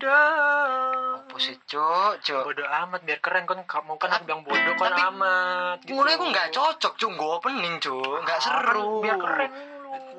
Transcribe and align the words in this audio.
bodoh 0.00 1.20
Apa 1.20 1.36
sih, 1.38 1.56
Cuk? 1.62 2.12
Cuk. 2.20 2.42
bodoh 2.42 2.64
amat 2.64 3.00
biar 3.02 3.20
keren 3.20 3.44
kan 3.44 3.60
kamu 3.62 3.92
kan 3.96 4.10
aku 4.10 4.22
bilang 4.24 4.42
bodoh 4.42 4.74
kan 4.74 4.90
Tapi- 4.90 5.04
amat 5.10 5.76
gitu. 5.84 5.94
Mulai 5.94 6.16
aku 6.16 6.24
nggak 6.26 6.48
cocok, 6.50 6.92
Cuk. 6.96 7.10
Gue 7.12 7.28
opening, 7.30 7.76
Cuk. 7.78 8.00
Nggak 8.18 8.38
Ah, 8.38 8.42
seru. 8.42 8.80
kan 8.80 9.02
biar 9.02 9.18
keren 9.18 9.50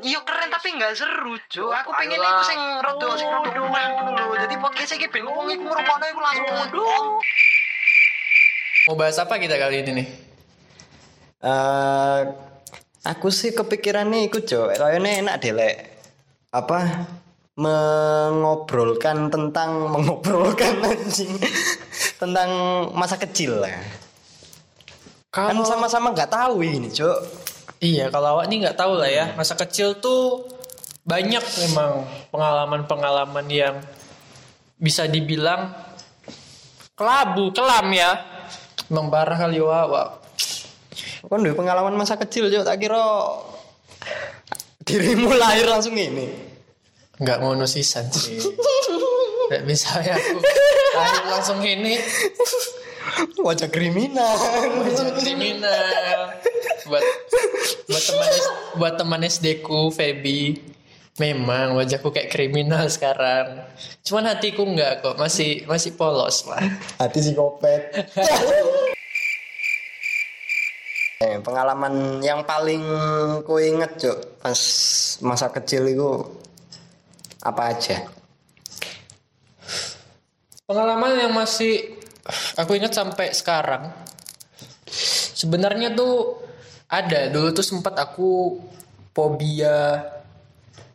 Iya 0.01 0.17
keren 0.21 0.49
tapi 0.49 0.67
nggak 0.71 0.93
seru, 0.93 1.33
Cuk. 1.47 1.71
Aku 1.71 1.89
pengen 1.91 2.17
iku 2.17 2.41
sing 2.43 2.61
rada 2.79 3.07
sing 3.15 3.27
rada 3.27 3.51
rumah 3.51 3.81
dulu. 3.99 4.33
Jadi 4.35 4.55
podcast 4.55 4.91
iki 4.91 5.07
ben 5.07 5.23
wong 5.23 5.47
iku 5.47 5.63
ngrungokno 5.63 6.05
iku 6.07 6.21
langsung 6.21 6.45
bodoh. 6.47 7.01
mau 8.81 8.97
bahas 8.97 9.13
apa 9.15 9.37
kita 9.37 9.55
kali 9.55 9.81
ini 9.81 9.91
nih 9.93 10.07
Eh, 11.39 12.19
aku 13.03 13.29
sih 13.29 13.49
kepikirannya 13.51 14.25
ikut 14.25 14.41
cok 14.43 14.73
kayaknya 14.75 15.21
enak 15.21 15.35
deh 15.37 15.53
lek 15.53 15.75
apa 16.51 17.05
mengobrolkan 17.61 19.29
tentang 19.29 19.69
mengobrolkan 19.93 20.81
anjing 20.81 21.37
tentang 22.17 22.49
masa 22.97 23.21
kecil 23.21 23.61
lah 23.61 23.77
kan 25.29 25.53
kalau 25.53 25.63
sama-sama 25.63 26.11
nggak 26.11 26.33
tahu 26.33 26.65
ini 26.65 26.89
cok 26.89 27.19
iya 27.81 28.11
kalau 28.13 28.37
awak 28.37 28.45
nih 28.47 28.67
nggak 28.67 28.77
tahu 28.77 28.93
lah 28.95 29.09
ya. 29.09 29.25
Masa 29.33 29.57
kecil 29.57 29.97
tuh 29.97 30.45
banyak 31.01 31.41
memang 31.67 32.05
pengalaman-pengalaman 32.29 33.45
yang 33.49 33.75
bisa 34.77 35.09
dibilang 35.09 35.73
kelabu 36.93 37.49
kelam 37.51 37.89
ya. 37.91 38.21
Membarah 38.91 39.39
kali 39.39 39.63
awak 39.63 40.21
kan 41.21 41.39
duwe 41.39 41.55
pengalaman 41.55 41.95
masa 41.95 42.19
kecil 42.19 42.51
cok 42.51 42.67
tak 42.67 42.75
kira 42.75 42.99
dirimu 44.83 45.31
lahir 45.31 45.63
langsung 45.63 45.95
ini 45.95 46.50
nggak 47.21 47.37
ngono 47.37 47.69
sisan 47.69 48.09
sih. 48.09 48.41
Bisa 49.63 49.99
ya 50.07 50.17
aku 50.17 50.41
lahir 50.97 51.23
langsung 51.29 51.61
ini. 51.61 52.01
Wajah 53.37 53.69
kriminal. 53.69 54.37
Wajah 54.81 55.13
kriminal. 55.21 56.17
Buat 56.89 57.03
buat 57.87 58.03
teman 58.03 58.31
buat 58.75 58.93
teman 58.97 59.21
SD 59.21 59.61
ku 59.61 59.93
Feby 59.93 60.57
memang 61.19 61.77
wajahku 61.77 62.09
kayak 62.09 62.33
kriminal 62.33 62.89
sekarang. 62.89 63.69
Cuman 64.01 64.33
hatiku 64.33 64.65
nggak 64.65 65.05
kok 65.05 65.15
masih 65.21 65.67
masih 65.69 65.93
polos 65.93 66.49
lah. 66.49 66.63
Hati 66.97 67.21
psikopat 67.21 67.81
eh, 71.21 71.37
pengalaman 71.45 72.17
yang 72.25 72.41
paling 72.41 72.81
ku 73.45 73.61
inget 73.61 73.93
cok 74.01 74.41
pas 74.41 74.59
masa 75.21 75.53
kecil 75.53 75.85
itu 75.85 76.09
apa 77.41 77.61
aja? 77.73 78.05
Pengalaman 80.65 81.19
yang 81.19 81.33
masih 81.35 81.99
aku 82.55 82.77
ingat 82.79 82.95
sampai 82.95 83.35
sekarang 83.35 83.91
sebenarnya 85.35 85.91
tuh 85.91 86.39
ada. 86.87 87.27
Dulu 87.27 87.51
tuh 87.51 87.65
sempat 87.65 87.97
aku 87.97 88.61
fobia 89.11 90.05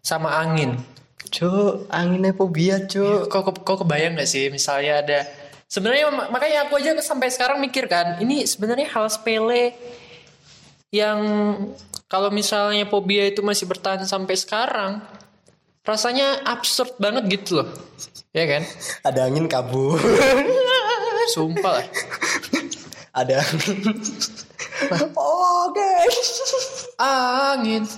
sama 0.01 0.39
angin. 0.41 0.81
Cok 1.27 1.91
anginnya 1.91 2.33
fobia 2.33 2.87
cok 2.87 3.29
kok, 3.29 3.43
kok, 3.43 3.57
kok 3.67 3.79
kebayang 3.85 4.17
gak 4.17 4.31
sih? 4.31 4.49
Misalnya 4.49 5.03
ada 5.03 5.21
sebenarnya 5.67 6.09
mak- 6.15 6.31
makanya 6.31 6.59
aku 6.71 6.79
aja 6.79 6.95
sampai 7.03 7.29
sekarang 7.29 7.59
mikir 7.59 7.91
kan 7.91 8.23
ini 8.23 8.47
sebenarnya 8.47 8.87
hal 8.87 9.11
sepele 9.11 9.75
yang 10.95 11.19
kalau 12.07 12.31
misalnya 12.31 12.87
fobia 12.87 13.27
itu 13.27 13.43
masih 13.43 13.67
bertahan 13.67 14.07
sampai 14.07 14.39
sekarang 14.39 15.03
rasanya 15.87 16.43
absurd 16.43 16.99
banget 16.99 17.41
gitu 17.41 17.63
loh. 17.63 17.69
Ya 18.35 18.45
kan? 18.45 18.63
Ada 19.07 19.31
angin 19.31 19.47
kabur. 19.47 19.97
Sumpah 21.33 21.81
lah. 21.81 21.87
Ada 23.17 23.41
oh 25.17 25.73
guys 25.73 26.29
angin 27.01 27.89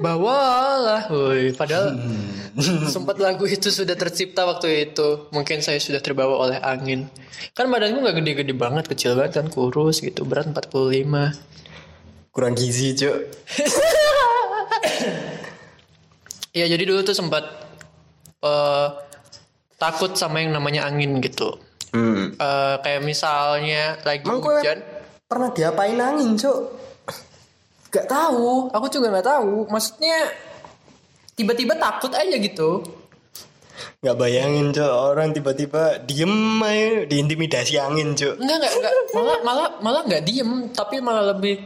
bawalah 0.00 1.12
woi. 1.12 1.52
Padahal 1.52 1.92
sempat 2.88 3.20
lagu 3.20 3.44
itu 3.44 3.68
sudah 3.68 3.92
tercipta 3.98 4.48
waktu 4.48 4.88
itu. 4.88 5.28
Mungkin 5.28 5.60
saya 5.60 5.76
sudah 5.76 6.00
terbawa 6.00 6.48
oleh 6.48 6.58
angin. 6.64 7.12
Kan 7.52 7.68
badanku 7.68 8.00
nggak 8.00 8.16
gede-gede 8.24 8.54
banget 8.56 8.88
kecil 8.88 9.18
banget 9.20 9.44
kan 9.44 9.46
kurus 9.52 10.00
gitu 10.00 10.24
berat 10.24 10.48
45 10.48 11.52
kurang 12.32 12.56
gizi 12.56 12.96
cok 12.96 13.16
Iya 16.52 16.68
jadi 16.68 16.84
dulu 16.84 17.00
tuh 17.00 17.16
sempat 17.16 17.44
eh, 18.44 18.88
takut 19.80 20.12
sama 20.14 20.44
yang 20.44 20.52
namanya 20.52 20.84
angin 20.86 21.16
gitu 21.24 21.56
hmm. 21.96 22.36
Eh, 22.36 22.74
kayak 22.84 23.02
misalnya 23.02 23.96
lagi 24.04 24.28
Emang 24.28 24.44
hujan 24.44 24.78
pernah 25.24 25.48
diapain 25.50 25.96
angin 25.96 26.36
cok 26.36 26.60
Gak 27.92 28.08
tahu, 28.08 28.72
aku 28.72 28.88
juga 28.88 29.12
gak 29.20 29.28
tahu. 29.36 29.68
Maksudnya 29.68 30.32
tiba-tiba 31.36 31.76
takut 31.76 32.08
aja 32.16 32.36
gitu. 32.40 32.80
nggak 34.02 34.18
bayangin 34.18 34.74
cok 34.74 34.92
orang 35.14 35.30
tiba-tiba 35.30 36.00
diem 36.02 36.58
aja 36.58 37.06
diintimidasi 37.06 37.78
angin 37.78 38.16
cok 38.18 38.34
Enggak, 38.40 38.56
enggak, 38.58 38.72
enggak. 38.74 38.94
Malah, 39.14 39.38
malah, 39.44 39.68
malah 39.84 40.02
nggak 40.08 40.24
diem, 40.26 40.50
tapi 40.74 41.04
malah 41.04 41.36
lebih 41.36 41.60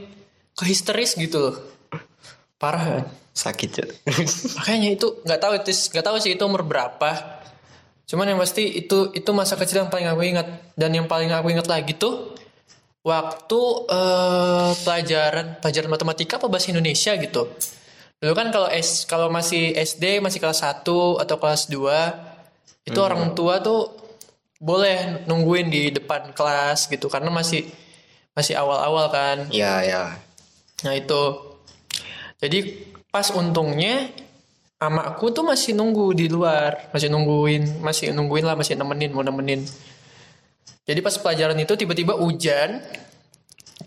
ke 0.53 0.65
histeris 0.67 1.15
gitu 1.15 1.39
loh. 1.39 1.57
Parah 2.59 2.83
kan? 2.83 3.05
Sakit 3.37 3.69
cok 3.69 3.89
Makanya 4.57 4.89
itu 4.97 5.07
nggak 5.21 5.41
tahu 5.41 5.53
itu 5.61 5.71
nggak 5.93 6.07
tahu 6.09 6.17
sih 6.19 6.33
itu 6.35 6.43
umur 6.49 6.65
berapa. 6.65 7.45
Cuman 8.09 8.33
yang 8.33 8.41
pasti 8.41 8.65
itu 8.81 9.13
itu 9.13 9.31
masa 9.37 9.61
kecil 9.61 9.85
yang 9.85 9.93
paling 9.93 10.09
aku 10.09 10.23
ingat 10.25 10.49
dan 10.73 10.91
yang 10.97 11.05
paling 11.05 11.29
aku 11.29 11.53
ingat 11.53 11.69
lagi 11.69 11.93
tuh 11.99 12.33
waktu 13.05 13.61
eh, 13.93 14.71
pelajaran 14.81 15.61
pelajaran 15.61 15.91
matematika 15.93 16.41
apa 16.41 16.49
bahasa 16.49 16.73
Indonesia 16.73 17.13
gitu. 17.21 17.53
Dulu 18.17 18.33
kan 18.33 18.49
kalau 18.49 18.73
S 18.73 19.05
kalau 19.05 19.29
masih 19.29 19.77
SD 19.77 20.25
masih 20.25 20.41
kelas 20.41 20.65
1 20.65 20.87
atau 21.21 21.37
kelas 21.37 21.69
2 21.69 22.89
itu 22.89 22.99
orang 23.03 23.37
tua 23.37 23.61
tuh 23.61 23.93
boleh 24.57 25.29
nungguin 25.29 25.69
di 25.69 25.93
depan 25.93 26.33
kelas 26.33 26.89
gitu 26.89 27.13
karena 27.13 27.29
masih 27.29 27.69
masih 28.33 28.57
awal-awal 28.57 29.13
kan. 29.13 29.45
ya 29.53 29.85
ya 29.85 30.17
Nah 30.85 30.93
itu. 30.97 31.23
Jadi 32.37 32.59
pas 33.17 33.33
untungnya 33.33 34.13
amaku 34.77 35.33
tuh 35.33 35.41
masih 35.41 35.73
nunggu 35.73 36.13
di 36.13 36.29
luar, 36.29 36.93
masih 36.93 37.09
nungguin, 37.09 37.81
masih 37.81 38.13
nungguin 38.13 38.45
lah, 38.45 38.53
masih 38.53 38.77
nemenin, 38.77 39.09
mau 39.09 39.25
nemenin. 39.25 39.65
Jadi 40.85 41.01
pas 41.01 41.17
pelajaran 41.17 41.57
itu 41.57 41.73
tiba-tiba 41.81 42.13
hujan, 42.13 42.85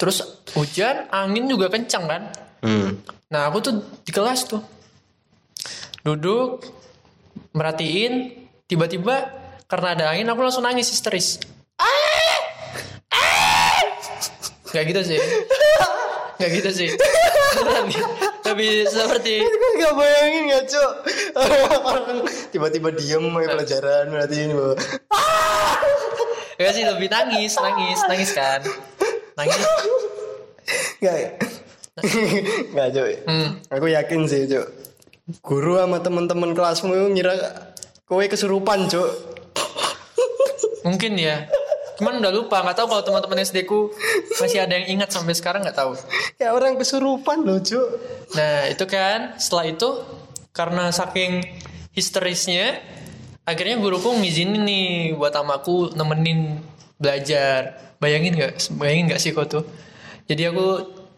terus 0.01 0.41
hujan, 0.57 1.05
angin 1.13 1.45
juga 1.45 1.69
kencang 1.69 2.09
kan. 2.09 2.21
hmm. 2.65 3.05
Nah 3.29 3.53
aku 3.53 3.61
tuh 3.61 3.73
di 4.01 4.09
kelas 4.09 4.49
tuh 4.49 4.65
duduk 6.01 6.65
merhatiin, 7.53 8.33
tiba-tiba 8.65 9.29
karena 9.69 9.93
ada 9.93 10.05
angin 10.09 10.25
aku 10.25 10.41
langsung 10.41 10.65
nangis 10.65 10.89
histeris. 10.89 11.37
Ah! 11.77 12.33
Ah! 13.13 13.77
Gak 14.73 14.89
gitu 14.89 15.05
sih. 15.05 15.21
Gak 16.41 16.49
gitu 16.49 16.69
sih. 16.73 16.89
Lebih, 18.49 18.89
seperti 18.89 19.45
Gak 19.79 19.93
bayangin 19.93 20.43
gak 20.49 20.65
cok 20.69 20.91
Orang 21.85 22.05
tiba-tiba 22.49 22.89
diem 22.93 23.25
aja 23.29 23.47
pelajaran 23.53 24.05
berarti 24.09 24.35
ini 24.49 24.53
bahwa 24.57 24.73
Gak 26.59 26.71
sih 26.75 26.83
lebih 26.83 27.07
nangis, 27.07 27.55
nangis, 27.55 27.99
nangis 28.03 28.31
kan. 28.35 28.59
Nangis. 29.39 29.63
Gak 30.99 31.15
Gak 32.75 32.87
cok 32.95 33.07
Hmm. 33.29 33.49
Aku 33.69 33.85
yakin 33.87 34.25
sih 34.25 34.49
cok 34.49 34.65
Guru 35.45 35.77
sama 35.77 36.01
teman-teman 36.01 36.57
kelasmu 36.57 36.91
itu 36.97 37.07
ngira 37.13 37.33
kowe 38.09 38.25
kesurupan 38.25 38.89
cok 38.89 39.11
Mungkin 40.79 41.19
ya. 41.19 41.43
Cuman 41.99 42.23
udah 42.23 42.31
lupa, 42.31 42.63
nggak 42.63 42.79
tahu 42.79 42.87
kalau 42.95 43.03
teman-teman 43.03 43.43
SD 43.43 43.67
ku 43.67 43.91
masih 44.39 44.63
ada 44.63 44.71
yang 44.79 44.87
ingat 44.95 45.11
sampai 45.11 45.35
sekarang 45.35 45.67
nggak 45.67 45.75
tahu. 45.75 45.99
Ya 46.39 46.55
orang 46.55 46.79
kesurupan 46.79 47.43
loh 47.43 47.59
cok 47.59 47.87
Nah 48.39 48.71
itu 48.71 48.87
kan 48.87 49.35
setelah 49.35 49.67
itu 49.67 49.89
karena 50.55 50.95
saking 50.95 51.43
histerisnya 51.91 52.79
akhirnya 53.43 53.83
guruku 53.83 54.15
ngizinin 54.15 54.63
nih 54.63 54.87
buat 55.19 55.35
amaku 55.35 55.91
nemenin 55.91 56.63
belajar. 56.95 57.75
Bayangin 57.99 58.39
nggak? 58.39 58.71
Bayangin 58.79 59.03
nggak 59.11 59.19
sih 59.19 59.35
kau 59.35 59.43
tuh? 59.43 59.67
Jadi 60.31 60.47
aku 60.47 60.67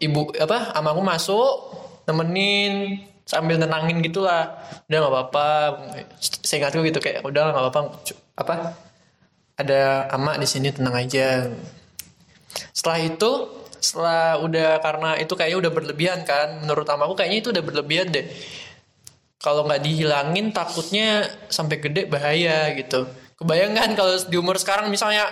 ibu 0.02 0.34
apa 0.34 0.74
amaku 0.74 0.98
masuk 0.98 1.52
nemenin 2.10 3.06
sambil 3.22 3.54
nenangin 3.54 4.02
gitulah. 4.02 4.50
Udah 4.90 4.98
nggak 4.98 5.12
apa-apa. 5.14 5.48
Seingatku 6.18 6.82
gitu 6.82 6.98
kayak 6.98 7.22
udah 7.22 7.54
nggak 7.54 7.64
apa-apa. 7.70 7.80
Apa? 8.34 8.54
Ada 9.56 10.08
ama 10.12 10.40
di 10.40 10.48
sini 10.48 10.72
tenang 10.72 10.96
aja. 10.96 11.48
Setelah 12.72 12.98
itu 13.04 13.30
setelah 13.82 14.38
udah 14.38 14.78
karena 14.78 15.10
itu 15.18 15.34
kayaknya 15.34 15.58
udah 15.66 15.72
berlebihan 15.74 16.22
kan 16.22 16.62
menurut 16.62 16.86
amaku 16.86 17.18
kayaknya 17.18 17.38
itu 17.42 17.48
udah 17.50 17.64
berlebihan 17.66 18.08
deh. 18.14 18.26
Kalau 19.42 19.66
nggak 19.66 19.82
dihilangin 19.82 20.54
takutnya 20.54 21.26
sampai 21.50 21.82
gede 21.82 22.06
bahaya 22.06 22.70
gitu. 22.78 23.10
Kebayang 23.34 23.74
kan 23.74 23.90
kalau 23.98 24.14
di 24.22 24.36
umur 24.38 24.54
sekarang 24.54 24.86
misalnya 24.86 25.26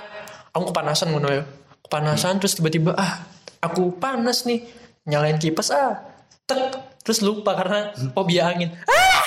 aku 0.51 0.75
kepanasan 0.75 1.15
ngono 1.15 1.31
ya. 1.31 1.45
Kepanasan 1.87 2.43
terus 2.43 2.59
tiba-tiba 2.59 2.99
ah 2.99 3.23
aku 3.63 3.95
panas 4.03 4.43
nih 4.51 4.67
nyalain 5.07 5.39
kipas 5.39 5.71
ah. 5.71 6.03
Tek 6.51 6.75
terus 7.07 7.23
lupa 7.23 7.55
karena 7.55 7.95
fobia 8.11 8.51
angin. 8.51 8.75
Ah 8.91 9.23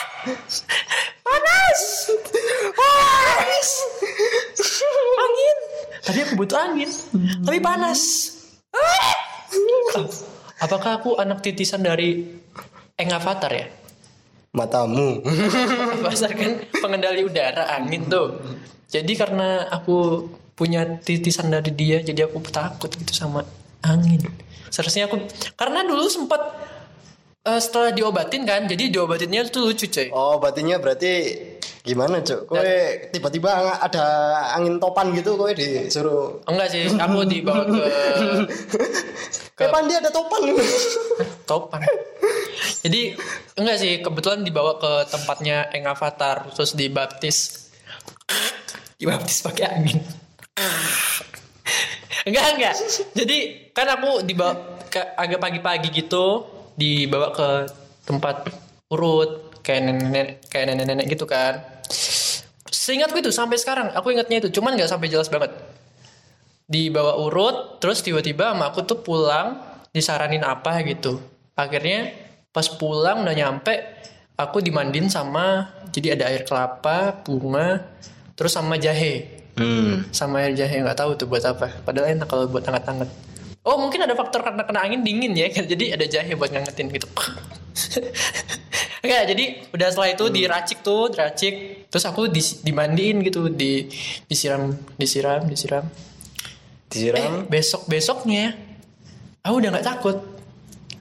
panas 1.24 2.12
panas 2.76 3.70
tadi 6.04 6.20
aku 6.22 6.34
butuh 6.36 6.60
angin. 6.60 6.92
Tapi 7.48 7.58
panas. 7.64 8.02
Ah! 8.76 9.12
Ah, 9.94 10.10
apakah 10.66 10.98
aku 10.98 11.22
anak 11.22 11.46
titisan 11.46 11.86
dari 11.86 12.26
Eng 12.98 13.14
Avatar 13.14 13.54
ya? 13.54 13.70
Matamu. 14.54 15.22
berdasarkan 16.02 16.74
pengendali 16.82 17.22
udara 17.22 17.70
angin 17.78 18.10
tuh. 18.10 18.42
Jadi 18.90 19.14
karena 19.14 19.70
aku 19.70 20.30
punya 20.54 21.02
titisan 21.02 21.50
dari 21.50 21.74
dia 21.74 22.02
jadi 22.02 22.30
aku 22.30 22.42
takut 22.50 22.90
gitu 22.94 23.14
sama 23.14 23.46
angin. 23.86 24.26
Seharusnya 24.74 25.10
aku 25.10 25.22
karena 25.54 25.86
dulu 25.86 26.06
sempat 26.10 26.42
eh, 27.46 27.62
setelah 27.62 27.94
diobatin 27.94 28.46
kan 28.46 28.66
jadi 28.66 28.94
diobatinnya 28.94 29.50
tuh 29.50 29.70
lucu 29.70 29.90
coy. 29.90 30.10
Oh, 30.14 30.38
batinya 30.42 30.78
berarti 30.78 31.38
gimana, 31.84 32.24
Cuk? 32.24 32.48
Kowe 32.48 32.76
tiba-tiba 33.12 33.76
ada 33.78 34.06
angin 34.56 34.80
topan 34.80 35.12
gitu 35.12 35.36
kowe 35.36 35.52
disuruh? 35.52 36.40
Enggak 36.48 36.72
sih 36.72 36.88
aku 36.88 37.28
dibawa 37.28 37.68
ke 37.68 37.84
Kayak 39.54 39.70
pandi 39.70 39.94
ada 39.94 40.10
topan. 40.10 40.42
topan. 41.50 41.82
Jadi 42.82 43.14
enggak 43.60 43.78
sih 43.78 44.02
kebetulan 44.02 44.42
dibawa 44.42 44.82
ke 44.82 45.12
tempatnya 45.14 45.70
Eng 45.70 45.86
Avatar 45.86 46.50
terus 46.56 46.74
dibaptis. 46.74 47.70
Dibaptis 48.98 49.46
pakai 49.46 49.66
angin. 49.70 50.00
Enggak 52.26 52.46
enggak. 52.58 52.76
Jadi 53.14 53.70
kan 53.76 53.88
aku 53.94 54.26
dibawa 54.26 54.82
ke 54.90 55.02
agak 55.20 55.40
pagi-pagi 55.42 55.90
gitu 55.94 56.48
dibawa 56.74 57.30
ke 57.34 57.50
tempat 58.06 58.50
urut 58.90 59.54
kayak 59.66 59.82
nenek 59.90 60.28
kayak 60.50 60.74
nenek-nenek 60.74 61.08
gitu 61.10 61.26
kan 61.26 61.73
seingatku 62.84 63.16
itu 63.24 63.32
sampai 63.32 63.56
sekarang 63.56 63.96
aku 63.96 64.12
ingatnya 64.12 64.44
itu. 64.44 64.60
Cuman 64.60 64.76
nggak 64.76 64.92
sampai 64.92 65.08
jelas 65.08 65.32
banget. 65.32 65.56
Dibawa 66.68 67.16
urut 67.16 67.80
terus 67.80 68.04
tiba-tiba 68.04 68.52
sama 68.52 68.76
aku 68.76 68.84
tuh 68.84 69.00
pulang 69.00 69.64
disaranin 69.96 70.44
apa 70.44 70.84
gitu. 70.84 71.24
Akhirnya 71.56 72.12
pas 72.52 72.68
pulang 72.68 73.24
udah 73.24 73.36
nyampe 73.36 73.74
aku 74.36 74.60
dimandiin 74.60 75.08
sama 75.08 75.72
jadi 75.94 76.20
ada 76.20 76.34
air 76.34 76.44
kelapa 76.44 77.24
bunga 77.24 77.88
terus 78.36 78.52
sama 78.52 78.76
jahe. 78.76 79.40
Hmm. 79.54 80.10
sama 80.10 80.42
air 80.42 80.58
jahe 80.58 80.82
nggak 80.82 80.98
tahu 80.98 81.14
tuh 81.14 81.30
buat 81.30 81.46
apa. 81.46 81.70
Padahal 81.86 82.18
enak 82.18 82.26
kalau 82.26 82.50
buat 82.50 82.66
hangat-hangat. 82.66 83.06
Oh 83.64 83.78
mungkin 83.78 84.02
ada 84.02 84.18
faktor 84.18 84.42
karena 84.42 84.66
kena 84.66 84.82
angin 84.82 85.06
dingin 85.06 85.38
ya. 85.38 85.48
Jadi 85.72 85.94
ada 85.94 86.06
jahe 86.10 86.34
buat 86.34 86.50
ngangetin 86.50 86.90
gitu 86.90 87.08
Enggak, 89.04 89.24
jadi 89.36 89.44
udah 89.76 89.88
setelah 89.92 90.10
itu 90.16 90.26
diracik 90.32 90.80
tuh, 90.80 91.12
diracik. 91.12 91.54
Terus 91.92 92.06
aku 92.08 92.32
dis- 92.32 92.64
dimandiin 92.64 93.20
gitu, 93.22 93.52
di 93.52 93.92
disiram, 94.26 94.72
disiram, 94.96 95.44
disiram. 95.44 95.84
Eh, 95.84 96.92
Disiram. 96.94 97.50
besok 97.50 97.90
besoknya 97.90 98.54
aku 99.42 99.56
udah 99.58 99.70
nggak 99.74 99.88
takut 99.98 100.18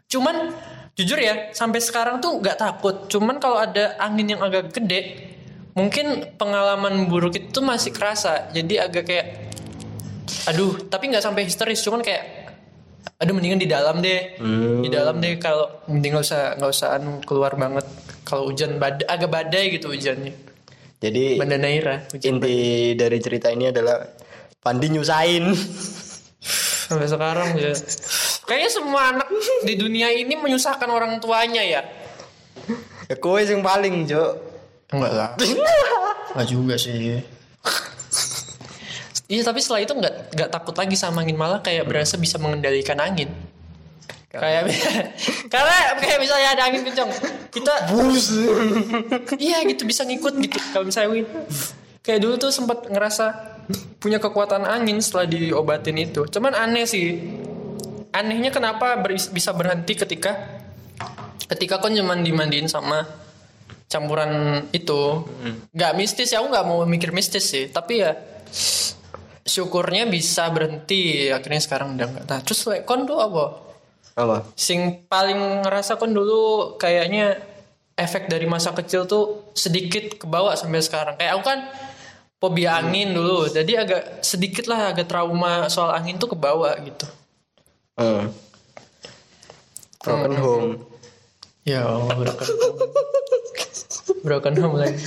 cuman 0.08 0.50
jujur 0.96 1.20
ya 1.20 1.52
sampai 1.52 1.84
sekarang 1.84 2.16
tuh 2.16 2.40
nggak 2.40 2.56
takut 2.56 3.12
cuman 3.12 3.36
kalau 3.36 3.60
ada 3.60 4.00
angin 4.00 4.32
yang 4.32 4.40
agak 4.40 4.72
gede 4.72 5.28
mungkin 5.76 6.32
pengalaman 6.40 7.12
buruk 7.12 7.36
itu 7.36 7.60
masih 7.60 7.92
kerasa 7.92 8.48
jadi 8.56 8.88
agak 8.88 9.04
kayak 9.04 9.26
aduh 10.48 10.80
tapi 10.88 11.12
nggak 11.12 11.20
sampai 11.20 11.44
histeris 11.44 11.84
cuman 11.84 12.00
kayak 12.00 12.41
aduh 13.18 13.34
mendingan 13.34 13.60
di 13.62 13.68
dalam 13.70 14.02
deh. 14.02 14.38
Di 14.82 14.88
dalam 14.90 15.18
deh 15.22 15.38
kalau 15.38 15.82
mending 15.86 16.18
nggak 16.18 16.26
usah 16.26 16.42
nggak 16.58 16.70
usah 16.70 16.88
anu 16.98 17.18
keluar 17.22 17.54
banget. 17.54 17.86
Kalau 18.22 18.50
hujan 18.50 18.78
badai 18.78 19.06
agak 19.06 19.30
badai 19.30 19.64
gitu 19.74 19.90
hujannya. 19.90 20.32
Jadi 21.02 21.34
Banda 21.34 21.58
Naira 21.58 22.06
hujan 22.14 22.38
inti 22.38 22.94
dari 22.94 23.18
cerita 23.18 23.50
ini 23.50 23.70
adalah 23.74 24.06
Pandi 24.62 24.86
nyusahin. 24.94 25.50
sampai 26.92 27.08
sekarang 27.08 27.56
ya. 27.58 27.72
Kayaknya 28.46 28.70
semua 28.70 29.00
anak 29.10 29.28
di 29.64 29.74
dunia 29.74 30.12
ini 30.12 30.38
menyusahkan 30.38 30.86
orang 30.86 31.18
tuanya 31.18 31.62
ya. 31.64 31.82
Ya 33.10 33.16
kowe 33.18 33.40
yang 33.40 33.64
paling, 33.64 34.06
Cuk. 34.06 34.32
enggak 34.92 35.12
lah. 35.12 35.30
Enggak 36.32 36.48
juga 36.48 36.74
sih 36.76 37.20
iya 39.32 39.40
tapi 39.40 39.64
setelah 39.64 39.80
itu 39.80 39.96
enggak 39.96 40.28
enggak 40.36 40.50
takut 40.52 40.76
lagi 40.76 40.92
sama 40.92 41.24
angin. 41.24 41.40
Malah 41.40 41.64
kayak 41.64 41.88
berasa 41.88 42.20
bisa 42.20 42.36
mengendalikan 42.36 43.00
angin. 43.00 43.32
Kayak 44.28 44.68
karena 45.48 45.76
kayak 46.00 46.18
misalnya 46.20 46.48
ada 46.56 46.62
angin 46.68 46.84
kencang 46.88 47.08
kita 47.52 47.74
iya 49.36 49.60
gitu 49.64 49.84
bisa 49.84 50.04
ngikut 50.04 50.34
gitu. 50.40 50.58
Kalau 50.72 50.84
misalnya 50.84 51.08
win 51.12 51.24
kayak 52.00 52.20
dulu 52.20 52.34
tuh 52.36 52.52
sempat 52.52 52.88
ngerasa 52.88 53.24
punya 54.00 54.18
kekuatan 54.18 54.64
angin 54.64 55.00
setelah 55.00 55.28
diobatin 55.28 55.96
itu. 55.96 56.28
Cuman 56.28 56.52
aneh 56.52 56.84
sih. 56.84 57.16
Anehnya 58.12 58.52
kenapa 58.52 59.00
ber- 59.00 59.16
bisa 59.16 59.56
berhenti 59.56 59.96
ketika 59.96 60.60
ketika 61.48 61.80
kon 61.80 61.96
cuman 61.96 62.20
dimandiin 62.20 62.68
sama 62.68 63.04
campuran 63.88 64.64
itu. 64.72 65.28
Nggak 65.72 65.92
mistis 65.96 66.32
ya 66.32 66.40
aku 66.40 66.52
nggak 66.52 66.66
mau 66.68 66.84
mikir 66.84 67.12
mistis 67.12 67.48
sih. 67.48 67.68
Tapi 67.68 68.00
ya 68.00 68.12
syukurnya 69.42 70.06
bisa 70.06 70.48
berhenti. 70.50 71.28
Akhirnya 71.28 71.62
sekarang 71.62 71.98
udah 71.98 72.06
nggak 72.06 72.24
nah 72.30 72.40
terus 72.42 72.62
like, 72.70 72.86
kon 72.86 73.04
tuh 73.04 73.18
apa? 73.18 73.44
Apa? 74.12 74.44
sing 74.60 75.08
paling 75.08 75.64
ngerasa 75.64 75.96
kon 75.96 76.12
dulu 76.12 76.76
kayaknya 76.76 77.40
efek 77.96 78.28
dari 78.28 78.44
masa 78.44 78.76
kecil 78.76 79.08
tuh 79.08 79.52
sedikit 79.56 80.20
kebawa 80.20 80.54
sampai 80.56 80.80
sekarang. 80.84 81.14
Kayak 81.16 81.32
aku 81.38 81.44
kan 81.44 81.60
fobia 82.36 82.78
angin 82.78 83.14
dulu. 83.14 83.48
Jadi 83.48 83.72
agak 83.78 84.24
sedikit 84.24 84.68
lah 84.68 84.92
agak 84.92 85.08
trauma 85.08 85.70
soal 85.72 85.94
angin 85.96 86.18
tuh 86.18 86.32
kebawa 86.32 86.76
gitu. 86.84 87.06
Hmm. 87.96 88.32
Broken 90.02 90.34
home. 90.38 90.72
ya 91.62 91.86
Allah 91.86 92.16
broken 92.18 92.48
home. 92.58 92.78
Broken 94.26 94.54
home 94.58 94.76
lagi. 94.82 95.04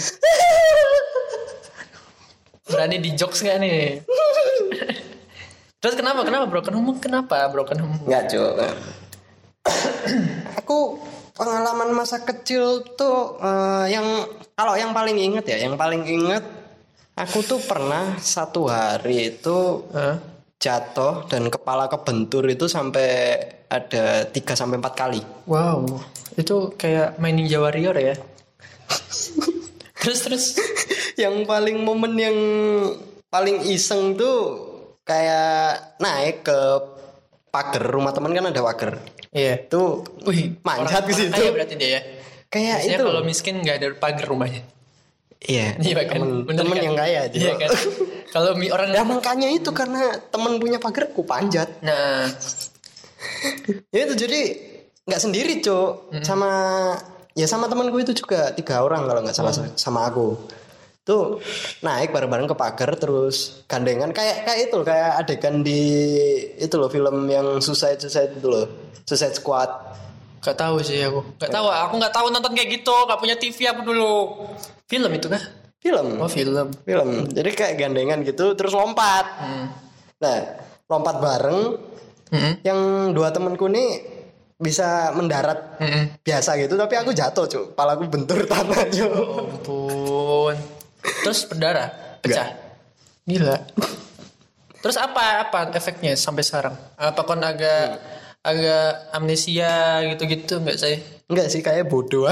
Berani 2.66 2.98
di 2.98 3.14
jokes 3.14 3.46
gak 3.46 3.62
nih 3.62 4.02
terus 5.82 5.96
kenapa 5.98 6.26
kenapa 6.26 6.46
broken 6.50 6.74
home 6.78 6.98
kenapa 6.98 7.46
broken 7.52 7.78
home 7.84 7.98
Enggak, 8.06 8.34
Cuk. 8.34 8.54
Aku 10.62 11.02
pengalaman 11.36 11.94
masa 11.94 12.22
kecil 12.22 12.86
tuh 12.98 13.38
eh, 13.42 13.86
yang 13.94 14.06
kalau 14.56 14.74
yang 14.78 14.94
paling 14.94 15.18
inget 15.18 15.46
ya, 15.46 15.58
yang 15.62 15.76
paling 15.78 16.06
inget 16.06 16.42
aku 17.16 17.42
tuh 17.42 17.60
pernah 17.64 18.20
satu 18.20 18.68
hari 18.68 19.36
itu 19.36 19.88
Hah? 19.96 20.20
jatuh 20.60 21.28
dan 21.30 21.48
kepala 21.52 21.88
kebentur 21.92 22.44
itu 22.48 22.66
sampai 22.66 23.38
ada 23.70 24.26
3 24.30 24.34
sampai 24.56 24.78
4 24.80 25.02
kali. 25.02 25.22
Wow, 25.50 25.86
itu 26.40 26.74
kayak 26.80 27.20
main 27.20 27.36
Ninja 27.36 27.60
Warrior 27.60 27.98
ya. 27.98 28.16
terus 30.02 30.20
terus. 30.22 30.46
yang 31.16 31.48
paling 31.48 31.80
momen 31.80 32.14
yang 32.20 32.38
paling 33.36 33.68
iseng 33.68 34.16
tuh 34.16 34.40
kayak 35.04 36.00
naik 36.00 36.48
ke 36.48 36.60
pagar 37.52 37.84
rumah 37.84 38.16
teman 38.16 38.32
kan 38.32 38.48
ada 38.48 38.64
pagar. 38.64 39.04
Iya. 39.36 39.68
Tuh 39.68 40.08
Wih, 40.24 40.56
manjat 40.64 41.04
ke 41.04 41.12
situ. 41.12 41.36
kaya 41.36 41.52
berarti 41.52 41.76
dia 41.76 41.90
ya. 42.00 42.02
Kayak 42.48 42.76
Biasanya 42.80 42.96
itu. 42.96 43.04
kalau 43.04 43.22
miskin 43.28 43.56
nggak 43.60 43.76
ada 43.76 43.88
pagar 44.00 44.26
rumahnya. 44.32 44.64
Iya, 45.46 45.76
Iya 45.78 45.94
kan? 46.08 46.16
temen, 46.16 46.30
temen 46.48 46.78
kan? 46.80 46.86
yang 46.88 46.96
kaya 46.96 47.18
aja. 47.28 47.36
Iya 47.36 47.54
kan? 47.60 47.70
kalau 48.34 48.56
mi 48.56 48.72
orang 48.72 48.96
Ya 48.96 49.04
makanya 49.04 49.52
itu 49.52 49.70
karena 49.76 50.16
temen 50.32 50.56
punya 50.58 50.80
pagar 50.80 51.12
ku 51.12 51.28
panjat. 51.28 51.68
Nah, 51.84 52.32
Ya 53.92 54.08
itu 54.08 54.16
jadi 54.16 54.42
nggak 55.06 55.22
sendiri 55.22 55.60
cuk 55.60 56.16
sama 56.24 56.50
ya 57.36 57.46
sama 57.46 57.68
temanku 57.68 58.00
itu 58.00 58.16
juga 58.16 58.56
tiga 58.56 58.82
orang 58.82 59.06
kalau 59.06 59.22
nggak 59.22 59.36
salah 59.36 59.54
sama 59.76 60.08
aku 60.08 60.34
tuh 61.06 61.38
naik 61.80 62.10
bareng-bareng 62.10 62.50
ke 62.50 62.58
pagar 62.58 62.98
terus 62.98 63.62
gandengan 63.66 64.10
kayak 64.10 64.42
kayak 64.44 64.60
itu 64.66 64.74
loh, 64.74 64.84
kayak 64.84 65.22
adegan 65.22 65.62
di 65.62 65.82
itu 66.58 66.76
loh 66.76 66.90
film 66.90 67.30
yang 67.30 67.62
Suicide 67.62 68.02
Suicide 68.02 68.36
itu 68.36 68.48
loh 68.50 68.66
Suicide 69.06 69.38
Squad 69.38 69.70
nggak 70.42 70.58
tahu 70.60 70.78
sih 70.78 71.02
aku. 71.02 71.26
Nggak 71.38 71.52
tahu. 71.52 71.66
Aku 71.70 71.94
nggak 71.98 72.14
tahu 72.14 72.28
nonton 72.30 72.54
kayak 72.54 72.70
gitu. 72.70 72.94
Nggak 72.94 73.18
punya 73.18 73.34
TV 73.34 73.58
aku 73.66 73.82
dulu. 73.82 74.14
Film 74.86 75.10
itu 75.10 75.26
kah? 75.26 75.42
film 75.78 76.18
Oh 76.18 76.26
film. 76.26 76.74
film 76.82 77.30
jadi 77.30 77.46
kayak 77.48 77.74
gandengan 77.78 78.26
gitu 78.26 78.58
terus 78.58 78.74
lompat 78.74 79.22
Hmm. 79.38 79.70
nah 80.18 80.38
lompat 80.86 81.22
bareng 81.22 81.78
Mm-mm. 82.34 82.54
yang 82.66 82.80
dua 83.14 83.30
temanku 83.30 83.70
nih 83.70 84.02
bisa 84.58 85.14
mendarat 85.14 85.78
Mm-mm. 85.78 86.18
biasa 86.22 86.58
gitu 86.58 86.74
tapi 86.74 86.98
aku 86.98 87.14
jatuh 87.14 87.46
cuk 87.46 87.66
palaku 87.74 88.10
bentur 88.10 88.42
tanah 88.50 88.82
cuk 88.90 89.14
Oh, 89.14 89.46
ampun. 89.46 90.56
Terus 91.24 91.40
berdarah, 91.50 92.20
pecah. 92.22 92.50
Gila. 93.26 93.58
Terus 94.86 94.98
apa 95.02 95.50
apa 95.50 95.74
efeknya 95.74 96.14
sampai 96.14 96.46
sekarang? 96.46 96.78
Apa 96.94 97.26
kon 97.26 97.42
agak 97.42 97.98
agak 98.46 99.10
amnesia 99.18 100.06
gitu-gitu 100.14 100.62
nggak 100.62 100.78
sih? 100.78 101.02
Enggak 101.26 101.50
sih 101.50 101.66
kayak 101.66 101.90
bodoh 101.90 102.30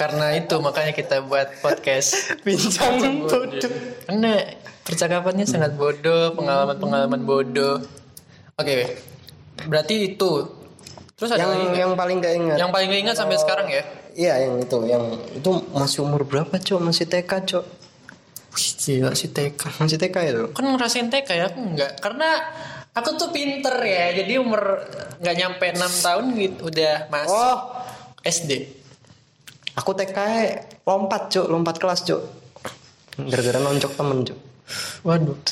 Karena 0.00 0.32
itu 0.34 0.56
makanya 0.58 0.96
kita 0.96 1.20
buat 1.28 1.60
podcast. 1.60 2.32
Bincang 2.46 3.28
bodoh. 3.28 3.70
Karena 4.08 4.40
percakapannya 4.82 5.44
sangat 5.44 5.76
bodoh, 5.76 6.32
pengalaman-pengalaman 6.34 7.22
bodoh. 7.22 7.84
Oke, 8.56 8.96
berarti 9.68 10.16
itu. 10.16 10.32
Terus 11.14 11.30
ada 11.36 11.46
Yang 11.46 11.50
lagi 11.52 11.64
nggak? 11.68 11.80
yang 11.84 11.92
paling 11.94 12.16
gak 12.18 12.34
ingat. 12.34 12.56
yang 12.58 12.70
paling 12.74 12.88
gak 12.90 13.00
ingat 13.06 13.16
sampai 13.20 13.36
sekarang 13.38 13.68
ya? 13.70 13.82
Iya 14.12 14.34
yang 14.44 14.60
itu, 14.60 14.76
yang 14.84 15.04
itu 15.32 15.50
masih 15.72 16.04
umur 16.04 16.22
berapa 16.22 16.52
cok? 16.54 16.80
Masih 16.80 17.08
TK 17.08 17.30
cok? 17.48 17.64
Wih, 18.52 18.68
gila 18.76 19.10
sih 19.16 19.32
TK. 19.32 19.80
Masih 19.80 19.96
TK 19.96 20.16
itu? 20.28 20.42
Kan 20.52 20.64
ngerasain 20.68 21.08
TK 21.08 21.28
ya 21.32 21.44
aku 21.48 21.60
enggak. 21.64 21.96
Karena 21.98 22.28
aku 22.92 23.16
tuh 23.16 23.32
pinter 23.32 23.72
ya. 23.80 24.12
Jadi 24.12 24.36
umur 24.36 24.84
nggak 25.18 25.34
nyampe 25.34 25.64
6 25.72 25.80
tahun 26.04 26.24
gitu 26.36 26.60
udah 26.68 27.08
masuk 27.08 27.32
Oh, 27.32 27.58
SD. 28.20 28.52
aku 29.72 29.96
TK 29.96 30.18
lompat 30.84 31.32
cok, 31.32 31.46
lompat 31.48 31.80
kelas 31.80 32.04
cok. 32.04 32.20
Gara-gara 33.24 33.58
noncok 33.58 33.92
temen 33.96 34.18
cok. 34.22 34.38
Waduh. 35.02 35.38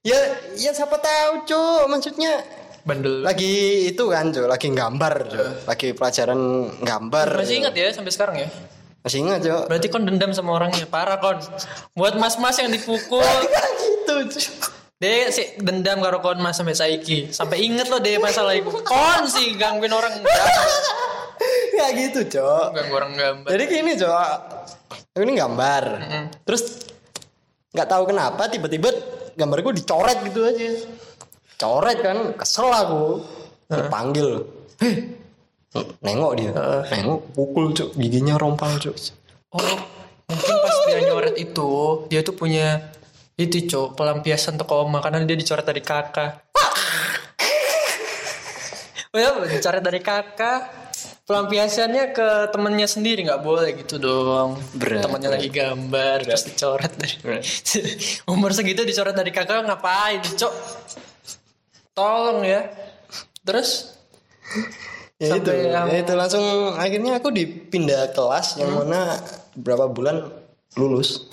Ya, 0.00 0.16
ya 0.56 0.72
siapa 0.72 0.96
tahu 0.96 1.44
cok. 1.44 1.84
Maksudnya 1.92 2.40
Bandel. 2.80 3.20
lagi 3.20 3.86
itu 3.92 4.08
kan 4.08 4.32
cok, 4.32 4.48
lagi 4.48 4.66
gambar 4.72 5.14
cok. 5.28 5.48
Lagi 5.68 5.88
pelajaran 5.92 6.40
gambar. 6.80 7.28
Masih 7.36 7.56
ingat 7.60 7.74
ya 7.76 7.92
sampai 7.92 8.12
sekarang 8.12 8.36
ya? 8.40 8.48
Masih 9.04 9.18
ingat 9.20 9.40
cok. 9.44 9.62
Berarti 9.68 9.86
kon 9.92 10.04
dendam 10.08 10.32
sama 10.32 10.56
orangnya. 10.56 10.84
Parah 10.88 11.20
kon. 11.20 11.36
Buat 11.92 12.16
mas-mas 12.16 12.56
yang 12.56 12.72
dipukul. 12.72 13.20
gitu 13.84 14.14
cok. 14.32 14.52
Dia 15.00 15.32
sih 15.32 15.56
dendam 15.60 16.04
karo 16.04 16.20
kon 16.20 16.40
mas 16.40 16.56
sampai 16.56 16.76
saiki. 16.76 17.32
Sampai 17.32 17.64
inget 17.64 17.88
loh 17.88 18.00
deh 18.00 18.16
masalah 18.16 18.56
itu. 18.56 18.68
Kon 18.84 19.24
sih 19.28 19.56
gangguin 19.56 19.92
orang 19.92 20.12
Ya 21.80 21.86
gitu 21.96 22.20
cok. 22.28 22.76
ganggu 22.76 22.92
orang 22.96 23.12
gambar. 23.16 23.48
Jadi 23.48 23.64
gini 23.68 23.92
cok. 23.96 24.28
Aku 25.16 25.22
ini 25.24 25.36
gambar. 25.36 25.84
Terus 26.44 26.88
nggak 27.72 27.88
tahu 27.88 28.02
kenapa 28.10 28.48
tiba-tiba 28.48 28.88
gambarku 29.36 29.72
dicoret 29.72 30.20
gitu 30.28 30.44
aja. 30.44 30.68
Coret 31.60 31.98
kan, 32.00 32.18
kesel 32.40 32.72
aku. 32.72 33.20
Dipanggil. 33.68 34.48
Heh. 34.80 34.96
Nengok 36.00 36.32
dia. 36.40 36.56
Nengok 36.88 37.36
pukul 37.36 37.76
cok. 37.76 38.00
Giginya 38.00 38.40
rompal 38.40 38.80
cok. 38.80 38.96
Oh, 39.52 39.76
mungkin 40.24 40.56
pas 40.56 40.76
dia 40.88 40.98
nyoret 41.04 41.36
itu, 41.36 41.70
dia 42.08 42.24
tuh 42.24 42.32
punya 42.32 42.80
itu 43.36 43.68
cok 43.68 43.92
pelampiasan 43.92 44.56
koma 44.62 45.04
karena 45.04 45.20
dia 45.28 45.36
dicoret 45.36 45.66
dari 45.68 45.84
kakak. 45.84 46.32
Oh 49.10 49.18
ya, 49.18 49.42
dicoret 49.42 49.82
dari 49.82 49.98
kakak. 49.98 50.70
Pelampiasannya 51.26 52.14
ke 52.14 52.54
temennya 52.54 52.86
sendiri 52.86 53.26
nggak 53.26 53.42
boleh 53.42 53.74
gitu 53.82 53.98
dong. 53.98 54.54
Berat, 54.78 55.02
Temennya 55.02 55.34
lagi 55.34 55.50
gambar 55.50 56.30
terus 56.30 56.46
dicoret 56.46 56.94
dari 56.94 57.18
umur 58.32 58.54
segitu 58.54 58.86
dicoret 58.86 59.10
dari 59.18 59.34
kakak 59.34 59.66
ngapain, 59.66 60.22
cok? 60.22 60.54
Tolong 62.00 62.40
ya. 62.42 62.60
Terus 63.42 63.92
Ya 65.14 65.36
itu, 65.36 65.44
Sampai 65.44 65.68
yang- 65.68 65.84
ya 65.86 65.98
itu 66.00 66.12
langsung 66.16 66.44
akhirnya 66.74 67.20
aku 67.20 67.28
dipindah 67.28 68.08
kelas 68.10 68.56
yang 68.56 68.72
mana 68.72 69.20
berapa 69.52 69.84
bulan 69.86 70.32
lulus. 70.74 71.28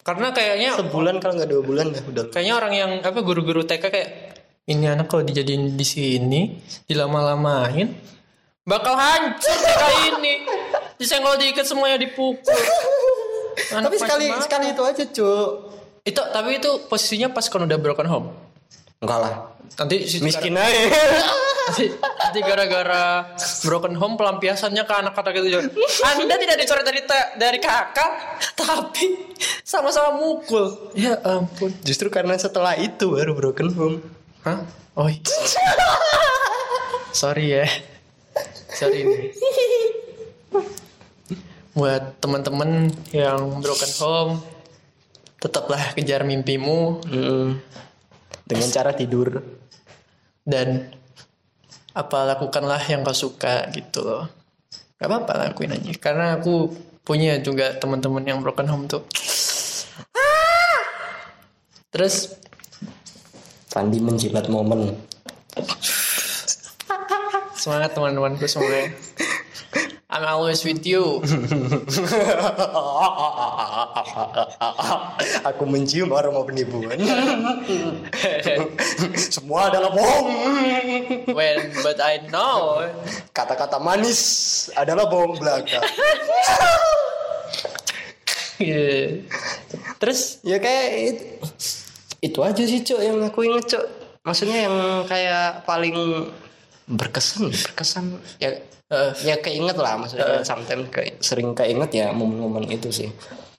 karena 0.00 0.28
kayaknya 0.30 0.76
Sebulan 0.76 1.16
kalau 1.16 1.34
nggak 1.34 1.48
dua 1.48 1.62
bulan 1.62 1.86
ya 1.88 2.00
udah. 2.02 2.24
kayaknya 2.28 2.54
orang 2.54 2.72
yang 2.74 2.90
apa 3.00 3.20
guru-guru 3.20 3.62
TK 3.62 3.84
kayak 3.84 4.08
ini 4.66 4.84
anak 4.86 5.06
kalau 5.06 5.22
dijadiin 5.22 5.72
di 5.72 5.82
sini 5.82 6.40
dilama-lamain 6.84 7.88
bakal 8.62 8.92
hancur 8.92 9.56
TK 9.56 9.82
ini 10.10 10.34
disenggol 10.96 11.36
dikit 11.36 11.64
semuanya 11.64 11.96
dipukul 11.96 12.36
Anak 13.72 13.88
Tapi 13.88 13.96
sekali 13.96 14.26
sekali 14.36 14.66
itu 14.68 14.82
aja 14.82 15.04
cuk. 15.06 15.48
itu 16.02 16.20
tapi 16.26 16.50
itu 16.54 16.70
posisinya 16.84 17.28
pas 17.28 17.44
kan 17.44 17.60
udah 17.62 17.76
broken 17.76 18.04
home 18.04 18.28
Enggak 19.00 19.18
lah. 19.18 19.34
nanti 19.80 20.04
si- 20.04 20.20
Miskin 20.20 20.52
aja. 20.52 20.76
nanti, 21.64 21.88
nanti 21.88 22.38
gara-gara 22.42 23.32
broken 23.64 23.96
home 23.96 24.14
pelampiasannya 24.14 24.84
ke 24.84 24.92
anak-anak 24.94 25.32
itu 25.40 25.48
juga. 25.48 25.62
Anda 26.04 26.36
tidak 26.36 26.56
dicoret 26.58 26.84
dari 26.84 27.00
dari 27.34 27.58
kakak, 27.58 28.10
tapi 28.52 29.32
sama-sama 29.64 30.20
mukul. 30.20 30.92
Ya 30.92 31.16
ampun. 31.22 31.72
Justru 31.80 32.12
karena 32.12 32.36
setelah 32.36 32.76
itu 32.76 33.08
baru 33.08 33.32
broken 33.32 33.72
home. 33.72 33.96
Hah? 34.44 34.68
Oh. 34.92 35.08
iya. 35.08 35.24
Sorry 37.10 37.56
ya. 37.56 37.64
Sorry 38.70 39.00
nih. 39.00 39.22
Buat 41.72 42.20
teman-teman 42.20 42.92
yang 43.10 43.64
broken 43.64 43.92
home, 43.96 44.32
tetaplah 45.38 45.94
kejar 45.94 46.20
mimpimu 46.20 47.00
Mm. 47.06 47.48
Dengan 48.50 48.68
cara 48.74 48.90
tidur. 48.92 49.38
dan 50.40 50.90
apa 51.94 52.26
lakukanlah 52.34 52.82
yang 52.90 53.06
kau 53.06 53.14
suka 53.14 53.70
gitu 53.70 54.02
loh. 54.02 54.24
Gak 54.98 55.06
apa-apa 55.06 55.46
lakuin 55.46 55.74
aja. 55.74 55.94
Karena 55.98 56.38
aku 56.38 56.74
punya 57.06 57.38
juga 57.38 57.76
teman-teman 57.78 58.22
yang 58.26 58.42
broken 58.42 58.66
home 58.66 58.86
tuh. 58.90 59.06
Terus 61.90 62.34
Pandi 63.70 64.02
menjilat 64.02 64.50
momen. 64.50 64.98
semangat 67.54 67.92
teman-temanku 67.92 68.48
semuanya. 68.48 68.90
I'm 70.10 70.26
always 70.26 70.66
with 70.66 70.82
you. 70.82 71.22
Aku 75.54 75.62
mencium 75.70 76.10
aroma 76.10 76.42
penipuan. 76.42 76.98
Semua 79.34 79.70
adalah 79.70 79.94
bohong. 79.94 80.26
When 81.30 81.70
but 81.86 82.02
I 82.02 82.26
know. 82.26 82.90
Kata-kata 83.30 83.78
manis 83.78 84.66
adalah 84.74 85.06
bohong 85.06 85.38
belaka. 85.38 85.78
Terus 90.02 90.42
ya 90.42 90.58
kayak 90.58 90.90
itu, 91.06 91.22
itu 92.18 92.38
aja 92.42 92.62
sih 92.66 92.82
cok 92.82 92.98
yang 92.98 93.22
aku 93.22 93.46
inget 93.46 93.78
cok. 93.78 93.86
Maksudnya 94.26 94.66
yang 94.66 95.06
kayak 95.06 95.62
paling 95.62 95.94
berkesan, 96.90 97.54
berkesan 97.54 98.18
ya 98.42 98.58
eh, 98.90 99.12
ya 99.22 99.38
keinget 99.38 99.78
lah 99.78 99.94
maksudnya 99.94 100.42
sometimes 100.42 100.90
kayak 100.90 101.22
sering 101.22 101.54
keinget 101.54 101.90
ya 101.94 102.06
momen-momen 102.10 102.66
itu 102.66 102.90
sih. 102.90 103.08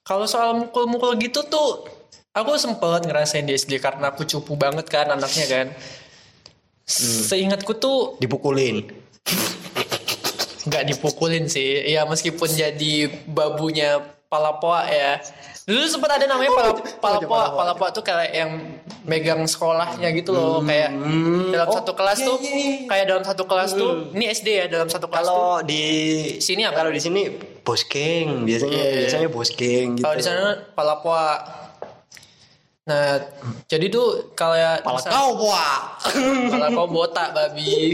kalau 0.03 0.27
soal 0.27 0.57
mukul-mukul 0.57 1.15
gitu 1.21 1.45
tuh 1.47 1.87
aku 2.35 2.59
sempet 2.59 3.07
ngerasain 3.07 3.47
di 3.47 3.55
SD 3.55 3.79
karena 3.79 4.11
aku 4.11 4.27
cupu 4.27 4.59
banget 4.59 4.87
kan 4.91 5.07
anaknya 5.11 5.45
kan. 5.47 5.67
Seingatku 6.91 7.79
tuh 7.79 8.19
Dipukulin. 8.19 8.83
nggak 10.61 10.93
dipukulin 10.93 11.49
sih 11.49 11.89
ya 11.89 12.05
meskipun 12.05 12.45
jadi 12.45 13.09
babunya 13.25 13.97
palapoa 14.31 14.87
ya 14.87 15.19
dulu 15.61 15.83
sempat 15.85 16.15
ada 16.15 16.25
namanya 16.25 16.51
pala, 16.51 16.71
palapoa 16.97 17.43
palapoa 17.53 17.89
tuh 17.91 17.99
kayak 17.99 18.31
yang 18.31 18.51
megang 19.03 19.43
sekolahnya 19.43 20.07
gitu 20.11 20.31
loh 20.31 20.63
kayak 20.63 20.87
dalam 21.51 21.67
Oh, 21.67 21.75
satu 21.75 21.91
kelas 21.91 22.17
iya, 22.17 22.25
tuh 22.25 22.37
iya, 22.39 22.53
iya. 22.55 22.87
kayak 22.87 23.05
dalam 23.05 23.23
satu 23.23 23.43
kelas 23.43 23.69
tuh 23.73 23.91
ini 24.11 24.25
SD 24.25 24.47
ya 24.49 24.65
dalam 24.67 24.87
satu 24.87 25.05
kelas 25.05 25.21
tuh 25.21 25.35
Kalau 25.35 25.59
di 25.61 25.83
Sini 26.39 26.63
apa? 26.63 26.75
Kalau 26.77 26.89
di 26.89 26.97
sini 26.97 27.21
bos 27.59 27.83
geng 27.83 28.41
biasanya 28.41 28.71
Iya. 28.73 28.91
biasanya 29.03 29.27
bos 29.29 29.49
geng 29.51 29.99
gitu. 29.99 30.03
kalau 30.03 30.15
di 30.15 30.23
sana 30.23 30.43
palapoa 30.71 31.27
nah 32.81 33.21
jadi 33.67 33.85
tuh 33.87 34.31
kayak 34.33 34.81
Pala 34.81 34.97
kau 35.03 35.37
buah. 35.37 35.77
pala 36.49 36.67
kau 36.71 36.87
botak 36.87 37.35
babi 37.35 37.93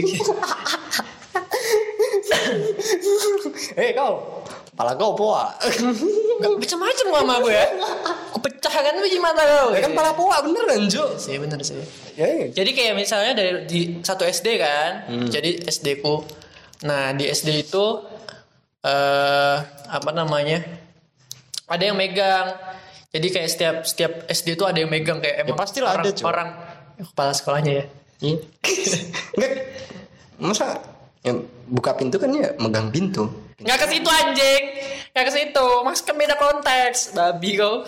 Eh 3.76 3.92
kau. 3.92 4.42
Pala 4.78 4.94
kau 4.94 5.18
buah. 5.18 5.58
Gak 6.38 6.54
macam-macam 6.54 7.06
sama 7.10 7.34
gue 7.42 7.50
ya 7.50 7.66
Aku 8.30 8.38
pecahkan 8.38 8.94
biji 9.02 9.18
mata 9.18 9.42
kau 9.42 9.74
ya 9.74 9.82
kan 9.82 9.90
pala 9.90 10.14
buah 10.14 10.38
beneran 10.46 10.86
Jo. 10.86 11.18
sih 11.18 11.34
bener 11.34 11.58
sih 11.66 11.82
Ya, 12.14 12.30
iya. 12.30 12.46
Jadi 12.54 12.70
kayak 12.78 12.94
misalnya 12.94 13.34
dari 13.34 13.66
di 13.66 13.80
satu 14.06 14.22
SD 14.22 14.58
kan, 14.58 15.06
jadi 15.30 15.66
SD 15.66 15.98
ku. 16.02 16.22
Nah 16.86 17.10
di 17.14 17.26
SD 17.26 17.66
itu 17.66 17.86
eh 18.82 19.56
apa 19.90 20.10
namanya? 20.14 20.62
Ada 21.66 21.90
yang 21.90 21.98
megang. 21.98 22.54
Jadi 23.10 23.26
kayak 23.34 23.48
setiap 23.50 23.76
setiap 23.82 24.12
SD 24.30 24.54
itu 24.58 24.62
ada 24.66 24.78
yang 24.78 24.90
megang 24.90 25.18
kayak 25.18 25.42
emang 25.46 25.58
pastilah 25.58 25.94
orang, 25.94 26.04
ada, 26.06 26.10
cuy. 26.14 26.24
orang 26.26 26.48
kepala 27.02 27.32
sekolahnya 27.34 27.72
ya. 27.72 27.84
Iya. 28.18 28.36
Enggak. 29.38 29.52
Masa 30.38 30.66
ya, 31.26 31.34
buka 31.68 31.94
pintu 31.94 32.16
kan 32.16 32.32
ya 32.32 32.56
megang 32.58 32.88
pintu 32.88 33.48
Nggak 33.58 33.78
ke 33.84 33.86
situ 33.90 34.06
anjing. 34.06 34.62
Nggak 35.10 35.24
ke 35.26 35.32
situ. 35.34 35.66
Mas 35.82 35.98
kan 36.06 36.14
beda 36.14 36.38
konteks. 36.38 37.10
Babi 37.10 37.58
kau. 37.58 37.82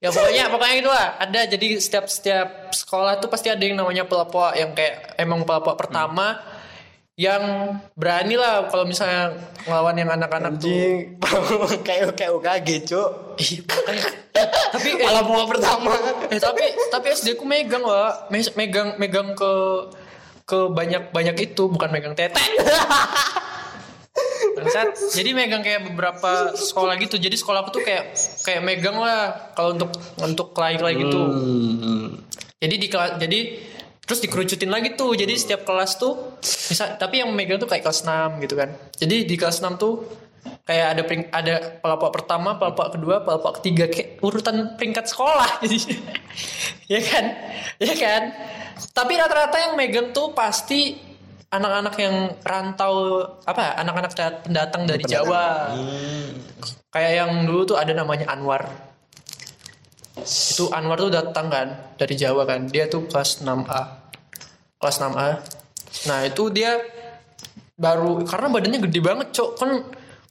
ya 0.00 0.08
pokoknya 0.08 0.48
pokoknya 0.48 0.76
itu 0.80 0.88
lah. 0.88 1.20
Ada 1.20 1.40
jadi 1.52 1.66
setiap 1.76 2.08
setiap 2.08 2.72
sekolah 2.72 3.20
tuh 3.20 3.28
pasti 3.28 3.52
ada 3.52 3.60
yang 3.60 3.76
namanya 3.76 4.08
pelopor 4.08 4.56
yang 4.56 4.72
kayak 4.72 5.20
emang 5.20 5.44
pelopor 5.44 5.76
pertama 5.76 6.40
yang 7.20 7.76
berani 7.92 8.40
lah 8.40 8.72
kalau 8.72 8.88
misalnya 8.88 9.36
ngelawan 9.68 10.00
yang 10.00 10.08
anak-anak 10.08 10.56
tuh. 10.56 11.20
kayak 11.86 12.16
kayak 12.16 12.32
UKG 12.32 12.68
cuk 12.88 13.36
tapi 14.72 14.88
eh, 14.96 15.44
pertama 15.44 15.92
eh 16.32 16.40
tapi 16.40 16.64
tapi 16.88 17.06
SD 17.12 17.36
ku 17.36 17.44
megang 17.44 17.82
lah 17.84 18.30
Me- 18.32 18.54
megang 18.56 18.96
megang 18.96 19.36
ke 19.36 19.52
ke 20.50 20.66
banyak 20.74 21.14
banyak 21.14 21.36
itu 21.38 21.70
bukan 21.70 21.94
megang 21.94 22.18
tete 22.18 22.42
Bangsat. 24.60 25.14
jadi 25.14 25.30
megang 25.32 25.62
kayak 25.62 25.88
beberapa 25.88 26.52
sekolah 26.52 26.98
gitu. 27.00 27.16
Jadi 27.16 27.36
sekolah 27.38 27.64
aku 27.64 27.80
tuh 27.80 27.82
kayak 27.86 28.12
kayak 28.44 28.60
megang 28.60 28.98
lah 28.98 29.54
kalau 29.56 29.78
untuk 29.78 29.94
untuk 30.20 30.52
kelai-kelai 30.52 30.98
gitu. 30.98 31.16
Hmm. 31.16 32.06
jadi 32.60 32.74
di 32.76 32.88
kelas 32.92 33.16
jadi 33.16 33.40
terus 34.04 34.20
dikerucutin 34.20 34.68
lagi 34.68 34.98
tuh. 34.98 35.16
Jadi 35.16 35.32
setiap 35.38 35.64
kelas 35.64 35.96
tuh 35.96 36.36
bisa 36.42 36.98
tapi 36.98 37.22
yang 37.24 37.32
megang 37.32 37.56
tuh 37.56 37.70
kayak 37.70 37.86
kelas 37.86 38.04
6 38.04 38.42
gitu 38.44 38.54
kan. 38.58 38.74
Jadi 38.98 39.24
di 39.24 39.36
kelas 39.38 39.64
6 39.64 39.80
tuh 39.80 40.04
kayak 40.70 40.86
ada 40.94 41.02
pering, 41.02 41.24
ada 41.34 41.54
pelapor 41.82 42.14
pertama 42.14 42.54
pelapor 42.54 42.94
kedua 42.94 43.26
pelapor 43.26 43.58
ketiga 43.58 43.90
kayak 43.90 44.22
urutan 44.22 44.78
peringkat 44.78 45.10
sekolah. 45.10 45.58
Jadi 45.66 45.98
ya 46.94 47.00
kan? 47.02 47.24
Ya 47.82 47.94
kan? 47.98 48.22
Tapi 48.94 49.12
rata-rata 49.18 49.58
yang 49.58 49.74
megang 49.74 50.14
tuh 50.14 50.30
pasti 50.30 50.94
anak-anak 51.50 51.94
yang 51.98 52.16
rantau 52.46 53.26
apa 53.42 53.82
anak-anak 53.82 54.14
pendatang 54.46 54.86
dari 54.86 55.02
Jawa. 55.02 55.74
Kayak 56.94 57.12
yang 57.18 57.50
dulu 57.50 57.74
tuh 57.74 57.76
ada 57.82 57.90
namanya 57.90 58.30
Anwar. 58.30 58.70
Itu 60.22 60.70
Anwar 60.70 61.02
tuh 61.02 61.10
datang 61.10 61.50
kan 61.50 61.98
dari 61.98 62.14
Jawa 62.14 62.46
kan. 62.46 62.70
Dia 62.70 62.86
tuh 62.86 63.10
kelas 63.10 63.42
6A 63.42 63.98
kelas 64.80 64.96
6A 64.96 65.30
nah 66.08 66.22
itu 66.24 66.48
dia 66.54 66.80
baru 67.74 68.22
karena 68.24 68.46
badannya 68.48 68.80
gede 68.86 69.00
banget 69.02 69.28
cok. 69.34 69.50
Kan 69.58 69.70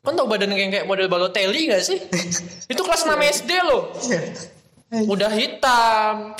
kan 0.09 0.17
tau 0.17 0.25
badan 0.25 0.49
kayak 0.57 0.69
kayak 0.73 0.85
model 0.89 1.05
Balotelli 1.05 1.69
gak 1.69 1.85
sih? 1.85 2.01
Itu 2.71 2.81
kelas 2.81 3.05
6 3.05 3.13
SD 3.13 3.51
loh. 3.61 3.93
Udah 5.05 5.29
hitam. 5.29 6.33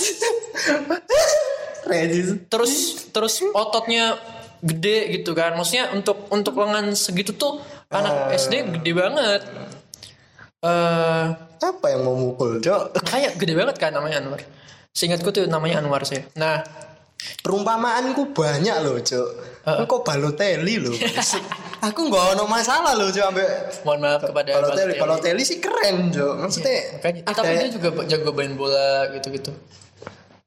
Regis 1.90 2.50
terus 2.50 2.74
terus 3.14 3.40
ototnya 3.54 4.18
gede 4.66 5.22
gitu 5.22 5.38
kan. 5.38 5.54
Maksudnya 5.54 5.94
untuk 5.94 6.26
untuk 6.34 6.58
lengan 6.58 6.98
segitu 6.98 7.38
tuh 7.38 7.62
anak 7.94 8.34
SD 8.36 8.82
gede 8.82 8.92
banget. 8.98 9.42
Eh 10.66 11.26
apa 11.60 11.86
yang 11.92 12.08
mau 12.08 12.16
mukul 12.16 12.64
cok? 12.64 13.04
kayak 13.06 13.38
gede 13.38 13.54
banget 13.54 13.76
kan 13.78 13.94
namanya 13.94 14.26
Anwar. 14.26 14.42
Seingatku 14.92 15.30
tuh 15.30 15.46
namanya 15.46 15.86
Anwar 15.86 16.04
sih. 16.04 16.20
Nah. 16.36 16.66
Perumpamaanku 17.20 18.32
banyak 18.32 18.76
loh 18.80 18.96
cok. 19.04 19.30
Heeh. 19.68 19.86
kok 19.86 20.02
Balotelli 20.08 20.76
loh 20.80 20.96
aku 21.80 22.00
nggak 22.12 22.26
ono 22.36 22.44
masalah 22.46 22.94
loh 22.96 23.08
cok 23.08 23.26
ambek 23.32 23.50
mohon 23.88 24.00
maaf 24.04 24.22
kepada 24.24 24.52
Balotelli 24.60 24.94
Balotelli. 25.00 25.44
Sih 25.48 25.60
keren 25.64 26.12
cok 26.12 26.34
maksudnya 26.44 26.76
Makanya, 27.00 27.20
ada 27.26 27.38
tapi 27.40 27.52
dia 27.56 27.70
juga 27.72 27.90
jago 28.06 28.30
main 28.36 28.54
bola 28.54 29.08
gitu-gitu. 29.16 29.52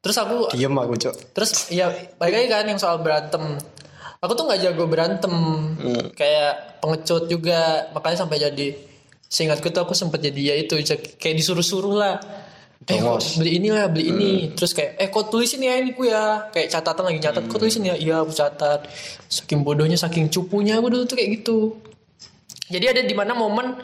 Terus 0.02 0.16
aku 0.20 0.52
diem 0.52 0.74
aku 0.76 0.94
cok 0.96 1.14
terus 1.32 1.72
ya 1.72 1.88
balik 2.20 2.34
lagi 2.36 2.48
kan 2.52 2.64
yang 2.68 2.80
soal 2.80 3.00
berantem. 3.00 3.58
Aku 4.22 4.38
tuh 4.38 4.46
nggak 4.46 4.62
jago 4.62 4.86
berantem. 4.86 5.34
Kayak 6.14 6.78
pengecut 6.78 7.26
juga. 7.26 7.90
Makanya 7.90 8.22
sampai 8.22 8.38
jadi 8.38 8.78
seingatku 9.26 9.72
tuh 9.74 9.82
aku 9.82 9.98
sempat 9.98 10.22
jadi 10.22 10.52
ya 10.52 10.54
itu 10.60 10.78
kayak 11.18 11.36
disuruh-suruh 11.40 11.96
lah 11.96 12.20
eh 12.82 12.98
kok 12.98 13.18
beli 13.38 13.50
inilah 13.62 13.86
beli 13.92 14.04
ini. 14.10 14.30
Terus 14.58 14.74
kayak 14.74 14.98
eh 14.98 15.08
kok 15.10 15.30
tulisin 15.30 15.62
ya 15.62 15.78
ini 15.78 15.94
ku 15.94 16.02
ya. 16.02 16.50
Kayak 16.50 16.68
catatan 16.74 17.04
lagi 17.06 17.18
nyatat 17.22 17.44
kok 17.46 17.58
tulisin 17.62 17.86
ya? 17.86 17.94
Iya 17.94 18.26
aku 18.26 18.32
catat. 18.34 18.90
Saking 19.30 19.62
bodohnya 19.62 19.94
saking 19.94 20.26
cupunya 20.32 20.82
aku 20.82 20.90
dulu 20.90 21.04
tuh 21.06 21.14
kayak 21.14 21.30
gitu. 21.42 21.78
Jadi 22.72 22.84
ada 22.90 23.00
di 23.06 23.14
mana 23.14 23.38
momen 23.38 23.78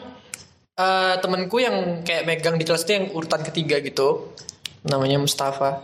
eh 0.79 1.15
temanku 1.19 1.59
yang 1.59 2.03
kayak 2.03 2.23
megang 2.27 2.55
di 2.55 2.63
kelas 2.67 2.83
itu 2.83 2.91
yang 2.99 3.05
urutan 3.15 3.39
ketiga 3.43 3.79
gitu. 3.79 4.35
Namanya 4.83 5.19
Mustafa. 5.23 5.79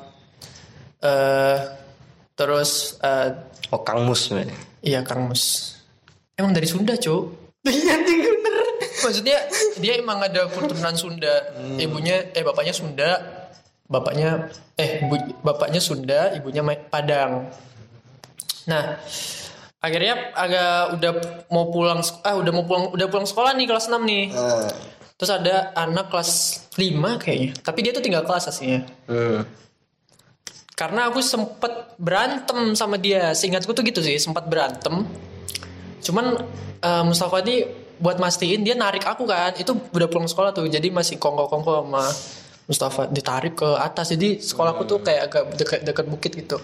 Eh 0.99 1.60
terus 2.36 2.99
eh 2.99 3.32
oh 3.71 3.82
Kang 3.88 4.04
Mus 4.04 4.28
men. 4.36 4.51
iya 4.84 4.99
Kang 5.08 5.32
Mus. 5.32 5.75
Emang 6.36 6.51
dari 6.51 6.67
Sunda 6.67 6.99
cuk? 6.99 7.32
Iya 7.65 7.95
maksudnya 9.06 9.38
dia 9.78 10.02
emang 10.02 10.18
ada 10.20 10.50
keturunan 10.50 10.98
Sunda. 10.98 11.54
Ibunya 11.78 12.34
eh 12.34 12.41
bapaknya 12.41 12.74
Sunda 12.74 13.10
bapaknya 13.86 14.50
eh 14.76 15.06
bu- 15.06 15.38
bapaknya 15.46 15.78
Sunda 15.78 16.34
ibunya 16.34 16.65
Padang. 16.89 17.54
Nah 18.65 18.98
akhirnya 19.78 20.34
agak 20.34 20.98
udah 20.98 21.12
mau 21.54 21.70
pulang 21.70 22.02
ah 22.26 22.34
udah 22.34 22.50
mau 22.50 22.65
pulang 22.65 22.89
udah 22.89 23.06
pulang 23.06 23.30
sekolah 23.30 23.54
nih 23.54 23.70
kelas 23.70 23.86
6 23.94 24.02
nih. 24.02 24.26
Ah, 24.34 24.74
terus 25.15 25.30
ada 25.30 25.70
anak 25.78 26.10
kelas 26.10 26.30
5 26.74 27.22
kayaknya. 27.22 27.50
Tapi 27.62 27.80
dia 27.86 27.94
tuh 27.94 28.02
tinggal 28.02 28.26
kelas 28.26 28.50
aslinya. 28.50 28.82
Hmm. 29.06 29.46
karena 30.76 31.08
aku 31.08 31.24
sempet 31.24 31.96
berantem 31.96 32.76
sama 32.76 33.00
dia. 33.00 33.32
Seingatku 33.32 33.72
tuh 33.72 33.80
gitu 33.88 34.04
sih 34.04 34.20
sempat 34.20 34.44
berantem. 34.52 35.08
Cuman 36.04 36.36
eh, 36.84 37.04
Mustafa 37.08 37.39
ini 37.48 37.85
buat 38.00 38.18
mastiin 38.20 38.62
dia 38.64 38.76
narik 38.76 39.04
aku 39.04 39.24
kan. 39.28 39.56
Itu 39.56 39.76
udah 39.76 40.08
pulang 40.08 40.28
sekolah 40.30 40.52
tuh 40.52 40.68
jadi 40.68 40.88
masih 40.92 41.20
kongko 41.20 41.48
kongko 41.48 41.72
sama 41.86 42.04
Mustafa. 42.66 43.04
Ditarik 43.10 43.60
ke 43.60 43.70
atas 43.78 44.14
jadi 44.16 44.42
sekolahku 44.42 44.84
tuh 44.88 45.00
kayak 45.04 45.22
agak 45.30 45.44
dekat 45.56 45.80
dekat 45.86 46.06
bukit 46.10 46.32
gitu. 46.36 46.58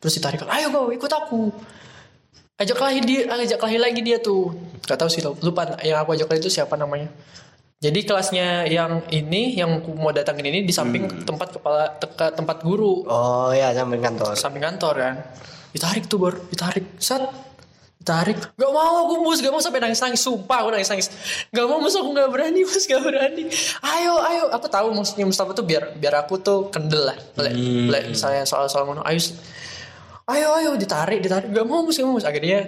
Terus 0.00 0.12
ditarik 0.20 0.44
ayo 0.44 0.68
kau 0.72 0.88
ikut 0.92 1.12
aku. 1.12 1.52
Ajak 2.56 2.80
lagi 2.80 3.00
dia 3.04 3.28
ajak 3.28 3.60
lagi 3.60 3.78
lagi 3.78 4.00
dia 4.00 4.16
tuh. 4.16 4.56
Gak 4.88 4.96
tahu 4.96 5.12
sih 5.12 5.20
lupa 5.20 5.76
yang 5.84 6.00
aku 6.00 6.16
ajak 6.16 6.28
lagi 6.32 6.40
itu 6.40 6.52
siapa 6.52 6.72
namanya. 6.76 7.12
Jadi 7.76 8.08
kelasnya 8.08 8.64
yang 8.64 9.04
ini 9.12 9.52
yang 9.52 9.84
aku 9.84 9.92
mau 9.92 10.08
datangin 10.08 10.48
ini 10.48 10.64
di 10.64 10.72
samping 10.72 11.28
tempat 11.28 11.60
kepala 11.60 11.92
teka- 12.00 12.32
tempat 12.32 12.64
guru. 12.64 13.04
Oh 13.04 13.52
ya 13.52 13.76
sampai 13.76 14.00
kantor. 14.00 14.32
Samping 14.32 14.64
kantor 14.64 14.94
kan. 14.96 15.14
Ditarik 15.76 16.08
tuh 16.08 16.16
bor. 16.16 16.34
Ditarik. 16.48 16.96
Set 16.96 17.20
ditarik 18.06 18.38
gak 18.38 18.70
mau 18.70 19.02
aku 19.02 19.26
mus. 19.26 19.42
Gak 19.42 19.50
mau 19.50 19.58
sampai 19.58 19.82
nangis 19.82 19.98
nangis 19.98 20.22
sumpah 20.22 20.62
aku 20.62 20.70
nangis 20.70 20.86
nangis 20.86 21.10
gak 21.50 21.66
mau 21.66 21.82
mus. 21.82 21.98
Aku 21.98 22.14
gak 22.14 22.30
berani 22.30 22.62
mus. 22.62 22.86
Gak 22.86 23.02
berani. 23.02 23.50
Ayo 23.82 24.14
ayo. 24.22 24.44
Aku 24.54 24.70
tahu 24.70 24.94
maksudnya 24.94 25.26
Mustafa 25.26 25.50
tuh 25.58 25.66
biar 25.66 25.98
biar 25.98 26.22
aku 26.22 26.38
tuh 26.38 26.70
kendel 26.70 27.10
lah. 27.10 27.18
Lek- 27.34 27.58
lek 27.90 28.02
misalnya 28.14 28.46
soal 28.46 28.70
soal 28.70 28.86
ngono. 28.86 29.02
Ayo 29.02 29.18
ayo 30.30 30.48
ayo. 30.62 30.70
Ditarik 30.78 31.18
ditarik. 31.18 31.50
Gak 31.50 31.66
mau 31.66 31.82
mus. 31.82 31.98
Gak 31.98 32.06
mau 32.06 32.14
mus. 32.14 32.22
Akhirnya 32.22 32.62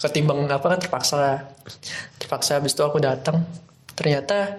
ketimbang 0.00 0.48
apa 0.48 0.64
kan 0.64 0.80
terpaksa. 0.80 1.52
Terpaksa 2.16 2.56
habis 2.56 2.72
itu 2.72 2.80
aku 2.80 2.96
datang. 2.96 3.44
Ternyata 3.92 4.56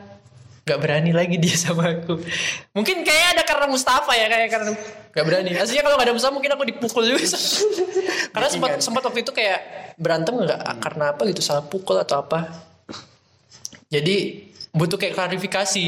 gak 0.72 0.80
berani 0.80 1.12
lagi 1.12 1.36
dia 1.36 1.52
sama 1.60 1.92
aku. 1.92 2.24
Mungkin 2.72 3.04
kayak 3.04 3.36
ada 3.36 3.44
karena 3.44 3.68
Mustafa 3.68 4.16
ya 4.16 4.32
kayak 4.32 4.48
karena 4.48 4.72
gak 5.12 5.26
berani. 5.28 5.52
Aslinya 5.60 5.84
kalau 5.84 6.00
gak 6.00 6.08
ada 6.08 6.16
Mustafa 6.16 6.32
mungkin 6.32 6.52
aku 6.56 6.64
dipukul 6.64 7.04
juga. 7.04 7.28
Karena 8.32 8.48
sempat 8.48 8.80
sempat 8.80 9.04
waktu 9.04 9.28
itu 9.28 9.36
kayak 9.36 9.60
berantem 10.00 10.40
nggak? 10.40 10.62
Karena 10.80 11.12
apa 11.12 11.28
gitu? 11.28 11.44
Salah 11.44 11.68
pukul 11.68 12.00
atau 12.00 12.24
apa? 12.24 12.48
Jadi 13.92 14.48
butuh 14.72 14.96
kayak 14.96 15.20
klarifikasi. 15.20 15.84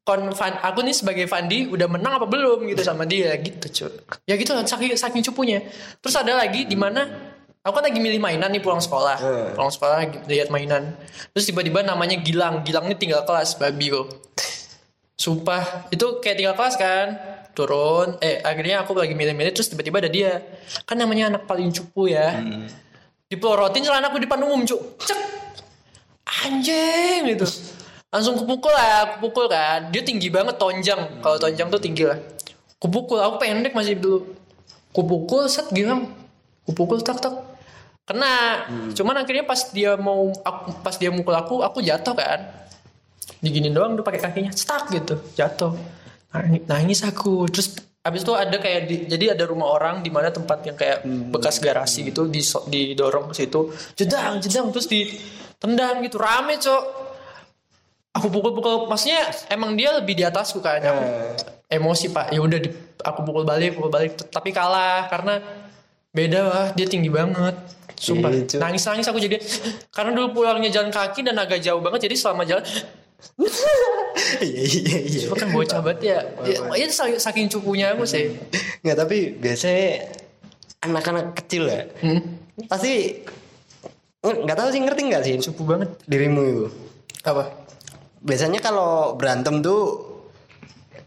Kon 0.00 0.32
Van, 0.32 0.54
aku 0.64 0.80
nih 0.80 0.96
sebagai 0.96 1.28
Fandi 1.28 1.68
udah 1.68 1.84
menang 1.84 2.16
apa 2.16 2.26
belum 2.26 2.72
gitu 2.72 2.80
sama 2.80 3.04
dia? 3.04 3.36
Gitu 3.36 3.66
cuy 3.68 3.92
ya 4.24 4.34
gitu 4.34 4.56
lah 4.56 4.64
saking 4.64 4.96
saking 4.96 5.22
cupunya. 5.28 5.60
Terus 6.00 6.16
ada 6.16 6.40
lagi 6.40 6.64
di 6.64 6.74
mana 6.74 7.29
aku 7.60 7.72
kan 7.76 7.84
lagi 7.84 8.00
milih 8.00 8.20
mainan 8.20 8.50
nih 8.52 8.62
pulang 8.64 8.80
sekolah. 8.80 9.18
Hmm. 9.20 9.48
pulang 9.56 9.72
sekolah 9.72 9.96
lihat 10.28 10.48
mainan. 10.48 10.96
Terus 11.36 11.48
tiba-tiba 11.48 11.84
namanya 11.84 12.16
Gilang. 12.20 12.64
Gilang 12.64 12.88
ini 12.88 12.96
tinggal 12.96 13.22
kelas 13.24 13.60
babi 13.60 13.92
kok 13.92 14.30
sumpah 15.20 15.92
itu 15.92 16.16
kayak 16.24 16.36
tinggal 16.40 16.56
kelas 16.56 16.80
kan? 16.80 17.06
Turun. 17.52 18.16
Eh 18.24 18.40
akhirnya 18.40 18.80
aku 18.80 18.96
lagi 18.96 19.12
milih-milih 19.12 19.52
terus 19.52 19.68
tiba-tiba 19.68 20.00
ada 20.00 20.08
dia. 20.08 20.40
Kan 20.88 20.96
namanya 20.96 21.36
anak 21.36 21.44
paling 21.44 21.68
cupu 21.68 22.08
ya. 22.08 22.40
Dipelorotin 23.28 23.84
celana 23.84 24.08
aku 24.08 24.16
di 24.16 24.24
depan 24.24 24.40
umum 24.40 24.64
cuk. 24.64 24.80
Cek. 25.04 25.20
Anjing 26.48 27.36
gitu. 27.36 27.44
Langsung 28.08 28.40
kupukul 28.40 28.72
lah 28.72 29.20
kupukul 29.20 29.46
kan. 29.52 29.92
Dia 29.92 30.00
tinggi 30.00 30.32
banget 30.32 30.56
tonjang. 30.56 31.20
Kalau 31.20 31.36
tonjang 31.36 31.68
tuh 31.68 31.78
tinggi 31.78 32.08
lah. 32.08 32.16
Kupukul 32.80 33.20
aku 33.20 33.36
pendek 33.36 33.76
masih 33.76 34.00
dulu. 34.00 34.24
Kupukul 34.96 35.52
set 35.52 35.68
gilang. 35.68 36.08
Kupukul 36.64 37.04
tak 37.04 37.20
tak 37.20 37.49
kena. 38.10 38.66
Cuman 38.90 39.22
akhirnya 39.22 39.46
pas 39.46 39.70
dia 39.70 39.94
mau 39.94 40.34
aku, 40.34 40.82
pas 40.82 40.98
dia 40.98 41.14
mukul 41.14 41.38
aku 41.38 41.62
aku 41.62 41.78
jatuh 41.78 42.18
kan. 42.18 42.50
Diginin 43.38 43.70
doang 43.70 43.94
dia 43.94 44.02
pakai 44.02 44.18
kakinya 44.18 44.50
stuck 44.50 44.90
gitu 44.90 45.14
jatuh. 45.38 45.78
Nangis, 46.66 47.06
aku. 47.06 47.46
Terus 47.50 47.78
abis 48.00 48.24
itu 48.24 48.32
ada 48.32 48.56
kayak 48.56 48.80
di, 48.88 48.96
jadi 49.06 49.36
ada 49.38 49.44
rumah 49.46 49.76
orang 49.76 50.00
di 50.00 50.08
mana 50.08 50.32
tempat 50.32 50.64
yang 50.64 50.76
kayak 50.78 51.04
bekas 51.30 51.60
garasi 51.60 52.10
gitu 52.10 52.26
di 52.26 52.42
didorong 52.42 53.30
ke 53.30 53.34
situ. 53.46 53.70
Jedang 53.94 54.42
jedang 54.42 54.74
terus 54.74 54.90
ditendang 54.90 56.02
gitu. 56.02 56.18
Rame 56.18 56.58
cok. 56.58 56.84
Aku 58.10 58.26
pukul-pukul 58.26 58.90
maksudnya 58.90 59.30
emang 59.54 59.78
dia 59.78 59.94
lebih 59.94 60.18
di 60.18 60.26
atasku 60.26 60.58
kan. 60.58 60.82
Aku 60.82 61.02
emosi 61.70 62.10
pak. 62.10 62.34
Ya 62.34 62.42
udah 62.42 62.58
aku 63.06 63.20
pukul 63.22 63.46
balik 63.46 63.78
pukul 63.78 63.90
balik. 63.90 64.18
Tapi 64.18 64.50
kalah 64.50 65.06
karena 65.06 65.38
beda 66.10 66.40
lah 66.42 66.66
dia 66.74 66.90
tinggi 66.90 67.06
banget 67.06 67.54
sumpah 68.00 68.32
Gitu. 68.32 68.56
nangis 68.56 68.80
nangis 68.82 69.04
aku 69.04 69.20
jadi 69.20 69.36
karena 69.94 70.10
dulu 70.10 70.32
pulangnya 70.34 70.72
jalan 70.72 70.88
kaki 70.88 71.20
dan 71.20 71.36
agak 71.36 71.60
jauh 71.60 71.78
banget 71.78 72.08
jadi 72.08 72.16
selama 72.16 72.42
jalan 72.42 72.64
iya 74.40 74.62
iya 74.64 74.98
iya 75.02 75.20
Itu 75.22 75.36
kan 75.36 75.48
bocah 75.50 75.80
banget 75.80 76.00
ya. 76.06 76.18
ya 76.42 76.56
itu 76.78 76.92
saking, 77.18 77.46
cupunya 77.48 77.92
aku 77.92 78.04
sih. 78.04 78.32
nggak 78.80 78.96
tapi 78.96 79.36
biasanya 79.36 80.08
anak-anak 80.80 81.36
kecil 81.36 81.68
ya 81.68 81.84
Hmm. 82.00 82.40
pasti 82.64 83.20
nggak 84.20 84.52
tahu 84.54 84.68
sih 84.70 84.80
ngerti 84.80 85.02
nggak 85.06 85.22
sih 85.22 85.34
Cupu 85.42 85.64
banget. 85.66 85.92
dirimu 86.04 86.40
itu 86.42 86.66
Apa? 87.20 87.52
biasanya 88.18 88.60
kalau 88.60 89.12
berantem 89.14 89.60
tuh 89.60 90.08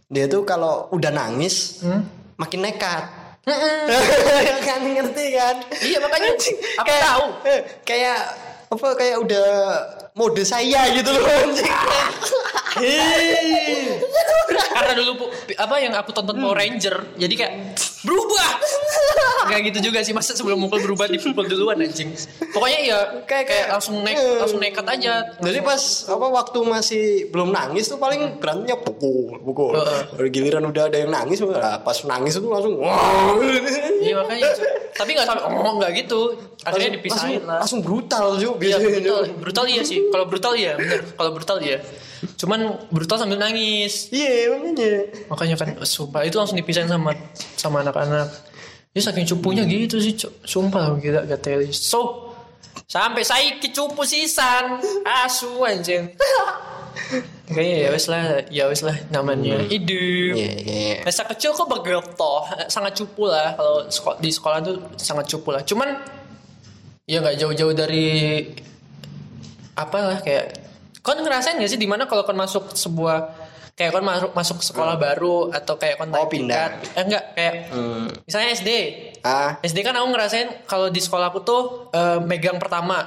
dia 0.07 0.25
tuh 0.25 0.41
kalau 0.43 0.89
udah 0.89 1.09
nangis 1.09 1.81
Hmm? 1.81 2.05
makin 2.35 2.61
nekat 2.61 3.05
kan 4.67 4.79
ngerti 4.87 5.25
kan? 5.35 5.55
Iya 5.83 5.97
makanya 5.99 6.31
aku 6.31 6.87
kayak, 6.87 7.03
tahu. 7.03 7.25
eh, 7.43 7.59
kayak 7.83 8.19
apa 8.71 8.87
kayak 8.97 9.17
udah 9.21 9.47
mode 10.15 10.43
saya 10.47 10.89
gitu 10.95 11.09
loh 11.11 11.23
anjing. 11.27 11.73
Karena 14.73 14.93
dulu 14.97 15.29
apa 15.59 15.75
yang 15.77 15.93
aku 15.93 16.09
tonton 16.15 16.39
Power 16.41 16.57
Ranger, 16.57 17.19
jadi 17.19 17.33
kayak 17.37 17.53
berubah. 18.03 18.49
Gak 19.43 19.59
gitu 19.71 19.91
juga 19.91 19.99
sih 20.03 20.15
masa 20.15 20.35
sebelum 20.35 20.67
mukul 20.67 20.79
berubah 20.83 21.07
dipukul 21.07 21.47
duluan 21.47 21.79
anjing. 21.83 22.15
Pokoknya 22.51 22.79
ya 22.79 22.97
kayak 23.27 23.45
kayak 23.47 23.65
langsung 23.75 23.99
nek 24.03 24.15
langsung 24.15 24.59
nekat 24.59 24.85
aja. 24.87 25.35
Jadi 25.39 25.59
pas 25.63 25.81
apa 26.07 26.25
waktu 26.31 26.59
masih 26.63 27.03
belum 27.31 27.51
nangis 27.51 27.91
tuh 27.91 27.99
paling 27.99 28.39
berantemnya 28.39 28.79
pukul, 28.79 29.39
pukul. 29.43 29.75
Kalau 29.75 30.29
giliran 30.31 30.63
udah 30.67 30.87
ada 30.87 30.97
yang 30.99 31.11
nangis, 31.11 31.43
lah, 31.43 31.79
pas 31.83 31.97
nangis 32.07 32.39
itu 32.39 32.47
langsung. 32.47 32.79
Iya 34.03 34.19
makanya. 34.19 34.51
Tapi 34.93 35.09
nggak 35.15 35.27
sampai 35.27 35.43
oh 35.47 35.73
nggak 35.79 35.91
gitu. 36.05 36.21
Akhirnya 36.63 36.95
dipisahin 36.95 37.43
langsung, 37.43 37.47
lah. 37.49 37.57
langsung 37.59 37.81
brutal 37.83 38.25
juga 38.39 38.63
Iya 38.63 38.77
brutal, 38.79 39.23
brutal 39.39 39.65
iya 39.67 39.83
sih. 39.83 39.99
Kalau 40.07 40.25
brutal 40.29 40.53
iya, 40.55 40.79
bener. 40.79 41.01
Kalau 41.19 41.31
brutal 41.35 41.57
iya. 41.59 41.77
Cuman 42.39 42.87
brutal 42.87 43.19
sambil 43.19 43.35
nangis. 43.35 44.07
Iya 44.13 44.55
makanya. 44.55 44.91
makanya 45.27 45.55
kan 45.59 45.69
sumpah 45.83 46.23
itu 46.23 46.39
langsung 46.39 46.55
dipisahin 46.55 46.87
sama 46.87 47.11
sama 47.59 47.83
anak-anak. 48.01 48.29
Ya 48.93 49.01
saking 49.01 49.25
cupunya 49.25 49.65
gitu 49.65 49.97
sih 49.97 50.13
sumpah 50.45 50.97
gila 51.01 51.25
gak 51.25 51.41
teli 51.41 51.73
so 51.73 52.29
sampai 52.85 53.25
saya 53.25 53.57
cupu 53.59 54.05
sisan. 54.05 54.81
Asu 55.05 55.61
anjing. 55.65 56.13
Kayaknya 57.53 57.75
ya 57.75 57.89
wes 57.89 58.05
lah 58.09 58.23
ya 58.49 58.63
wes 58.69 58.81
lah 58.85 58.97
namanya. 59.09 59.65
Hidup 59.65 60.37
Iya 60.37 60.51
iya. 60.61 60.95
masa 61.05 61.25
kecil 61.25 61.53
kok 61.53 61.65
begitu 61.65 62.33
sangat 62.69 62.93
cupu 62.97 63.29
lah 63.29 63.57
kalau 63.57 63.85
di 64.21 64.29
sekolah 64.29 64.59
tuh 64.61 64.77
sangat 64.95 65.25
cupu 65.29 65.49
lah. 65.51 65.61
Cuman 65.65 65.89
ya 67.09 67.19
nggak 67.19 67.35
jauh-jauh 67.35 67.75
dari 67.75 68.39
apa 69.73 69.97
lah 69.99 70.17
kayak 70.21 70.55
kon 71.03 71.19
ngerasain 71.19 71.59
gak 71.59 71.67
sih 71.67 71.81
di 71.81 71.89
mana 71.89 72.07
kalau 72.07 72.23
kon 72.23 72.37
masuk 72.37 72.71
sebuah 72.77 73.42
kayak 73.73 73.91
kon 73.91 74.01
masuk 74.01 74.31
masuk 74.31 74.57
sekolah 74.59 74.95
baru 74.95 75.49
atau 75.49 75.75
kayak 75.75 75.97
kon 75.97 76.09
Oh, 76.09 76.25
pindah. 76.25 76.77
tingkat. 76.77 76.93
eh 76.93 77.03
enggak 77.03 77.23
kayak 77.33 77.53
Hmm. 77.69 78.05
misalnya 78.23 78.49
SD 78.51 78.69
Ah. 79.21 79.57
SD 79.59 79.81
kan 79.81 79.93
aku 79.93 80.07
ngerasain 80.07 80.49
kalau 80.63 80.87
di 80.87 80.97
sekolahku 80.97 81.41
tuh 81.41 81.61
eh, 81.89 82.19
megang 82.19 82.57
pertama 82.57 83.01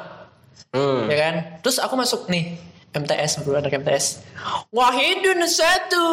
Hmm. 0.71 1.07
ya 1.07 1.17
kan 1.17 1.35
terus 1.61 1.79
aku 1.79 1.95
masuk 1.95 2.27
nih 2.27 2.59
MTS 2.93 3.45
bro 3.45 3.55
anak 3.55 3.77
MTS 3.77 4.25
Wahidun 4.73 5.45
satu 5.45 6.09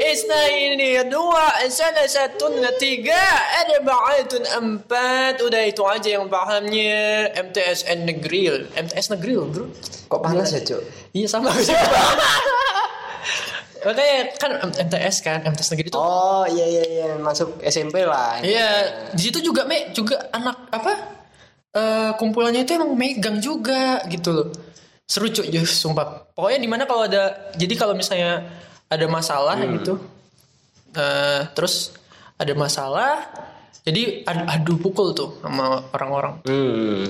Isnaini 0.00 0.96
dua 1.04 1.44
Salah 1.68 2.08
satu 2.08 2.48
tiga 2.74 3.20
Ada 3.54 3.84
ba'atun 3.84 4.44
empat 4.48 5.36
Udah 5.38 5.62
itu 5.62 5.84
aja 5.84 6.16
yang 6.16 6.24
pahamnya 6.26 7.28
MTS 7.36 7.84
negeri 8.00 8.48
MTS 8.72 9.12
negeri 9.12 9.32
bro 9.44 9.68
Kok 10.08 10.20
panas 10.22 10.56
ya, 10.56 10.64
Cuk? 10.64 10.80
Iya 11.12 11.28
sama 11.28 11.52
Makanya 13.86 14.18
kan 14.34 14.50
MTS 14.74 15.16
kan 15.22 15.38
MTS 15.46 15.70
negeri 15.70 15.94
itu 15.94 15.98
Oh 15.98 16.42
iya 16.50 16.66
iya 16.66 16.84
iya 16.90 17.08
masuk 17.22 17.62
SMP 17.62 18.02
lah. 18.02 18.42
Iya, 18.42 18.70
di 19.14 19.22
situ 19.30 19.38
juga 19.38 19.62
me 19.62 19.94
juga 19.94 20.26
anak 20.34 20.74
apa 20.74 20.92
eh 21.76 22.10
kumpulannya 22.18 22.66
itu 22.66 22.74
emang 22.74 22.98
megang 22.98 23.38
juga 23.38 24.02
gitu 24.10 24.34
loh. 24.34 24.48
Seru 25.06 25.30
cuy, 25.30 25.54
ya, 25.54 25.62
sumpah. 25.62 26.34
Pokoknya 26.34 26.58
di 26.58 26.66
mana 26.66 26.82
kalau 26.82 27.06
ada 27.06 27.54
jadi 27.54 27.78
kalau 27.78 27.94
misalnya 27.94 28.42
ada 28.90 29.06
masalah 29.06 29.54
gitu, 29.62 30.02
eh 30.98 31.46
terus 31.54 31.94
ada 32.34 32.50
masalah, 32.58 33.22
jadi 33.86 34.26
adu, 34.26 34.42
adu 34.50 34.74
pukul 34.82 35.14
tuh 35.14 35.38
sama 35.38 35.86
orang-orang. 35.94 36.34
Hmm. 36.42 37.06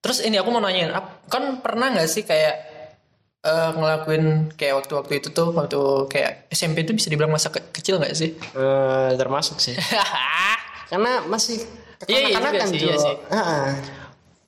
Terus 0.00 0.24
ini 0.24 0.40
aku 0.40 0.48
mau 0.48 0.64
nanyain, 0.64 0.88
kan 1.28 1.60
pernah 1.60 1.92
nggak 1.92 2.08
sih 2.08 2.24
kayak 2.24 2.69
eh, 3.40 3.70
ngelakuin 3.72 4.24
kayak 4.54 4.74
waktu-waktu 4.78 5.12
itu 5.16 5.28
tuh 5.30 5.48
waktu 5.50 5.80
kayak 6.06 6.50
SMP 6.50 6.84
itu 6.84 6.92
bisa 6.92 7.08
dibilang 7.08 7.30
masa 7.30 7.48
ke- 7.48 7.70
kecil 7.70 7.96
nggak 7.96 8.12
sih? 8.12 8.36
Eh, 8.36 9.10
termasuk 9.16 9.56
sih. 9.58 9.74
Karena 10.90 11.22
masih 11.24 11.64
Iya, 12.00 12.16
iya 12.16 12.28
juga 12.32 12.40
kekanak-kanakan, 12.40 12.68
sih, 12.72 12.78
iya 12.80 12.96
sih. 12.96 13.14
Ah, 13.28 13.68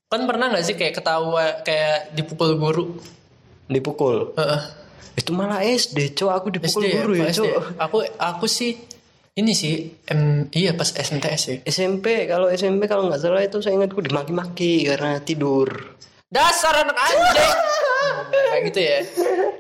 Kan 0.09 0.25
pernah 0.25 0.47
gak 0.49 0.65
sih 0.65 0.75
kayak 0.75 0.95
ketawa 0.95 1.61
kayak 1.63 2.13
dipukul 2.13 2.57
guru? 2.57 2.85
dipukul. 3.69 4.33
Heeh. 4.37 4.61
Itu 5.15 5.33
malah 5.33 5.61
SD, 5.61 6.13
Cuk. 6.13 6.29
Aku 6.29 6.49
dipukul 6.49 6.85
SD 6.85 6.93
guru 6.93 7.13
ya, 7.17 7.25
Pak 7.25 7.29
SD. 7.33 7.39
Cuk. 7.39 7.53
Aku 7.79 7.97
aku 8.17 8.45
sih 8.45 8.77
ini 9.33 9.53
sih 9.53 9.89
em, 10.09 10.49
iya 10.53 10.73
pas 10.73 10.93
SMTS 10.93 11.41
sih. 11.41 11.57
SMP 11.65 12.25
kalau 12.25 12.49
SMP 12.49 12.85
kalau 12.85 13.09
nggak 13.09 13.21
salah 13.21 13.41
itu 13.41 13.61
saya 13.61 13.77
ingatku 13.77 14.01
dimaki-maki 14.01 14.85
karena 14.85 15.21
tidur. 15.21 15.97
Dasar 16.33 16.75
anak 16.81 16.97
anjing. 16.97 17.53
Kayak 18.33 18.63
gitu 18.73 18.81
ya. 18.81 18.99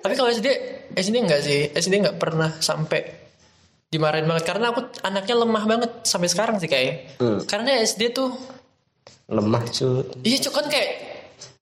Tapi 0.00 0.12
kalau 0.14 0.30
SD 0.30 0.48
SD 0.94 1.14
enggak 1.14 1.40
sih. 1.40 1.68
SD 1.70 2.00
enggak 2.00 2.16
pernah 2.16 2.48
sampai 2.58 3.12
dimarahin 3.86 4.24
banget 4.24 4.44
karena 4.46 4.72
aku 4.72 4.80
anaknya 5.02 5.36
lemah 5.36 5.64
banget 5.66 5.90
sampai 6.02 6.26
sekarang 6.26 6.56
sih 6.56 6.66
kayak. 6.66 7.20
Hmm. 7.20 7.44
Karena 7.44 7.76
SD 7.78 8.10
tuh 8.10 8.32
Lemah, 9.24 9.64
Cuk. 9.66 10.20
iya 10.20 10.36
cuy 10.38 10.52
kan 10.52 10.66
kayak 10.66 10.90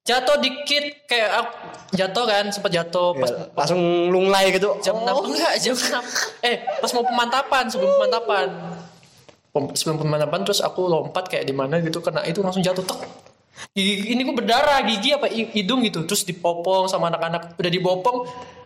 jatuh 0.02 0.36
dikit 0.38 1.06
kayak 1.06 1.30
aku 1.36 1.50
jatuh 1.92 2.24
kan 2.24 2.44
sempat 2.48 2.72
jatuh 2.72 3.14
pas 3.14 3.30
Ya, 3.30 3.46
langsung 3.54 3.80
lunglai 4.08 4.50
gitu. 4.50 4.74
jam 4.80 4.98
Oh. 4.98 5.22
6 5.22 5.30
enggak 5.30 5.54
jam 5.60 5.76
6 5.76 6.02
eh 6.42 6.56
pas 6.80 6.90
mau 6.90 7.04
pemantapan 7.04 7.64
sebelum 7.66 7.90
pemantapan 7.94 8.48
Pem- 9.50 9.70
sebelum 9.72 9.98
pemantapan 9.98 10.40
terus 10.42 10.58
aku 10.58 10.82
lompat 10.84 11.26
kayak 11.26 11.44
di 11.44 11.52
mana 11.52 11.78
gitu 11.78 11.98
kena 11.98 12.22
itu 12.22 12.38
langsung 12.38 12.58
jatuh 12.60 12.82
tek 12.82 12.98
gigi 13.76 14.12
ini 14.12 14.20
gue 14.26 14.36
berdarah 14.36 14.82
gigi 14.84 15.14
apa 15.14 15.26
hi- 15.30 15.50
hidung 15.50 15.84
gitu. 15.86 16.04
Terus 16.06 16.22
dipopong 16.26 16.90
sama 16.90 17.08
anak-anak. 17.12 17.56
Udah 17.56 17.70
dibopong 17.70 18.16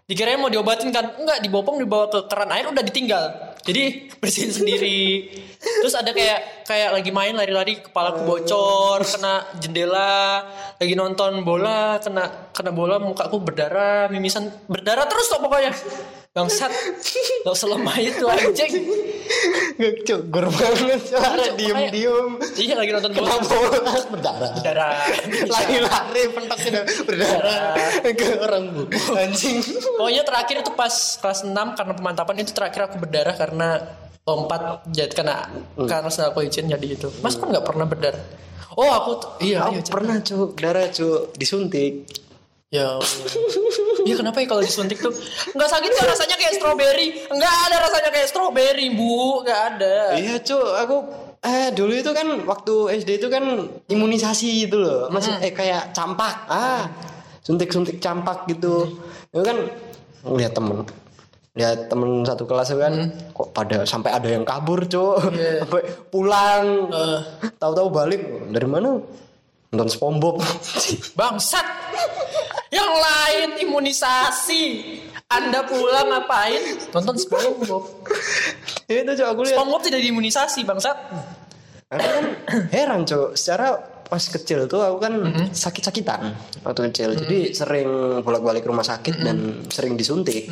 dikirain 0.04 0.36
mau 0.36 0.52
diobatin 0.52 0.92
kan? 0.92 1.16
Enggak 1.16 1.40
dibopong 1.40 1.80
dibawa 1.80 2.12
ke 2.12 2.28
keran 2.28 2.50
air 2.52 2.68
udah 2.68 2.84
ditinggal. 2.84 3.24
Jadi 3.64 3.82
bersihin 4.20 4.52
sendiri. 4.52 5.30
Terus 5.60 5.94
ada 5.96 6.12
kayak 6.12 6.68
kayak 6.68 6.90
lagi 6.92 7.10
main 7.12 7.32
lari-lari 7.32 7.80
kepala 7.80 8.12
bocor 8.24 9.00
kena 9.04 9.48
jendela 9.60 10.44
lagi 10.76 10.92
nonton 10.92 11.40
bola 11.40 11.96
kena 12.00 12.52
kena 12.52 12.70
bola 12.72 13.00
mukaku 13.00 13.40
berdarah 13.40 14.12
mimisan 14.12 14.52
berdarah 14.68 15.08
terus 15.08 15.32
tuh 15.32 15.40
pokoknya. 15.40 15.72
Bangsat 16.34 16.72
gak 17.46 17.54
usah 17.54 17.68
lemah 17.70 17.96
itu 18.02 18.26
anjing 18.26 18.74
Nggak, 19.74 19.92
Cuk. 20.06 20.20
Gur 20.30 20.46
banget. 20.50 21.00
Cuk, 21.10 21.52
Diem-diem. 21.58 22.28
iya 22.60 22.74
lagi 22.78 22.90
nonton 22.94 23.12
bola 23.14 23.34
berdarah. 24.10 24.50
berdarah 24.54 24.92
Lari-lari 25.50 26.22
pentok 26.30 26.58
gitu 26.62 26.80
berdarah 27.08 27.74
ke 28.14 28.26
orang 28.38 28.64
bu. 28.70 28.82
Anjing. 29.18 29.58
Pokoknya 29.98 30.22
terakhir 30.22 30.56
itu 30.62 30.70
pas 30.72 30.94
kelas 31.18 31.40
6 31.42 31.52
karena 31.52 31.92
pemantapan 31.96 32.34
itu 32.42 32.52
terakhir 32.54 32.80
aku 32.90 32.96
berdarah 33.02 33.34
karena 33.34 33.68
lompat 34.24 34.88
jadi 34.88 35.12
kena 35.12 35.52
karena 35.76 36.08
sendal 36.08 36.32
licin 36.38 36.70
jadi 36.70 36.86
itu. 36.86 37.08
Mas 37.20 37.36
kan 37.36 37.50
nggak 37.50 37.66
pernah 37.66 37.84
berdarah. 37.84 38.22
Oh 38.74 38.90
aku 38.90 39.12
iya 39.44 39.70
Aku 39.70 39.78
iya. 39.78 39.82
Pernah 39.86 40.16
cuk 40.22 40.58
darah 40.58 40.86
cuk 40.90 41.34
disuntik. 41.38 42.06
Ya. 42.74 42.98
Iya 44.04 44.14
kenapa 44.20 44.38
ya 44.44 44.46
kalau 44.46 44.62
disuntik 44.62 45.00
tuh? 45.00 45.12
Nggak 45.56 45.70
sakit 45.72 45.90
nggak 45.90 46.08
rasanya 46.12 46.36
kayak 46.36 46.54
stroberi 46.60 47.08
nggak 47.32 47.54
ada 47.68 47.76
rasanya 47.88 48.10
kayak 48.12 48.28
stroberi 48.28 48.86
bu. 48.92 49.40
Nggak 49.44 49.60
ada. 49.74 49.96
Iya 50.20 50.34
cuk. 50.44 50.70
Aku 50.84 50.96
eh 51.44 51.68
dulu 51.72 51.92
itu 51.92 52.10
kan 52.12 52.26
waktu 52.44 52.74
SD 53.04 53.10
itu 53.20 53.28
kan 53.32 53.44
imunisasi 53.88 54.68
gitu 54.68 54.80
loh. 54.80 55.08
Masih 55.08 55.32
eh 55.40 55.52
kayak 55.52 55.96
campak. 55.96 56.36
Ah 56.48 56.88
suntik-suntik 57.44 58.00
campak 58.00 58.44
gitu. 58.48 59.00
Itu 59.32 59.42
kan 59.44 59.56
ngeliat 60.24 60.52
temen 60.52 60.84
lihat 61.54 61.86
temen 61.86 62.26
satu 62.26 62.50
kelas 62.50 62.74
itu 62.74 62.82
kan 62.82 62.94
kok 63.30 63.54
pada 63.54 63.86
sampai 63.86 64.10
ada 64.10 64.28
yang 64.28 64.42
kabur 64.42 64.82
cuk. 64.84 65.32
Iya. 65.32 65.52
sampai 65.64 65.82
pulang. 66.10 66.64
Eh. 66.90 67.20
tahu-tahu 67.56 67.88
balik 67.88 68.22
dari 68.50 68.68
mana? 68.68 68.98
Nonton 69.74 69.90
SpongeBob. 69.90 70.38
Bangsat. 71.18 71.66
Yang 72.74 72.92
lain 72.98 73.48
imunisasi. 73.70 74.64
Anda 75.30 75.62
pulang 75.62 76.10
ngapain? 76.10 76.62
Nonton 76.90 77.14
SpongeBob. 77.14 77.84
itu 78.90 79.12
cuk 79.16 79.26
aku 79.30 79.40
lihat 79.46 79.56
SpongeBob 79.56 79.82
tidak 79.86 80.00
diimunisasi, 80.02 80.60
bangsat. 80.66 80.98
aku 81.94 82.02
kan 82.02 82.26
heran 82.74 83.06
cuk 83.06 83.38
secara 83.38 83.78
pas 84.04 84.20
kecil 84.20 84.66
tuh 84.66 84.82
aku 84.82 84.98
kan 85.00 85.14
sakit-sakitan 85.54 86.34
waktu 86.66 86.90
kecil. 86.90 87.14
Jadi 87.14 87.54
sering 87.54 88.20
bolak-balik 88.26 88.66
rumah 88.66 88.84
sakit 88.84 89.14
dan 89.22 89.64
sering 89.70 89.94
disuntik. 89.94 90.50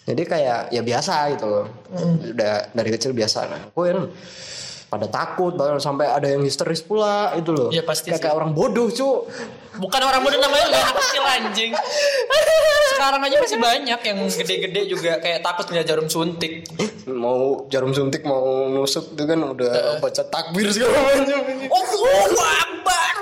Jadi 0.00 0.22
kayak 0.26 0.72
ya 0.72 0.82
biasa 0.82 1.36
gitu 1.36 1.46
loh. 1.46 1.66
Udah 2.34 2.72
dari 2.72 2.90
kecil 2.90 3.12
biasa. 3.12 3.38
Nah 3.46 3.60
aku 3.68 3.80
kan 3.84 3.98
pada 4.90 5.06
takut 5.06 5.54
bahkan 5.54 5.78
sampai 5.78 6.10
ada 6.10 6.26
yang 6.26 6.42
histeris 6.42 6.82
pula 6.82 7.30
itu 7.38 7.54
loh 7.54 7.70
Iya, 7.70 7.86
pasti 7.86 8.10
kayak, 8.10 8.26
kayak 8.26 8.34
orang 8.34 8.50
bodoh 8.50 8.90
cuk 8.90 9.30
Bukan 9.78 10.00
orang 10.02 10.20
muda 10.20 10.36
namanya 10.36 10.66
juga 10.66 10.82
anak 10.82 10.96
kecil 10.98 11.22
anjing. 11.24 11.72
Sekarang 12.90 13.20
aja 13.22 13.36
masih 13.38 13.58
banyak 13.62 14.00
yang 14.02 14.18
gede-gede 14.26 14.80
juga 14.90 15.12
kayak 15.22 15.40
takut 15.46 15.70
ngeliat 15.70 15.86
jarum 15.86 16.08
suntik. 16.10 16.66
mau 17.06 17.64
jarum 17.70 17.94
suntik 17.94 18.26
mau 18.26 18.66
nusuk 18.66 19.14
itu 19.14 19.24
kan 19.24 19.40
udah 19.40 20.02
baca 20.02 20.22
takbir 20.26 20.68
segala 20.74 20.92
macam 21.00 21.38
Oh, 21.70 21.84
Akbar. 22.44 23.14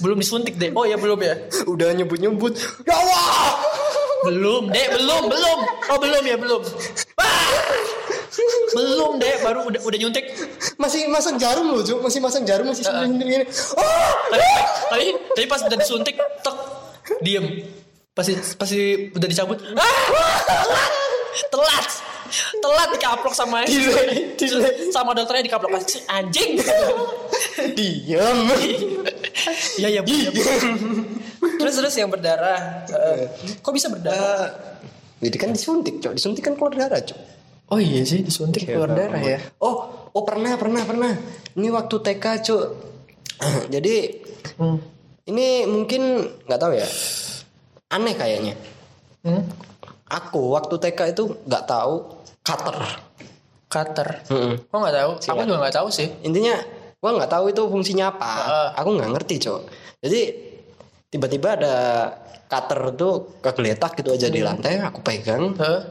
Belum 0.00 0.16
disuntik 0.22 0.54
deh. 0.54 0.70
Oh 0.72 0.86
ya 0.86 0.94
belum 0.96 1.18
ya. 1.18 1.34
udah 1.66 1.88
nyebut-nyebut 1.98 2.54
ya 2.86 2.94
Allah 2.94 3.58
Belum, 4.18 4.66
Dek, 4.74 4.98
belum, 4.98 5.30
belum. 5.30 5.58
Oh, 5.94 5.98
belum 6.02 6.22
ya, 6.26 6.34
belum. 6.34 6.62
Ah! 8.68 8.76
Belum, 8.76 9.16
Dek, 9.16 9.36
baru 9.40 9.60
udah 9.64 9.80
udah 9.80 9.98
nyuntik. 9.98 10.24
masih 10.76 11.08
masang 11.08 11.40
jarum 11.40 11.72
loh 11.72 11.80
cuk 11.80 11.98
masih 11.98 12.20
masang 12.20 12.44
jarum 12.44 12.68
masih 12.68 12.84
suntik 12.84 13.24
gini 13.24 13.44
oh 13.74 14.12
Tapi, 14.28 14.48
tapi, 14.92 15.04
tapi 15.34 15.46
pas 15.48 15.60
udah 15.62 15.78
disuntik, 15.78 16.14
tek, 16.14 16.56
diem. 17.20 17.64
Pasti 18.12 18.36
pasti 18.54 18.80
udah 19.10 19.28
dicabut. 19.28 19.58
Ah! 19.72 19.96
Telat. 21.48 21.88
Telat. 22.58 22.88
Dikaplok 22.92 23.32
sama 23.32 23.64
Delay, 23.64 24.36
delay. 24.36 24.92
sama 24.92 25.16
dokternya 25.16 25.48
dikaplok 25.48 25.80
"Si 25.82 26.02
anjing. 26.04 26.60
diam 27.72 28.38
Iya, 29.78 29.88
iya, 29.88 30.00
iya. 30.04 30.30
Terus 31.58 31.74
terus 31.74 31.94
yang 31.94 32.10
berdarah. 32.10 32.84
eh, 32.90 33.30
kok 33.58 33.72
bisa 33.72 33.88
berdarah? 33.88 34.50
jadi 35.18 35.34
kan 35.34 35.50
disuntik 35.50 35.98
cok 35.98 36.14
disuntik 36.14 36.46
kan 36.46 36.54
keluar 36.54 36.74
darah 36.74 37.02
cok 37.02 37.18
Oh 37.68 37.76
iya 37.76 38.00
sih 38.02 38.24
disuntik 38.24 38.64
keluar 38.64 38.88
darah 38.88 39.20
ya. 39.20 39.38
oh 39.60 40.08
oh 40.08 40.22
pernah 40.24 40.56
pernah 40.56 40.82
pernah 40.82 41.12
ini 41.52 41.68
waktu 41.68 41.96
TK 42.00 42.24
cok 42.40 42.64
jadi 43.74 43.94
Hmm. 44.58 44.74
ini 45.24 45.62
mungkin 45.70 46.02
nggak 46.48 46.58
tahu 46.58 46.72
ya 46.74 46.88
aneh 47.88 48.14
kayaknya 48.14 48.54
Hmm? 49.22 49.42
aku 50.06 50.54
waktu 50.54 50.74
TK 50.78 51.12
itu 51.12 51.22
nggak 51.44 51.64
tahu 51.64 51.94
cutter 52.40 52.78
Cutter. 53.68 54.08
Mm-mm. 54.32 54.64
Kok 54.64 54.78
nggak 54.80 54.96
tahu? 54.96 55.10
Aku 55.28 55.40
juga 55.44 55.60
nggak 55.60 55.76
tahu 55.76 55.88
sih. 55.92 56.08
intinya 56.24 56.56
gua 56.98 57.20
nggak 57.20 57.28
tahu 57.28 57.44
itu 57.52 57.62
fungsinya 57.68 58.10
apa 58.10 58.30
Heeh. 58.32 58.68
aku 58.74 58.88
nggak 58.96 59.10
ngerti 59.14 59.34
cok 59.38 59.60
jadi 60.02 60.20
tiba-tiba 61.08 61.48
ada 61.54 61.74
cutter 62.48 62.80
tuh 62.96 63.12
kegeletak 63.38 63.92
gitu 63.94 64.10
aja 64.10 64.26
di 64.26 64.40
lantai 64.42 64.82
aku 64.82 64.98
pegang 65.04 65.54
Hah? 65.54 65.84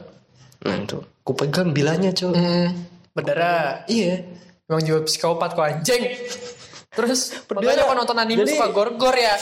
nah 0.66 0.74
itu 0.76 0.98
aku 1.28 1.36
pegang 1.36 1.70
bilanya 1.70 2.08
cok 2.08 2.32
Hmm, 2.32 2.72
berdarah. 3.12 3.84
iya 3.84 4.24
Emang 4.64 4.80
jiwa 4.80 5.00
psikopat 5.02 5.52
kok 5.52 5.60
anjing. 5.62 6.08
Terus 6.88 7.36
Berdarah. 7.42 7.68
makanya 7.68 7.84
kok 7.84 7.96
nonton 7.98 8.16
anime 8.18 8.40
Jadi- 8.42 8.52
suka 8.52 8.68
gor-gor 8.68 9.12
ya. 9.12 9.36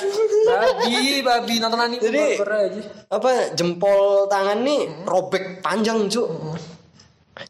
Babi, 0.44 0.94
babi 1.20 1.54
nonton 1.56 1.78
anime 1.80 1.98
Jadi- 2.00 2.18
gor-gor 2.36 2.50
aja. 2.52 2.82
apa 3.08 3.30
jempol 3.52 4.00
tangan 4.26 4.58
nih 4.60 4.82
robek 5.02 5.44
panjang 5.60 6.06
cuk 6.06 6.26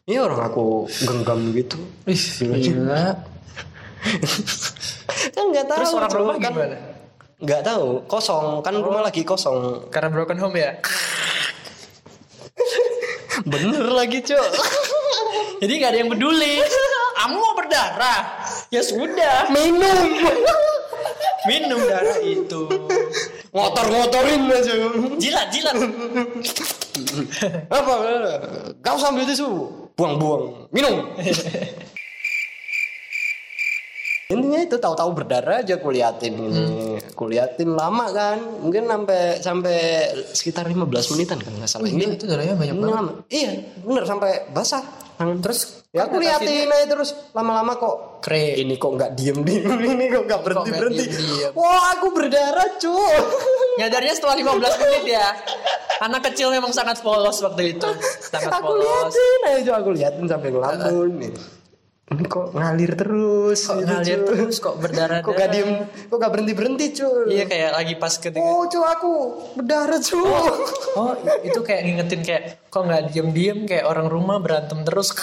ini 0.03 0.15
orang 0.15 0.41
aku 0.43 0.85
genggam 0.85 1.49
gitu 1.51 1.81
Ih, 2.05 2.21
gila. 2.61 3.17
kan 5.31 5.45
nggak 5.47 5.65
tahu 5.65 5.77
Terus 5.79 5.93
orang 5.95 6.11
rumah 6.13 6.35
kan 6.37 6.51
gimana? 6.51 6.77
nggak 7.37 7.61
tahu 7.63 7.85
kosong 8.05 8.61
kan 8.61 8.73
rumah 8.75 9.01
lagi 9.03 9.21
kosong 9.21 9.87
Karena 9.87 10.09
broken 10.09 10.37
home 10.39 10.57
ya. 10.57 10.71
Bener 13.45 13.85
lagi 13.91 14.23
cuk 14.23 14.47
Jadi 15.57 15.73
nggak 15.81 15.89
ada 15.89 15.99
yang 16.05 16.09
peduli. 16.13 16.61
Kamu 17.17 17.33
mau 17.41 17.57
berdarah? 17.57 18.45
Ya 18.69 18.85
sudah, 18.85 19.49
minum 19.49 20.05
minum 21.49 21.81
darah 21.81 22.19
itu. 22.21 22.61
ngotor-ngotorin 23.55 24.45
aja 24.53 24.73
Jilat, 25.17 25.47
jilat. 25.49 25.75
apa 27.73 27.93
kau 28.85 28.97
sambil 29.01 29.25
tisu 29.25 29.47
buang-buang 29.97 30.69
minum 30.69 31.09
intinya 34.27 34.59
itu 34.59 34.75
tahu-tahu 34.75 35.09
berdarah 35.15 35.63
aja 35.63 35.79
kuliatin 35.79 36.35
ini 36.35 36.63
kuliatin 37.15 37.71
lama 37.71 38.11
kan 38.11 38.37
mungkin 38.59 38.83
sampai 38.83 39.21
sampai 39.39 39.77
sekitar 40.35 40.67
15 40.67 40.83
menitan 41.15 41.39
kan 41.39 41.51
nggak 41.55 41.69
salah 41.71 41.87
Gila, 41.87 41.95
ini 41.95 42.15
itu 42.19 42.25
darahnya 42.27 42.55
banyak 42.59 42.75
banget. 42.75 42.91
lama 42.91 43.11
iya 43.31 43.51
bener 43.81 44.03
sampai 44.03 44.31
basah 44.51 44.83
tangan 45.17 45.39
Terus 45.41 45.81
ya 45.89 46.05
aku 46.05 46.19
liatin 46.19 46.67
aja 46.67 46.85
terus 46.85 47.15
lama-lama 47.31 47.73
kok 47.73 48.21
Kre. 48.21 48.59
ini 48.59 48.75
kok 48.75 48.91
nggak 48.93 49.11
diem 49.15 49.39
diem 49.41 49.79
ini 49.95 50.05
kok 50.11 50.23
nggak 50.27 50.41
berhenti 50.43 50.69
nggak 50.69 50.79
berhenti 50.83 51.03
diem-diem? 51.07 51.51
wah 51.55 51.83
aku 51.95 52.07
berdarah 52.11 52.69
cuy 52.77 53.17
Nyadarnya 53.77 54.13
setelah 54.17 54.33
15 54.33 54.57
menit 54.81 55.03
ya. 55.05 55.27
Anak 56.01 56.25
kecil 56.25 56.49
memang 56.49 56.73
sangat 56.73 56.97
polos 57.05 57.37
waktu 57.45 57.77
itu. 57.77 57.85
Sangat 58.33 58.49
aku 58.49 58.73
polos. 58.73 59.13
liatin 59.13 59.41
aja 59.53 59.71
aku 59.77 59.89
liatin 59.93 60.25
sampai 60.25 60.49
ngelamun 60.49 61.09
nih 61.21 61.31
ini 62.07 62.23
kok 62.23 62.55
ngalir 62.55 62.95
terus 62.95 63.67
Kok 63.67 63.83
gitu, 63.83 63.87
ngalir 63.91 64.19
cuy. 64.23 64.27
terus, 64.31 64.55
kok 64.63 64.75
berdarah 64.79 65.19
kok 65.19 65.35
gak 65.35 65.49
diem 65.51 65.71
kok 66.07 66.17
gak 66.23 66.31
berhenti 66.31 66.53
berhenti 66.55 66.85
cuy. 66.95 67.35
Iya 67.35 67.43
kayak 67.51 67.71
lagi 67.75 67.93
pas 67.99 68.13
ketika 68.15 68.39
oh 68.47 68.63
cuy 68.71 68.85
aku 68.87 69.13
berdarah 69.59 69.99
cuy. 69.99 70.23
Oh 70.95 71.11
itu 71.43 71.59
kayak 71.59 71.81
ngingetin 71.83 72.21
kayak 72.23 72.43
Kok 72.71 72.83
nggak 72.87 73.03
diem-diem 73.11 73.67
kayak 73.67 73.85
orang 73.87 74.07
rumah 74.07 74.39
berantem 74.39 74.83
terus. 74.87 75.11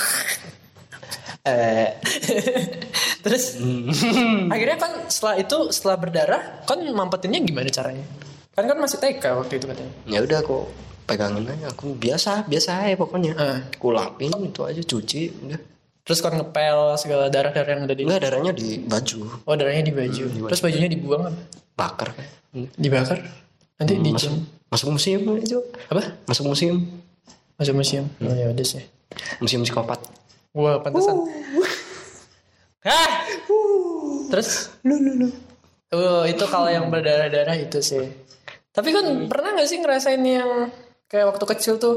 Eh. 1.45 1.93
Terus 3.25 3.61
Akhirnya 4.49 4.81
kan 4.81 5.13
setelah 5.13 5.37
itu 5.37 5.69
Setelah 5.77 6.01
berdarah 6.01 6.43
Kan 6.65 6.81
mampetinnya 6.89 7.45
gimana 7.45 7.69
caranya? 7.69 8.01
Kan 8.57 8.65
kan 8.65 8.81
masih 8.81 8.97
TK 8.97 9.21
waktu 9.45 9.61
itu 9.61 9.69
katanya. 9.69 9.93
Ya 10.09 10.25
udah 10.25 10.41
aku 10.41 10.65
pegangin 11.05 11.45
aja 11.45 11.69
aku 11.69 11.93
biasa 12.01 12.49
biasa 12.49 12.89
aja 12.89 12.97
pokoknya. 12.97 13.37
Eh. 13.37 13.59
aku 13.77 13.93
lapin 13.93 14.33
itu 14.41 14.65
aja 14.65 14.81
cuci 14.81 15.23
udah 15.45 15.61
Terus 16.05 16.21
kan 16.21 16.37
ngepel 16.37 17.01
segala 17.01 17.33
darah-darah 17.33 17.81
yang 17.81 17.83
ada 17.89 17.95
di 17.97 18.03
enggak 18.05 18.21
darahnya 18.29 18.53
di 18.53 18.77
baju. 18.85 19.19
Oh 19.49 19.55
darahnya 19.57 19.89
di 19.89 19.95
baju. 19.97 20.25
Terus 20.53 20.61
bajunya 20.61 20.89
dibuang 20.93 21.33
apa? 21.33 21.41
bakar. 21.75 22.13
Kan 22.15 22.69
Dibakar? 22.77 23.19
Nanti 23.81 23.99
masuk, 23.99 24.05
dijam 24.05 24.35
masuk 24.69 24.89
museum 24.93 25.23
aja. 25.35 25.59
Apa? 25.89 26.03
masuk 26.29 26.45
museum. 26.53 26.77
Masuk 27.57 27.75
museum? 27.75 28.07
Oh 28.21 28.37
ya 28.37 28.53
udah 28.53 28.67
sih. 28.69 28.85
Museum 29.41 29.65
psikopat. 29.65 29.99
Wah 30.53 30.79
pantesan. 30.85 31.25
Hah? 32.85 33.11
Terus? 34.29 34.77
Lu 34.85 35.01
lu 35.01 35.13
lu. 35.25 35.29
Oh, 35.95 36.27
itu 36.27 36.45
kalau 36.51 36.67
yang 36.67 36.91
berdarah-darah 36.91 37.55
itu 37.55 37.79
sih. 37.79 38.03
Tapi 38.75 38.91
kan 38.91 39.07
pernah 39.31 39.55
gak 39.55 39.69
sih 39.71 39.79
ngerasain 39.79 40.19
yang 40.27 40.69
kayak 41.07 41.31
waktu 41.31 41.45
kecil 41.55 41.79
tuh? 41.79 41.97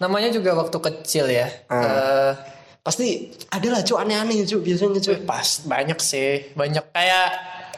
Namanya 0.00 0.32
juga 0.32 0.56
waktu 0.56 0.80
kecil 0.80 1.28
ya. 1.28 1.46
Eh, 1.68 2.32
pasti 2.82 3.30
ada 3.46 3.68
lah 3.70 3.80
cuy 3.80 3.94
aneh-aneh 3.94 4.42
cuy 4.42 4.60
biasanya 4.60 4.98
cuy 4.98 5.18
pas 5.22 5.48
banyak 5.64 5.98
sih, 6.02 6.50
banyak. 6.58 6.82
Kayak 6.90 7.28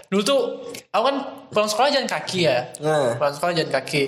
dulu 0.08 0.22
tuh 0.24 0.40
aku 0.88 1.04
kan 1.04 1.16
pulang 1.52 1.68
sekolah 1.68 1.88
jalan 1.92 2.08
kaki 2.08 2.38
ya. 2.48 2.72
nah. 2.80 3.14
Pulang 3.20 3.34
sekolah 3.36 3.52
jalan 3.52 3.72
kaki. 3.72 4.02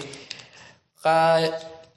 Kayak 1.04 1.54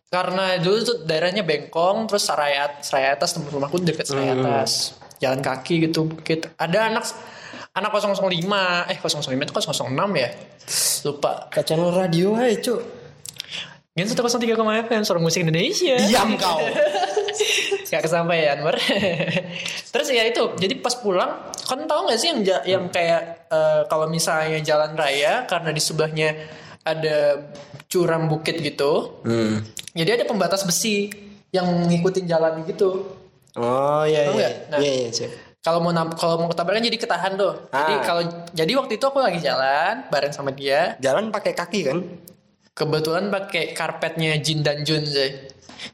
karena 0.09 0.57
dulu 0.59 0.77
tuh 0.83 0.97
daerahnya 1.05 1.45
bengkong 1.45 2.09
terus 2.09 2.25
serai, 2.25 2.57
at- 2.57 2.81
serai 2.83 3.13
atas 3.13 3.37
tempat 3.37 3.53
rumahku 3.53 3.79
deket 3.79 4.03
serai 4.05 4.35
atas. 4.35 4.99
Jalan 5.17 5.39
kaki 5.39 5.87
gitu. 5.87 6.03
Bukit 6.03 6.51
ada 6.59 6.91
anak 6.91 7.07
anak 7.71 7.89
005 7.95 8.27
eh 8.91 8.97
005 8.99 9.31
itu 9.31 9.53
006 9.55 9.95
ya? 10.17 10.29
Lupa. 11.07 11.47
Channel 11.63 11.91
radio 11.95 12.35
aja 12.35 12.51
cuy 12.59 12.98
Gen 13.97 14.05
103 14.05 14.85
FM 14.85 15.01
suara 15.03 15.19
musik 15.19 15.41
Indonesia 15.43 15.97
diam 16.05 16.37
kau 16.37 16.61
Gak 17.91 18.05
kesampaian 18.05 18.61
Bar. 18.61 18.77
Terus 19.93 20.07
ya 20.13 20.21
itu 20.29 20.53
Jadi 20.61 20.77
pas 20.77 20.93
pulang 20.93 21.49
Kan 21.65 21.89
tahu 21.89 22.05
gak 22.05 22.21
sih 22.21 22.29
yang, 22.29 22.45
yang 22.65 22.83
kayak 22.93 23.49
eh, 23.49 23.81
Kalau 23.89 24.05
misalnya 24.05 24.61
jalan 24.61 24.93
raya 24.93 25.49
Karena 25.49 25.73
di 25.73 25.81
sebelahnya 25.81 26.37
Ada 26.85 27.49
curam 27.89 28.29
bukit 28.29 28.61
gitu 28.61 29.25
hmm. 29.25 29.79
Jadi 29.97 30.21
ada 30.21 30.25
pembatas 30.29 30.61
besi 30.63 31.09
yang 31.49 31.65
ngikutin 31.89 32.29
jalan 32.29 32.61
gitu. 32.65 33.09
Oh 33.57 34.03
iya 34.05 34.29
iya. 34.29 34.49
Nah. 34.69 34.77
Iya 34.77 34.91
iya, 34.93 35.09
Cok. 35.09 35.31
Kalau 35.59 35.79
mau 35.83 35.91
kalau 36.15 36.35
mau 36.39 36.47
ketabrak 36.47 36.79
kan 36.79 36.85
jadi 36.85 36.97
ketahan 37.01 37.33
tuh. 37.35 37.53
Jadi 37.73 37.93
Ah. 37.97 38.03
kalau 38.05 38.23
jadi 38.53 38.71
waktu 38.77 38.95
itu 38.95 39.05
aku 39.09 39.19
lagi 39.19 39.41
jalan 39.43 40.07
bareng 40.07 40.31
sama 40.31 40.53
dia. 40.53 40.95
Jalan 41.01 41.33
pakai 41.33 41.51
kaki 41.57 41.79
kan? 41.83 41.97
Kebetulan 42.79 43.27
pakai 43.27 43.75
karpetnya 43.75 44.39
Jin 44.39 44.63
dan 44.63 44.87
Jun 44.87 45.03
sih. 45.03 45.35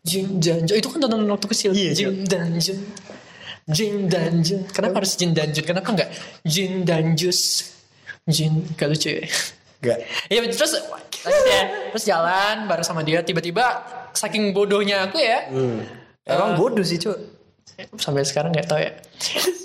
Jin 0.05 0.37
dan 0.37 0.69
Jun 0.69 0.77
itu 0.77 0.85
kan 0.85 1.01
tontonan 1.01 1.25
waktu 1.33 1.49
kecil. 1.49 1.71
Iya, 1.73 1.91
Jin 1.97 2.29
dan 2.29 2.53
Jun. 2.61 2.79
Jin 3.65 3.95
dan 4.05 4.45
Jun. 4.45 4.61
Kenapa 4.69 5.01
harus 5.01 5.17
Jin 5.17 5.33
dan 5.33 5.49
Jun? 5.49 5.65
Kenapa 5.65 5.89
enggak 5.89 6.09
Jin 6.45 6.85
dan 6.85 7.17
Jus? 7.17 7.73
Jin 8.29 8.69
gak 8.77 8.93
lucu 8.93 9.17
ya. 9.17 9.25
Enggak. 9.81 9.97
Iya 10.29 10.39
terus 10.53 10.73
lanjut 10.77 11.45
ya. 11.49 11.61
Terus 11.89 12.05
jalan 12.05 12.69
bareng 12.69 12.85
sama 12.85 13.01
dia 13.01 13.25
tiba-tiba 13.25 13.65
saking 14.13 14.53
bodohnya 14.53 15.09
aku 15.09 15.17
ya. 15.17 15.49
Hmm. 15.49 15.81
Emang 16.25 16.57
bodoh 16.57 16.81
sih, 16.81 16.97
Cok. 16.97 17.17
Sampai 18.01 18.25
sekarang 18.25 18.49
nggak 18.49 18.65
tahu 18.65 18.79
ya. 18.81 18.93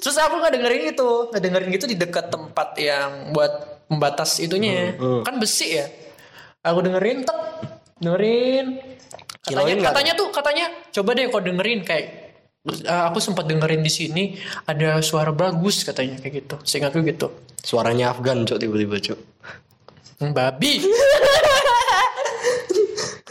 Terus 0.02 0.16
aku 0.18 0.40
nggak 0.40 0.52
dengerin 0.56 0.84
itu, 0.92 1.08
nggak 1.32 1.42
dengerin 1.44 1.68
gitu 1.72 1.86
di 1.88 1.96
dekat 1.96 2.28
tempat 2.28 2.76
yang 2.76 3.32
buat 3.32 3.84
pembatas 3.88 4.36
itunya. 4.42 4.92
Kan 5.24 5.40
besi 5.40 5.80
ya. 5.80 5.88
Aku 6.60 6.84
dengerin 6.84 7.24
tek, 7.24 7.38
dengerin. 8.04 8.66
Katanya, 9.40 9.64
Kiloin 9.64 9.78
katanya 9.80 10.12
tuh 10.12 10.28
katanya 10.28 10.66
coba 10.92 11.10
deh 11.16 11.24
kau 11.32 11.40
dengerin 11.40 11.80
kayak 11.80 12.06
"Eh, 12.68 13.02
aku 13.08 13.16
sempat 13.16 13.48
dengerin 13.48 13.80
di 13.80 13.88
sini 13.88 14.36
ada 14.68 15.00
suara 15.00 15.32
bagus 15.32 15.80
katanya 15.88 16.20
kayak 16.20 16.44
gitu. 16.44 16.56
Seingatku 16.60 17.00
gitu. 17.00 17.32
Suaranya 17.64 18.12
Afgan, 18.12 18.44
Cok, 18.44 18.60
tiba-tiba, 18.60 19.00
Cok. 19.00 19.18
Hmm, 20.20 20.36
babi. 20.36 20.84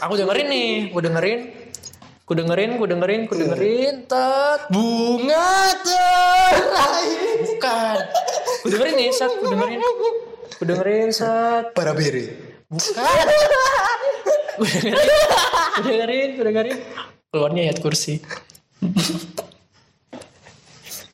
aku 0.02 0.12
dengerin 0.18 0.46
nih, 0.50 0.70
aku 0.90 0.98
dengerin. 0.98 1.40
Ku 2.26 2.32
dengerin, 2.34 2.70
ku 2.78 2.84
dengerin, 2.90 3.20
ku 3.30 3.34
dengerin, 3.38 3.94
tet. 4.10 4.60
Bunga 4.74 5.70
terakhir. 5.86 7.38
Bukan. 7.46 7.96
Ku 8.62 8.66
dengerin 8.70 8.94
nih, 8.98 9.08
Sat. 9.14 9.30
Ku 9.38 9.46
dengerin. 9.46 9.78
Ku 10.58 10.62
dengerin, 10.66 11.08
Sat. 11.14 11.70
Para 11.74 11.94
bere. 11.94 12.49
Bukan. 12.70 13.26
Ku 14.56 14.62
dengerin. 14.70 15.28
Ku 15.74 15.80
dengerin, 15.82 16.28
ku 16.38 16.42
dengerin. 16.46 16.78
Keluarnya 17.30 17.60
ayat 17.66 17.78
kursi. 17.82 18.22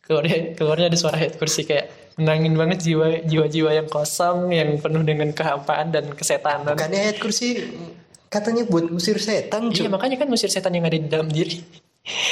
keluarnya, 0.07 0.55
keluarnya 0.55 0.87
ada 0.93 0.99
suara 0.99 1.19
ayat 1.19 1.35
kursi 1.35 1.67
kayak 1.67 2.15
menangin 2.17 2.55
banget 2.55 2.79
jiwa 2.87 3.27
jiwa-jiwa 3.27 3.71
yang 3.75 3.89
kosong 3.91 4.55
yang 4.55 4.79
penuh 4.79 5.03
dengan 5.03 5.35
kehampaan 5.35 5.91
dan 5.91 6.13
kesetanan. 6.15 6.79
Bukannya 6.79 7.11
ayat 7.11 7.19
kursi 7.19 7.59
katanya 8.31 8.65
buat 8.69 8.87
musir 8.89 9.19
setan, 9.19 9.73
Iya 9.73 9.87
Cok. 9.87 9.93
makanya 9.93 10.17
kan 10.23 10.29
musir 10.31 10.49
setan 10.53 10.73
yang 10.73 10.87
ada 10.87 10.97
di 10.97 11.09
dalam 11.11 11.27
diri. 11.27 11.59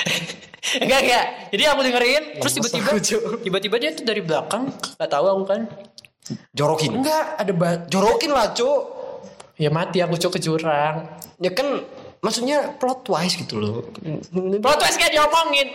enggak 0.85 1.01
enggak. 1.03 1.27
Jadi 1.51 1.63
aku 1.67 1.81
dengerin 1.83 2.23
terus 2.39 2.53
tiba-tiba 2.55 2.91
tiba-tiba 3.43 3.77
dia 3.83 3.91
tuh 3.95 4.05
dari 4.07 4.23
belakang 4.23 4.71
nggak 4.71 5.11
tahu 5.11 5.27
aku 5.27 5.45
kan. 5.49 5.61
Jorokin. 6.57 7.03
Enggak 7.03 7.25
ada 7.37 7.53
ba 7.53 7.69
Jorokin 7.91 8.31
lah, 8.33 8.55
Cok. 8.55 8.83
Ya 9.55 9.71
mati 9.71 10.03
aku 10.03 10.19
cok 10.19 10.39
ke 10.39 10.41
jurang. 10.43 11.07
Ya 11.39 11.55
kan 11.55 11.87
maksudnya 12.19 12.75
plot 12.75 13.07
twist 13.07 13.39
gitu 13.39 13.63
loh. 13.63 13.87
Plot 14.59 14.79
twist 14.83 14.99
kayak 14.99 15.15
diomongin. 15.15 15.69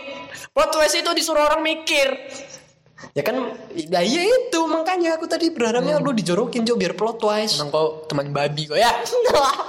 Plot 0.52 0.70
twist 0.76 0.96
itu 1.00 1.10
disuruh 1.16 1.48
orang 1.48 1.64
mikir. 1.64 2.12
Ya 3.16 3.24
kan 3.24 3.56
ya 3.72 4.04
iya 4.04 4.22
itu 4.28 4.60
makanya 4.68 5.16
aku 5.16 5.24
tadi 5.24 5.48
berharapnya 5.48 5.96
lu 6.04 6.12
dijorokin 6.12 6.68
Cok 6.68 6.76
biar 6.76 6.92
plot 6.92 7.16
twist. 7.16 7.56
Emang 7.56 7.72
kau 7.72 8.04
teman 8.04 8.28
babi 8.36 8.68
kok 8.68 8.76
ya? 8.76 8.92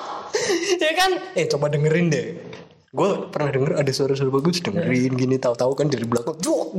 ya 0.84 0.92
kan? 1.00 1.12
Eh 1.40 1.48
coba 1.48 1.72
dengerin 1.72 2.12
deh. 2.12 2.28
Gue 2.92 3.32
pernah 3.32 3.56
denger 3.56 3.80
ada 3.80 3.92
suara-suara 3.96 4.28
bagus 4.28 4.60
dengerin 4.60 5.16
gini 5.16 5.40
tahu-tahu 5.40 5.72
kan 5.80 5.88
dari 5.88 6.04
belakang. 6.04 6.36
Jok. 6.44 6.76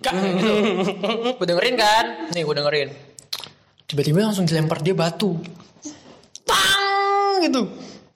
Gak 0.00 0.12
kayak 0.16 0.34
gitu. 0.40 0.54
Gue 1.36 1.46
dengerin 1.52 1.76
kan? 1.76 2.04
Nih 2.32 2.42
gue 2.48 2.54
dengerin. 2.56 2.88
Tiba-tiba 3.84 4.24
langsung 4.24 4.48
dilempar 4.48 4.80
dia 4.80 4.96
batu. 4.96 5.36
Tang 6.46 7.42
gitu. 7.42 7.62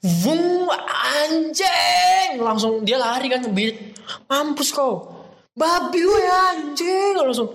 Vung 0.00 0.70
anjing. 1.20 2.40
Langsung 2.40 2.86
dia 2.86 2.96
lari 2.96 3.28
kan 3.28 3.42
ngebit. 3.42 3.98
Mampus 4.30 4.70
kau. 4.72 5.20
Babi 5.52 6.00
gue 6.00 6.22
anjing. 6.24 7.14
Langsung. 7.18 7.52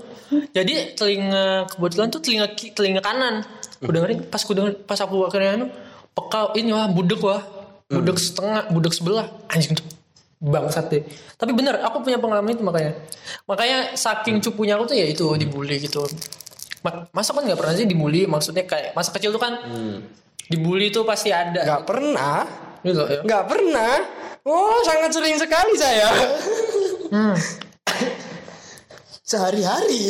Jadi 0.54 0.94
telinga 0.94 1.70
kebetulan 1.72 2.08
tuh 2.12 2.22
telinga 2.22 2.48
telinga 2.54 3.02
kanan. 3.02 3.42
Gue 3.82 3.94
dengerin 3.94 4.20
pas 4.28 4.42
gue 4.42 4.56
denger, 4.58 4.74
pas 4.84 5.00
aku 5.00 5.26
akhirnya 5.26 5.62
anu 5.62 5.66
pekal 6.14 6.54
ini 6.60 6.70
wah 6.76 6.88
budek 6.92 7.22
wah. 7.24 7.42
Budek 7.86 8.18
setengah, 8.18 8.70
budek 8.74 8.94
sebelah. 8.94 9.30
Anjing 9.50 9.78
tuh 9.78 9.86
bangsat 10.42 10.92
deh. 10.92 11.02
Tapi 11.40 11.54
bener, 11.58 11.82
aku 11.82 12.06
punya 12.06 12.22
pengalaman 12.22 12.54
itu 12.54 12.62
makanya. 12.62 12.94
Makanya 13.50 13.98
saking 13.98 14.42
cupunya 14.42 14.78
aku 14.78 14.94
tuh 14.94 14.98
ya 14.98 15.06
itu 15.10 15.26
dibully 15.38 15.82
gitu. 15.82 16.06
Ma- 16.86 17.10
Masa 17.10 17.34
kan 17.34 17.46
nggak 17.46 17.58
pernah 17.58 17.74
sih 17.74 17.86
dibully? 17.90 18.30
Maksudnya 18.30 18.66
kayak 18.66 18.94
masa 18.94 19.10
kecil 19.14 19.34
tuh 19.34 19.42
kan 19.42 19.58
dibully 20.50 20.94
tuh 20.94 21.04
pasti 21.08 21.30
ada. 21.34 21.62
Gak 21.64 21.84
pernah. 21.88 22.46
Gitu 22.86 23.02
ya. 23.02 23.22
Gak 23.26 23.44
pernah. 23.50 23.94
Oh 24.46 24.78
sangat 24.86 25.10
sering 25.10 25.38
sekali 25.42 25.74
saya. 25.74 26.10
Hmm. 27.10 27.36
Sehari-hari. 29.26 30.02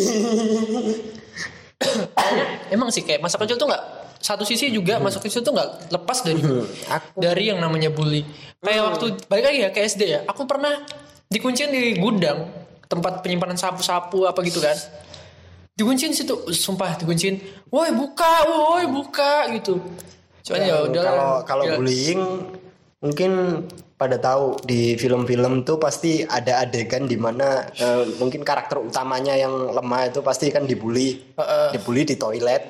Emang 2.68 2.92
sih 2.92 3.08
kayak 3.08 3.24
masa 3.24 3.40
kecil 3.40 3.56
tuh 3.56 3.72
nggak 3.72 3.84
satu 4.20 4.44
sisi 4.44 4.74
juga 4.74 4.98
masa 4.98 5.22
kecil 5.22 5.46
tuh 5.46 5.54
nggak 5.54 5.94
lepas 5.94 6.26
dari 6.26 6.42
Aku 6.90 7.16
dari 7.16 7.44
yang 7.48 7.64
namanya 7.64 7.94
bully. 7.94 8.28
Kayak 8.60 8.82
waktu 8.92 9.06
balik 9.32 9.46
lagi 9.48 9.60
ya 9.64 9.70
ke 9.72 9.80
SD 9.88 10.02
ya. 10.04 10.20
Aku 10.28 10.44
pernah 10.44 10.84
dikunciin 11.32 11.72
di 11.72 11.96
gudang 11.96 12.50
tempat 12.92 13.24
penyimpanan 13.24 13.56
sapu-sapu 13.56 14.28
apa 14.28 14.44
gitu 14.44 14.60
kan. 14.60 14.76
Dikunciin 15.76 16.16
situ, 16.16 16.36
sumpah 16.56 16.96
dikunciin. 17.00 17.40
Woi 17.72 17.92
buka, 17.92 18.48
woi 18.48 18.88
buka 18.88 19.52
gitu. 19.56 19.84
Cuman 20.46 20.62
ya 20.62 20.76
udah. 20.86 21.02
Kalau 21.04 21.32
kalau 21.44 21.64
Ya. 21.66 21.76
bullying 21.76 22.22
mungkin 23.02 23.32
pada 23.96 24.18
tahu 24.18 24.60
di 24.62 24.94
film-film 24.96 25.64
tuh 25.64 25.80
pasti 25.80 26.22
ada 26.22 26.62
adegan 26.62 27.08
di 27.08 27.16
mana 27.16 27.66
eh, 27.72 28.04
mungkin 28.18 28.44
karakter 28.44 28.78
utamanya 28.78 29.34
yang 29.34 29.72
lemah 29.72 30.12
itu 30.12 30.20
pasti 30.22 30.52
kan 30.52 30.64
dibully, 30.64 31.18
Heeh. 31.34 31.68
dibully 31.74 32.04
di 32.04 32.16
toilet, 32.16 32.64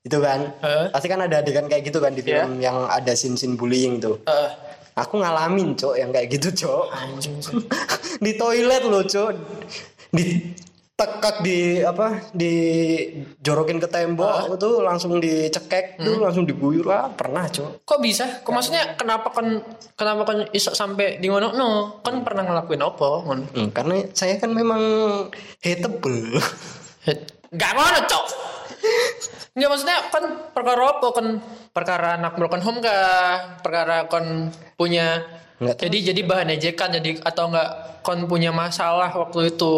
itu 0.00 0.16
kan? 0.16 0.50
Heeh. 0.58 0.86
Pasti 0.90 1.06
kan 1.06 1.20
ada 1.20 1.38
adegan 1.38 1.68
kayak 1.68 1.86
gitu 1.86 2.00
kan 2.00 2.10
di 2.10 2.20
film 2.20 2.58
yang 2.58 2.88
ada 2.88 3.12
scene-scene 3.12 3.54
bullying 3.54 4.00
tuh. 4.00 4.18
Eh, 4.26 4.50
Aku 4.92 5.16
ngalamin 5.16 5.72
cok 5.72 5.96
yang 5.96 6.12
kayak 6.12 6.28
gitu 6.30 6.68
cok. 6.68 6.84
di 8.24 8.36
toilet 8.36 8.84
loh 8.84 9.00
cok. 9.00 9.32
Di 10.12 10.52
tekak 11.02 11.42
di 11.42 11.82
apa 11.82 12.30
di 12.30 12.54
jorokin 13.42 13.82
ke 13.82 13.90
tembok 13.90 14.54
tuh 14.54 14.86
langsung 14.86 15.18
dicekek 15.18 15.98
tuh 15.98 16.22
langsung 16.22 16.46
diguyur 16.46 16.86
ah 16.94 17.10
pernah 17.10 17.50
cok 17.50 17.82
Kok 17.82 17.98
bisa? 17.98 18.40
Kok 18.46 18.52
maksudnya 18.54 18.94
kenapa 18.94 19.34
kan 19.34 19.58
kenapa 19.98 20.22
kan 20.22 20.36
bisa 20.48 20.70
sampai 20.70 21.18
di 21.18 21.26
ngono 21.26 21.50
no? 21.52 21.70
Kan 22.06 22.22
pernah 22.22 22.46
ngelakuin 22.46 22.80
apa? 22.80 23.10
Ngono. 23.26 23.44
Hmm, 23.50 23.68
karena 23.74 24.06
saya 24.14 24.38
kan 24.38 24.54
memang 24.54 24.80
hateable. 25.60 26.38
Gak 27.52 27.72
ngono, 27.74 28.00
Cok. 28.06 28.26
Enggak 29.52 29.68
maksudnya 29.68 29.98
kan 30.08 30.24
perkara 30.56 30.82
apa 30.96 31.06
kan 31.12 31.26
perkara 31.76 32.08
anak 32.16 32.40
broken 32.40 32.64
home 32.64 32.80
kah? 32.80 33.60
Perkara 33.60 34.08
kon 34.08 34.48
punya 34.80 35.20
Nggak 35.62 35.74
tahu. 35.78 35.84
jadi 35.86 35.98
jadi 36.10 36.20
bahan 36.26 36.48
ejekan 36.58 36.88
jadi 36.98 37.10
atau 37.22 37.44
enggak 37.54 37.70
kon 38.02 38.26
punya 38.26 38.50
masalah 38.50 39.14
waktu 39.14 39.54
itu. 39.54 39.74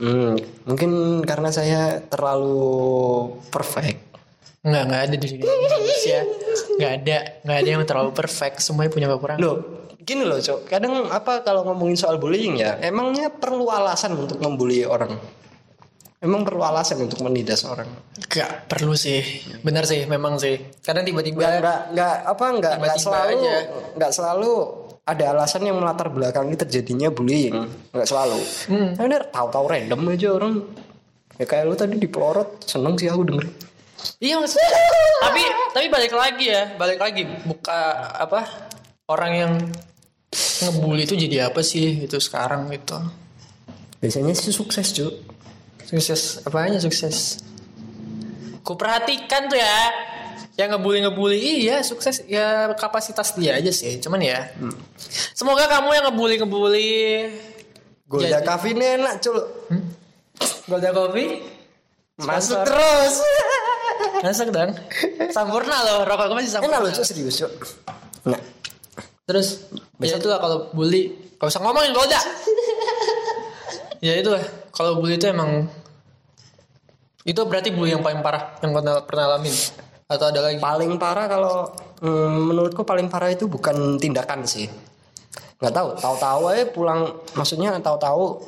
Hmm, 0.00 0.40
mungkin 0.64 1.20
karena 1.28 1.52
saya 1.52 2.00
terlalu 2.08 3.36
perfect. 3.52 4.00
Enggak, 4.64 4.82
enggak 4.88 5.02
ada 5.08 5.16
di 5.16 5.26
sini 5.28 5.42
manusia. 5.44 6.20
Enggak 6.76 6.92
ada, 7.00 7.16
enggak 7.44 7.58
ada 7.60 7.68
yang 7.68 7.82
terlalu 7.84 8.10
perfect, 8.16 8.56
semuanya 8.64 8.90
punya 8.92 9.08
kekurangan. 9.12 9.40
Loh, 9.40 9.56
gini 10.00 10.24
loh, 10.24 10.40
Cok. 10.40 10.68
Kadang 10.68 11.08
apa 11.12 11.44
kalau 11.44 11.64
ngomongin 11.68 11.96
soal 12.00 12.16
bullying 12.16 12.60
ya, 12.60 12.80
emangnya 12.80 13.28
perlu 13.28 13.68
alasan 13.68 14.16
untuk 14.16 14.40
membuli 14.40 14.84
orang. 14.88 15.39
Emang 16.20 16.44
perlu 16.44 16.60
alasan 16.60 17.00
untuk 17.00 17.24
menindas 17.24 17.64
orang. 17.64 17.88
Enggak 18.20 18.68
perlu 18.68 18.92
sih. 18.92 19.24
Benar 19.64 19.88
sih, 19.88 20.04
memang 20.04 20.36
sih. 20.36 20.60
Karena 20.84 21.00
tiba-tiba 21.00 21.40
Enggak 21.40 21.56
enggak 21.56 21.80
enggak 21.96 22.14
apa 22.28 22.44
enggak 22.44 22.72
enggak 22.76 22.92
Tiba-tiba 22.92 23.04
selalu 23.08 23.32
aja. 23.40 23.56
enggak 23.96 24.12
selalu 24.12 24.52
ada 25.00 25.24
alasan 25.32 25.62
yang 25.64 25.76
melatar 25.80 26.06
belakangi 26.12 26.54
terjadinya 26.60 27.08
bullying. 27.08 27.56
Enggak 27.96 28.08
selalu. 28.08 28.40
Hmm. 28.68 28.90
Nah, 29.00 29.24
tahu-tahu 29.32 29.64
random 29.64 30.00
aja 30.12 30.28
orang. 30.36 30.54
Ya 31.40 31.44
kayak 31.48 31.64
lu 31.64 31.74
tadi 31.74 31.96
dipelorot, 31.96 32.68
seneng 32.68 33.00
sih 33.00 33.08
aku 33.08 33.24
denger. 33.24 33.48
Iya 34.20 34.36
maksudnya. 34.36 34.68
tapi 35.24 35.42
tapi 35.72 35.86
balik 35.88 36.12
lagi 36.12 36.46
ya, 36.52 36.76
balik 36.76 37.00
lagi 37.00 37.24
buka 37.48 37.80
apa 38.12 38.44
orang 39.08 39.32
yang 39.32 39.52
ngebully 40.60 41.08
itu 41.08 41.16
jadi 41.16 41.48
apa 41.48 41.64
sih 41.64 42.04
itu 42.04 42.20
sekarang 42.20 42.68
gitu. 42.68 43.00
Biasanya 44.04 44.36
sih 44.36 44.52
sukses, 44.52 44.92
Cuk. 44.92 45.12
Sukses. 45.90 46.46
Apanya 46.46 46.78
sukses? 46.78 47.42
Ku 48.62 48.78
perhatikan 48.78 49.50
tuh 49.50 49.58
ya. 49.58 50.06
yang 50.58 50.76
ngebully 50.76 51.00
ngebully 51.00 51.40
iya 51.40 51.80
sukses. 51.80 52.22
Ya 52.28 52.70
kapasitas 52.76 53.32
dia 53.34 53.56
aja 53.58 53.72
sih 53.74 53.98
cuman 53.98 54.22
ya. 54.22 54.54
Semoga 55.34 55.66
kamu 55.66 55.88
yang 55.98 56.04
ngebully 56.12 56.36
ngebully 56.36 56.92
Golda 58.10 58.42
Cafe 58.42 58.74
ini 58.74 58.98
enak 58.98 59.22
cul. 59.22 59.38
Golda 60.66 60.90
Coffee? 60.90 61.46
Masuk 62.18 62.58
terus. 62.66 63.14
masuk 64.26 64.50
dong. 64.50 64.74
Sampurna 65.30 65.76
loh 65.86 65.98
rokok 66.02 66.34
gue 66.34 66.36
masih 66.42 66.50
Enak 66.50 66.54
sampurna 66.58 66.78
loh 66.82 66.90
cul 66.90 67.06
serius 67.06 67.38
cul. 67.38 67.50
Nah, 68.26 68.40
terus 69.30 69.70
ya 70.02 70.18
itu 70.18 70.26
lah 70.26 70.42
kalau 70.42 70.74
bully 70.74 71.14
gak 71.38 71.50
usah 71.50 71.62
ngomongin 71.62 71.94
Golda. 71.94 72.20
Ya 74.00 74.16
itu 74.16 74.32
lah 74.32 74.40
kalau 74.72 74.96
bully 74.96 75.20
itu 75.20 75.28
emang 75.28 75.68
itu 77.22 77.40
berarti 77.44 77.68
bully 77.70 77.92
yang 77.92 78.00
paling 78.00 78.24
parah 78.24 78.56
yang 78.60 78.72
kau 78.72 78.82
pernah 79.04 79.24
alamin 79.28 79.52
atau 80.10 80.26
ada 80.26 80.40
lagi 80.42 80.58
paling 80.58 80.96
parah 80.96 81.26
kalau 81.28 81.68
mm, 82.00 82.50
menurutku 82.50 82.82
paling 82.82 83.06
parah 83.06 83.30
itu 83.30 83.46
bukan 83.46 84.00
tindakan 84.00 84.42
sih. 84.42 84.66
Nggak 85.60 85.74
tahu, 85.76 85.88
tahu-tahu 86.00 86.42
aja 86.48 86.64
pulang 86.72 87.00
maksudnya 87.36 87.76
tahu-tahu 87.78 88.40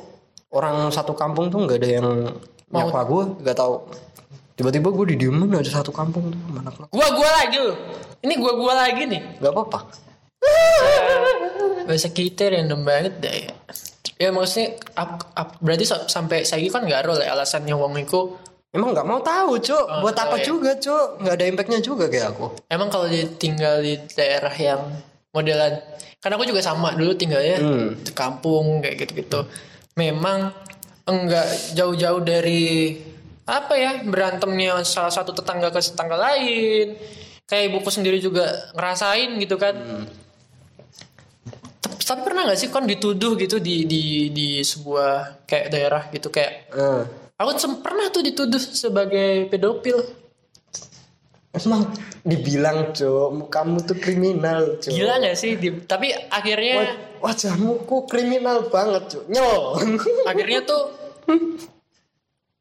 orang 0.51 0.89
satu 0.89 1.13
kampung 1.13 1.47
tuh 1.47 1.61
nggak 1.63 1.79
ada 1.79 1.89
yang 2.01 2.07
Mau- 2.73 2.89
nyapa 2.89 3.05
gue, 3.05 3.23
nggak 3.45 3.57
tahu. 3.57 3.75
Tiba-tiba 4.53 4.89
gue 4.89 5.05
didiemin 5.13 5.49
aja 5.53 5.81
satu 5.81 5.93
kampung 5.93 6.29
tuh 6.29 6.41
mana 6.49 6.69
gua 6.93 7.07
gua 7.09 7.29
lagi 7.41 7.57
ini 8.21 8.37
gua 8.37 8.53
gua 8.53 8.73
lagi 8.85 9.05
nih 9.09 9.21
nggak 9.41 9.49
apa-apa. 9.49 9.79
bahasa 11.83 12.09
kita 12.09 12.47
random 12.47 12.81
banget 12.83 13.13
deh 13.19 13.35
ya. 13.49 13.53
Ya 14.21 14.29
maksudnya 14.29 14.77
ap- 14.95 15.33
ap- 15.35 15.57
berarti 15.59 15.83
sa- 15.83 16.07
sampai 16.07 16.45
saya 16.45 16.63
kan 16.69 16.85
nggak 16.85 17.01
roll 17.03 17.19
ya 17.19 17.33
alasannya 17.33 17.75
wong 17.75 17.97
iku 17.99 18.37
Emang 18.73 18.89
nggak 18.89 19.05
mau 19.05 19.21
tahu, 19.21 19.61
cuk. 19.61 19.85
Oh, 19.85 20.01
Buat 20.01 20.17
apa 20.17 20.35
ya. 20.35 20.43
juga, 20.43 20.73
cuk? 20.75 21.21
Nggak 21.21 21.35
ada 21.35 21.45
impactnya 21.45 21.79
juga 21.79 22.05
kayak 22.07 22.27
aku. 22.31 22.45
emang 22.67 22.89
kalau 22.89 23.05
dia 23.05 23.29
tinggal 23.31 23.79
di 23.79 23.95
daerah 24.11 24.49
yang 24.51 24.81
modelan 25.29 25.77
karena 26.17 26.33
aku 26.35 26.45
juga 26.45 26.59
sama 26.59 26.89
dulu 26.91 27.13
tinggalnya 27.13 27.57
Hmm. 27.57 27.99
di 27.99 28.11
kampung 28.11 28.79
kayak 28.79 28.97
gitu-gitu. 28.99 29.45
Memang 29.93 30.49
enggak 31.03 31.45
jauh-jauh 31.73 32.19
dari 32.19 32.97
apa 33.43 33.75
ya 33.75 34.01
berantemnya 34.01 34.81
salah 34.83 35.11
satu 35.11 35.31
tetangga 35.31 35.67
ke 35.67 35.77
tetangga 35.77 36.15
lain. 36.15 36.95
Kayak 37.43 37.63
ibuku 37.69 37.89
sendiri 37.89 38.17
juga 38.17 38.47
ngerasain 38.71 39.37
gitu 39.37 39.55
kan. 39.55 39.75
Tapi- 41.77 42.01
Tapi 42.01 42.19
pernah 42.21 42.41
nggak 42.43 42.57
sih 42.57 42.69
kan 42.69 42.83
dituduh 42.83 43.35
gitu 43.35 43.59
di 43.59 43.83
di 43.83 44.03
di 44.29 44.47
sebuah 44.61 45.43
kayak 45.43 45.67
daerah 45.67 46.03
gitu 46.09 46.27
kayak 46.27 46.71
Eh, 46.71 47.03
aku 47.37 47.49
pernah 47.81 48.07
tuh 48.09 48.21
dituduh 48.21 48.61
sebagai 48.61 49.49
pedofil. 49.49 49.99
emang 51.53 51.85
dibilang, 52.25 52.97
cuk, 52.97 53.45
kamu 53.53 53.85
tuh 53.85 53.93
kriminal, 54.01 54.81
cuk. 54.81 54.89
Gila 54.89 55.21
gak 55.21 55.37
sih? 55.37 55.53
Di- 55.53 55.85
tapi 55.85 56.09
akhirnya 56.09 56.81
Waj- 56.81 56.97
Wajahmu 57.21 57.85
kok 57.85 58.09
kriminal 58.09 58.65
banget, 58.73 59.03
cuk. 59.13 59.23
Nyol. 59.29 59.77
akhirnya 60.29 60.65
tuh 60.65 60.81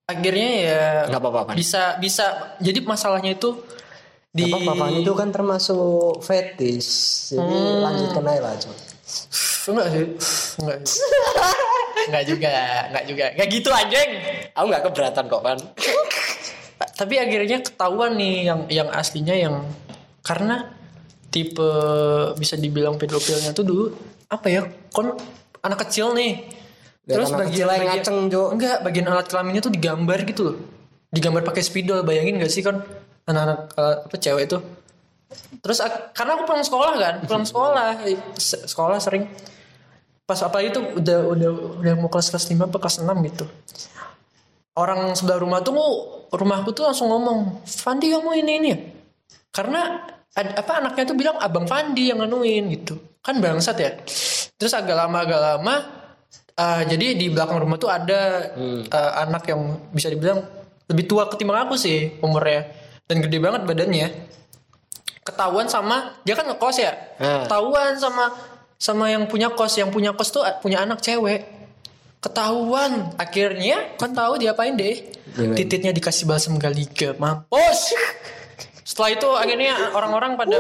akhirnya 0.05 0.51
ya 0.61 0.85
Nggak 1.09 1.23
apa-apa, 1.25 1.57
bisa 1.57 1.97
bisa 1.97 2.53
jadi 2.61 2.85
masalahnya 2.85 3.33
itu 3.33 3.65
di 4.29 4.49
Apa 4.49 4.77
papanya 4.77 5.01
itu 5.01 5.13
kan 5.17 5.33
termasuk 5.33 6.21
fetis. 6.21 6.89
Jadi 7.33 7.57
lanjutkan 7.81 8.25
aja 8.29 8.41
lah, 8.45 8.55
cuk. 8.61 8.77
enggak 9.73 9.87
sih 9.89 10.05
enggak 10.61 10.79
sih. 10.85 11.01
enggak 12.09 12.25
juga 12.27 12.53
enggak 12.91 13.05
juga. 13.07 13.25
Enggak 13.37 13.49
gitu 13.51 13.71
anjing. 13.71 14.11
Aku 14.57 14.65
nggak 14.71 14.83
keberatan 14.89 15.25
kok, 15.29 15.43
kan. 15.43 15.59
tapi 16.99 17.15
akhirnya 17.19 17.63
ketahuan 17.63 18.19
nih 18.19 18.35
yang 18.51 18.61
yang 18.67 18.89
aslinya 18.91 19.35
yang 19.39 19.63
karena 20.27 20.71
tipe 21.31 21.71
bisa 22.37 22.59
dibilang 22.59 22.99
pedofilnya 22.99 23.55
tuh 23.55 23.65
dulu 23.65 23.85
apa 24.29 24.47
ya 24.51 24.63
kon 24.91 25.15
anak 25.63 25.89
kecil 25.89 26.13
nih. 26.15 26.43
Lihat 27.03 27.35
anak 27.35 27.51
kecil 27.51 27.67
yang 27.67 27.87
ngaceng, 27.91 28.19
Jo. 28.31 28.55
enggak 28.55 28.87
bagian 28.87 29.11
alat 29.11 29.27
kelaminnya 29.27 29.63
tuh 29.63 29.75
digambar 29.75 30.23
gitu 30.23 30.43
loh. 30.47 30.57
Digambar 31.11 31.43
pakai 31.43 31.63
spidol 31.67 32.07
bayangin 32.07 32.39
gak 32.39 32.53
sih 32.53 32.63
kan 32.63 32.79
anak-anak 33.27 33.59
eh, 33.75 33.97
apa 34.07 34.17
cewek 34.23 34.43
itu. 34.47 34.59
Terus 35.63 35.79
karena 36.15 36.31
aku 36.39 36.43
pulang 36.47 36.63
sekolah 36.63 36.93
kan 36.99 37.15
pulang 37.27 37.47
sekolah 37.47 38.05
se- 38.39 38.65
sekolah 38.69 38.99
sering 39.03 39.27
pas 40.33 40.41
apa 40.49 40.65
itu 40.65 40.81
udah 40.81 41.19
udah 41.29 41.51
udah 41.85 41.93
mau 42.01 42.09
kelas 42.09 42.33
kelas 42.33 42.49
lima 42.49 42.65
apa 42.65 42.81
kelas 42.81 43.05
6 43.05 43.29
gitu. 43.29 43.45
Orang 44.73 45.13
sebelah 45.13 45.37
rumah 45.37 45.61
tuh 45.61 45.77
rumahku 46.33 46.73
tuh 46.73 46.89
langsung 46.89 47.13
ngomong 47.13 47.61
Fandi 47.69 48.09
kamu 48.09 48.41
ini 48.41 48.53
ini 48.57 48.69
ya? 48.73 48.79
Karena 49.53 50.09
ad- 50.33 50.57
apa 50.57 50.81
anaknya 50.81 51.05
tuh 51.13 51.17
bilang 51.21 51.37
abang 51.37 51.69
Fandi 51.69 52.09
yang 52.09 52.25
nganuin 52.25 52.73
gitu. 52.73 52.97
Kan 53.21 53.45
bangsat 53.45 53.77
ya. 53.77 53.93
Terus 54.57 54.73
agak 54.73 54.97
lama 54.97 55.21
agak 55.21 55.41
lama 55.45 55.75
eh, 56.57 56.83
jadi 56.89 57.07
di 57.13 57.29
belakang 57.29 57.61
rumah 57.61 57.77
tuh 57.77 57.93
ada 57.93 58.49
eh, 58.57 59.13
anak 59.21 59.53
yang 59.53 59.93
bisa 59.93 60.09
dibilang 60.09 60.41
lebih 60.89 61.05
tua 61.05 61.29
ketimbang 61.29 61.69
aku 61.69 61.77
sih 61.77 62.17
umurnya. 62.25 62.73
Dan 63.05 63.21
gede 63.21 63.37
banget 63.37 63.69
badannya. 63.69 64.09
Ketahuan 65.29 65.69
sama 65.69 66.17
dia 66.25 66.33
kan 66.33 66.49
ngekos 66.49 66.81
ya? 66.81 66.97
Hmm. 67.21 67.45
ketahuan 67.45 67.95
sama 68.01 68.33
sama 68.83 69.15
yang 69.15 69.31
punya 69.31 69.55
kos 69.55 69.79
yang 69.79 69.95
punya 69.95 70.11
kos 70.11 70.35
tuh 70.35 70.43
punya 70.59 70.83
anak 70.83 70.99
cewek. 70.99 71.47
Ketahuan. 72.19 73.15
Akhirnya 73.15 73.95
kan 73.95 74.11
tahu 74.11 74.43
diapain 74.43 74.75
deh. 74.75 75.07
Gimana? 75.33 75.55
titiknya 75.55 75.95
dikasih 75.95 76.27
balsam 76.27 76.59
galiga 76.59 77.15
mampus. 77.15 77.95
Setelah 78.83 79.11
itu 79.15 79.29
akhirnya 79.39 79.95
orang-orang 79.95 80.35
pada 80.35 80.59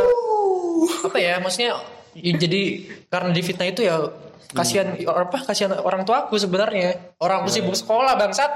apa 1.02 1.18
ya 1.18 1.42
maksudnya 1.42 1.82
ya 2.14 2.32
jadi 2.38 2.62
karena 3.10 3.30
difitnah 3.34 3.68
itu 3.68 3.82
ya 3.84 4.08
kasihan 4.54 4.94
apa 4.94 5.38
kasihan 5.42 5.74
orang 5.82 6.06
tuaku 6.06 6.38
sebenarnya. 6.38 7.18
Orang 7.18 7.42
aku 7.42 7.50
sibuk 7.50 7.74
sekolah 7.74 8.14
bangsat. 8.14 8.50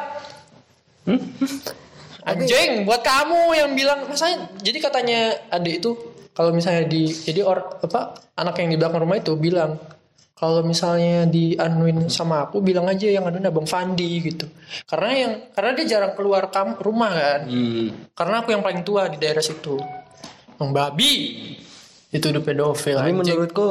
Anjing 2.23 2.87
buat 2.87 3.03
kamu 3.03 3.55
yang 3.55 3.71
bilang 3.75 4.07
misalnya 4.07 4.47
jadi 4.63 4.79
katanya 4.79 5.19
adik 5.51 5.83
itu 5.83 6.16
kalau 6.37 6.53
misalnya 6.53 6.85
di 6.85 7.09
jadi 7.09 7.41
or 7.41 7.81
apa 7.81 8.01
anak 8.35 8.61
yang 8.61 8.69
di 8.69 8.77
belakang 8.77 9.01
rumah 9.01 9.17
itu 9.17 9.33
bilang 9.35 9.81
kalau 10.33 10.61
misalnya 10.61 11.25
dianuin 11.25 12.07
sama 12.07 12.45
aku 12.45 12.61
bilang 12.61 12.85
aja 12.85 13.09
yang 13.09 13.25
anuin 13.25 13.43
abang 13.43 13.65
Fandi 13.65 14.21
gitu 14.21 14.45
karena 14.85 15.11
yang 15.17 15.33
karena 15.51 15.71
dia 15.75 15.87
jarang 15.91 16.13
keluar 16.13 16.49
kam 16.49 16.77
rumah 16.77 17.09
kan 17.11 17.41
Hmm. 17.43 18.13
karena 18.13 18.35
aku 18.39 18.49
yang 18.51 18.61
paling 18.61 18.83
tua 18.83 19.09
di 19.09 19.17
daerah 19.17 19.41
situ 19.41 19.81
Bang 20.55 20.71
babi 20.71 21.13
itu 22.09 22.25
udah 22.27 22.41
pedofil 22.41 22.97
Tapi 22.97 23.11
anjing. 23.11 23.17
menurutku, 23.19 23.69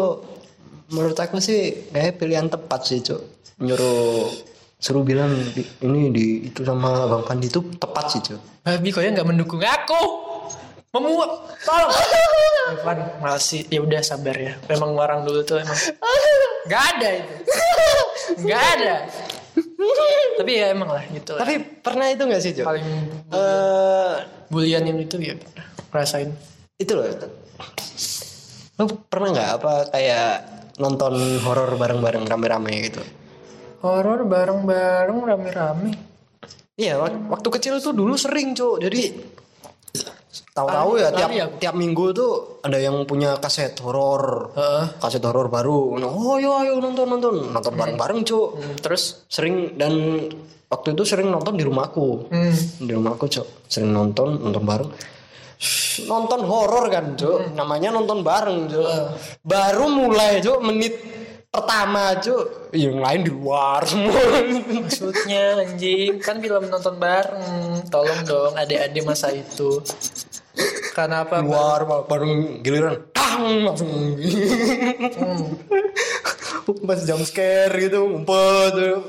menurut 0.87 1.15
aku 1.15 1.37
sih 1.39 1.89
kayak 1.89 2.13
pilihan 2.15 2.45
tepat 2.45 2.81
sih, 2.83 3.01
cuk. 3.01 3.21
Nyuruh 3.57 4.29
suruh 4.77 5.01
bilang 5.01 5.33
di- 5.49 5.65
ini 5.81 6.11
di 6.11 6.25
itu 6.45 6.61
sama 6.61 7.07
Bang 7.07 7.25
Pandi 7.25 7.47
itu 7.47 7.57
tepat 7.73 8.05
sih, 8.07 8.21
cuk. 8.23 8.41
babi 8.61 8.87
kok 8.87 9.01
ya 9.01 9.09
nggak 9.11 9.25
mendukung 9.25 9.57
aku 9.59 10.01
memuak. 10.95 11.31
Tolong. 11.61 11.91
Evan 12.75 12.97
masih 13.19 13.61
ya 13.67 13.79
udah 13.79 14.01
sabar 14.01 14.33
ya. 14.33 14.53
Memang 14.65 14.91
orang 14.93 15.21
dulu 15.21 15.41
tuh 15.41 15.59
emang. 15.59 15.77
Nggak 16.67 16.83
ada 16.91 17.09
itu. 17.13 17.33
Nggak 18.41 18.63
ada. 18.73 18.95
Tapi 20.35 20.51
ya 20.51 20.65
emang 20.69 20.89
lah 20.89 21.03
gitu 21.07 21.31
lah. 21.31 21.39
Tapi 21.41 21.53
pernah 21.79 22.07
itu 22.07 22.23
nggak 22.23 22.41
sih, 22.41 22.51
cuk? 22.53 22.65
paling 22.65 22.87
Eh, 23.29 24.13
bulian 24.47 24.83
yang 24.83 24.97
itu 24.97 25.15
ya 25.17 25.35
pernah 25.37 25.67
rasain. 25.95 26.33
itu 26.75 26.91
loh. 26.91 27.05
Lu 28.75 28.83
pernah 29.07 29.29
nggak 29.31 29.49
apa 29.55 29.73
kayak 29.89 30.27
nonton 30.75 31.15
horor 31.41 31.71
bareng-bareng 31.73 32.25
rame-rame 32.25 32.71
gitu? 32.83 33.01
horor 33.79 34.25
bareng-bareng 34.25 35.19
rame-rame. 35.21 35.93
Iya, 36.75 36.97
wak- 36.97 37.29
waktu 37.29 37.47
kecil 37.51 37.77
tuh 37.77 37.93
dulu 37.93 38.17
sering, 38.17 38.51
cuk. 38.51 38.81
Jadi 38.81 39.13
tahu-tahu 40.55 40.91
ya 40.95 41.11
Lari 41.11 41.19
tiap 41.19 41.29
aku. 41.35 41.55
tiap 41.59 41.75
minggu 41.75 42.05
tuh 42.09 42.31
ada 42.63 42.79
yang 42.79 43.03
punya 43.03 43.35
kaset 43.35 43.75
horor. 43.83 44.55
Heeh. 44.55 44.85
Kaset 44.97 45.19
horor 45.19 45.51
baru. 45.51 45.99
Oh, 45.99 46.39
yo 46.39 46.55
ayo 46.57 46.79
nonton 46.79 47.05
nonton. 47.05 47.51
Nonton 47.51 47.73
bareng-bareng, 47.75 48.23
cuk. 48.23 48.47
Hmm, 48.55 48.75
terus 48.79 49.27
Sering 49.27 49.75
dan 49.75 49.91
waktu 50.65 50.95
itu 50.95 51.03
sering 51.03 51.27
nonton 51.27 51.53
di 51.53 51.67
rumahku. 51.67 52.31
hmm, 52.31 52.81
Di 52.81 52.91
rumahku, 52.91 53.27
cuk. 53.27 53.67
Sering 53.67 53.91
nonton, 53.91 54.39
nonton 54.39 54.63
bareng. 54.63 54.89
Nonton 56.07 56.41
horor 56.43 56.87
kan, 56.87 57.13
cuk. 57.13 57.51
Namanya 57.51 57.91
nonton 57.91 58.23
bareng, 58.23 58.65
cuk. 58.65 58.87
Baru 59.41 59.85
mulai, 59.87 60.39
cuk, 60.39 60.59
menit 60.59 60.95
pertama, 61.47 62.15
cuk. 62.17 62.71
Yang 62.71 62.97
lain 62.97 63.19
di 63.21 63.31
luar 63.31 63.79
semua. 63.83 64.19
maksudnya 64.83 65.63
anjing 65.63 66.19
kan 66.19 66.39
film 66.39 66.67
nonton 66.67 66.95
bareng 66.95 67.47
tolong 67.87 68.21
dong 68.23 68.51
adik-adik 68.53 69.03
masa 69.03 69.31
itu 69.31 69.79
kenapa 70.95 71.43
luar 71.43 71.83
bareng 72.07 72.63
giliran 72.63 73.03
tang 73.11 73.67
langsung. 73.67 73.91
Hmm. 76.65 76.87
pas 76.87 76.97
jump 76.97 77.21
scare 77.27 77.75
gitu 77.77 77.99
ngumpet. 78.07 78.71
Tuh. 78.73 78.99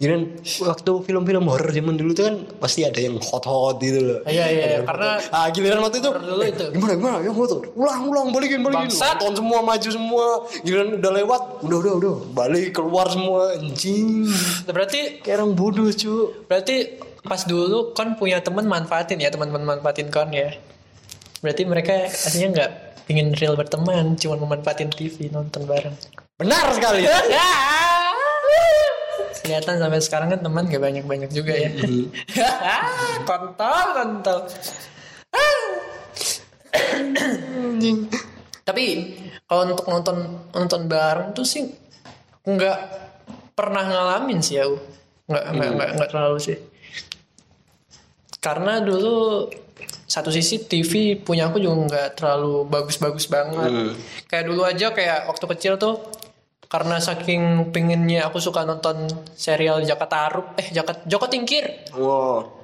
Giliran 0.00 0.22
waktu 0.64 0.92
film-film 1.04 1.44
horor 1.50 1.68
zaman 1.68 1.98
dulu 1.98 2.14
tuh 2.14 2.24
kan 2.30 2.36
pasti 2.62 2.86
ada 2.86 2.96
yang 3.02 3.18
hot-hot 3.20 3.82
gitu 3.82 4.00
loh. 4.00 4.18
Iya, 4.24 4.46
iya, 4.48 4.66
yang 4.78 4.86
Karena 4.86 5.20
ah 5.34 5.46
giliran 5.52 5.82
waktu 5.84 5.98
itu, 6.00 6.08
dulu 6.08 6.42
eh, 6.46 6.50
itu. 6.54 6.64
gimana 6.72 6.92
gimana? 6.96 7.16
Yang 7.20 7.34
hot 7.36 7.50
ulang 7.74 8.02
ulang 8.08 8.26
balikin 8.30 8.62
balikin. 8.64 8.88
Bangsat. 8.88 9.18
nonton 9.20 9.44
semua 9.44 9.58
maju 9.60 9.88
semua. 9.90 10.26
Giliran 10.64 10.88
udah 11.02 11.12
lewat 11.12 11.42
udah 11.66 11.78
udah 11.82 11.92
udah. 12.00 12.14
Balik 12.32 12.78
keluar 12.78 13.06
semua 13.12 13.58
anjing. 13.58 14.30
Berarti 14.64 15.20
kayak 15.20 15.42
orang 15.42 15.52
bodoh 15.52 15.90
cu. 15.92 16.32
Berarti 16.48 16.96
pas 17.22 17.44
dulu 17.46 17.94
kon 17.94 18.18
punya 18.18 18.42
teman 18.42 18.66
manfaatin 18.66 19.22
ya 19.22 19.30
teman-teman 19.30 19.78
manfaatin 19.78 20.10
kon 20.10 20.34
ya 20.34 20.50
berarti 21.42 21.62
mereka 21.66 22.06
aslinya 22.06 22.48
nggak 22.54 22.70
ingin 23.10 23.34
real 23.34 23.58
berteman 23.58 24.14
cuma 24.14 24.38
memanfaatin 24.38 24.88
TV 24.88 25.26
nonton 25.28 25.66
bareng. 25.66 25.94
Benar 26.38 26.70
sekali. 26.72 27.02
Kelihatan 29.42 29.82
sampai 29.82 29.98
sekarang 29.98 30.28
kan 30.30 30.38
teman 30.38 30.70
gak 30.70 30.78
banyak-banyak 30.78 31.34
juga 31.34 31.50
ya. 31.50 31.74
Kontol 33.28 33.86
kontol. 33.98 34.38
Anjing. 36.72 38.06
Tapi 38.62 38.84
kalau 39.50 39.66
untuk 39.66 39.86
nonton 39.90 40.16
nonton 40.54 40.86
bareng 40.86 41.34
tuh 41.34 41.42
sih 41.42 41.66
nggak 42.46 42.78
pernah 43.58 43.82
ngalamin 43.82 44.38
sih 44.38 44.62
aku 44.62 44.78
nggak 45.26 45.44
nggak 45.58 45.70
nggak 45.74 45.90
nggak 45.98 46.10
terlalu 46.14 46.38
sih. 46.38 46.58
Karena 48.38 48.78
dulu 48.78 49.50
satu 50.12 50.28
sisi 50.28 50.68
TV 50.68 51.16
punya 51.16 51.48
aku 51.48 51.56
juga 51.56 51.88
nggak 51.88 52.08
terlalu 52.20 52.68
bagus-bagus 52.68 53.32
banget. 53.32 53.72
Hmm. 53.72 53.96
kayak 54.28 54.44
dulu 54.44 54.68
aja 54.68 54.92
kayak 54.92 55.24
waktu 55.24 55.44
kecil 55.56 55.80
tuh 55.80 56.04
karena 56.68 57.00
saking 57.00 57.72
pengennya 57.72 58.28
aku 58.28 58.36
suka 58.36 58.68
nonton 58.68 59.08
serial 59.32 59.80
Jakarta 59.80 60.28
Arup 60.28 60.46
eh 60.60 60.68
Jakarta 60.68 61.00
Joko 61.08 61.32
Tingkir. 61.32 61.88
Wow. 61.96 62.60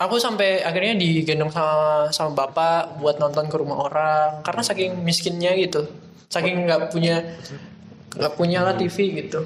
Aku 0.00 0.16
sampai 0.16 0.64
akhirnya 0.64 0.96
digendong 0.96 1.52
sama 1.52 2.08
sama 2.16 2.30
bapak 2.32 2.96
buat 2.96 3.20
nonton 3.20 3.52
ke 3.52 3.56
rumah 3.60 3.84
orang 3.84 4.40
karena 4.40 4.62
saking 4.64 5.04
miskinnya 5.04 5.52
gitu. 5.52 5.84
Saking 6.32 6.64
nggak 6.64 6.88
punya 6.88 7.28
nggak 8.16 8.34
punya 8.40 8.64
lah 8.64 8.72
TV 8.72 9.20
gitu. 9.20 9.44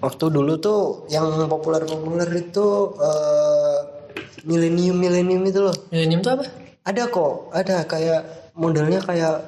Waktu 0.00 0.24
dulu 0.32 0.56
tuh 0.56 0.80
yang 1.12 1.28
populer-populer 1.50 2.30
itu 2.40 2.66
eh, 3.04 3.97
milenium 4.44 4.94
milenium 4.98 5.42
itu 5.46 5.60
loh. 5.62 5.76
Millennium 5.90 6.20
tuh 6.22 6.38
apa? 6.38 6.44
Ada 6.86 7.10
kok 7.10 7.52
ada 7.54 7.76
kayak 7.88 8.20
modelnya 8.58 9.00
kayak 9.02 9.44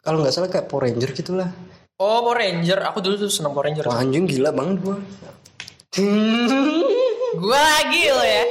kalau 0.00 0.24
nggak 0.24 0.32
salah 0.32 0.48
kayak 0.48 0.66
Power 0.68 0.88
Ranger 0.88 1.10
gitulah. 1.12 1.50
Oh 2.00 2.24
Power 2.24 2.40
Ranger. 2.40 2.78
Aku 2.92 3.04
dulu 3.04 3.20
tuh 3.20 3.30
seneng 3.32 3.52
Power 3.52 3.68
Ranger. 3.68 3.88
Wah 3.88 4.00
anjing 4.00 4.24
gila 4.28 4.50
banget 4.52 4.80
gua. 4.80 4.96
Gua 7.36 7.60
lagi 7.60 8.02
lo 8.10 8.24
ya. 8.24 8.44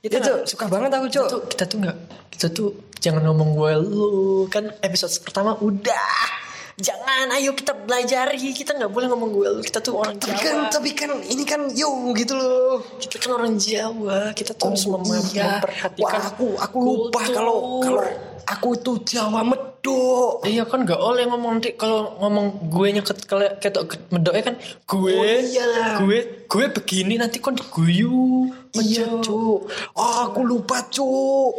Itu 0.00 0.16
suka 0.48 0.64
banget 0.70 0.90
aku 0.96 1.06
cok 1.12 1.26
tuh 1.28 1.40
kita 1.50 1.64
tuh 1.68 1.76
nggak 1.84 1.96
kita 2.32 2.46
tuh 2.48 2.72
jangan 3.00 3.26
ngomong 3.28 3.52
gue 3.52 3.72
lu. 3.84 4.08
Kan 4.48 4.72
episode 4.80 5.12
pertama 5.20 5.56
udah 5.60 6.40
jangan 6.80 7.26
ayo 7.36 7.52
kita 7.52 7.72
belajari 7.76 8.50
kita 8.56 8.74
nggak 8.74 8.90
boleh 8.90 9.06
ngomong 9.12 9.30
gue. 9.36 9.48
Lu 9.60 9.62
kita 9.62 9.78
tuh 9.84 10.00
orang 10.00 10.16
tapi 10.16 10.34
Jawa. 10.34 10.42
kan 10.42 10.56
tapi 10.72 10.90
kan 10.96 11.10
ini 11.28 11.44
kan 11.44 11.68
yo 11.76 11.92
gitu 12.16 12.34
loh. 12.34 12.82
Kita 12.98 13.16
kan 13.20 13.30
orang 13.36 13.54
Jawa. 13.60 14.32
Kita 14.32 14.56
tuh 14.56 14.72
harus 14.72 14.84
mem- 14.88 15.06
iya. 15.30 15.60
memperhatikan 15.60 16.20
Wah, 16.20 16.28
aku 16.32 16.46
aku 16.56 16.76
lupa 16.80 17.20
kalau 17.28 17.84
kalau 17.84 18.02
aku 18.48 18.68
itu 18.74 18.92
Jawa 19.14 19.44
medok 19.80 20.44
Iya 20.44 20.64
kan 20.68 20.84
gak 20.84 21.00
oleh 21.00 21.24
ngomong 21.24 21.56
nanti 21.58 21.72
kalau 21.72 22.20
ngomong 22.20 22.68
gue 22.68 22.88
nyeket 23.00 23.24
ketok 23.60 23.96
medoknya 24.12 24.52
kan 24.52 24.56
gue 24.84 25.16
Oh, 25.16 26.04
gue 26.04 26.18
gue 26.44 26.64
begini 26.68 27.16
nanti 27.16 27.40
kan 27.40 27.56
diguyu. 27.56 28.50
Iya 28.76 29.22
cuk. 29.24 29.70
Oh, 29.96 30.14
aku 30.28 30.40
lupa 30.44 30.84
cuk. 30.92 31.52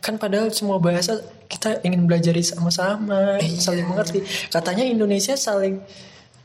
Kan 0.00 0.14
padahal 0.16 0.52
semua 0.54 0.78
bahasa 0.78 1.18
kita 1.50 1.82
ingin 1.82 2.06
belajar 2.06 2.36
sama-sama. 2.40 3.40
Iya. 3.42 3.58
saling 3.58 3.86
mengerti. 3.88 4.22
Katanya 4.52 4.86
Indonesia 4.86 5.34
saling 5.34 5.82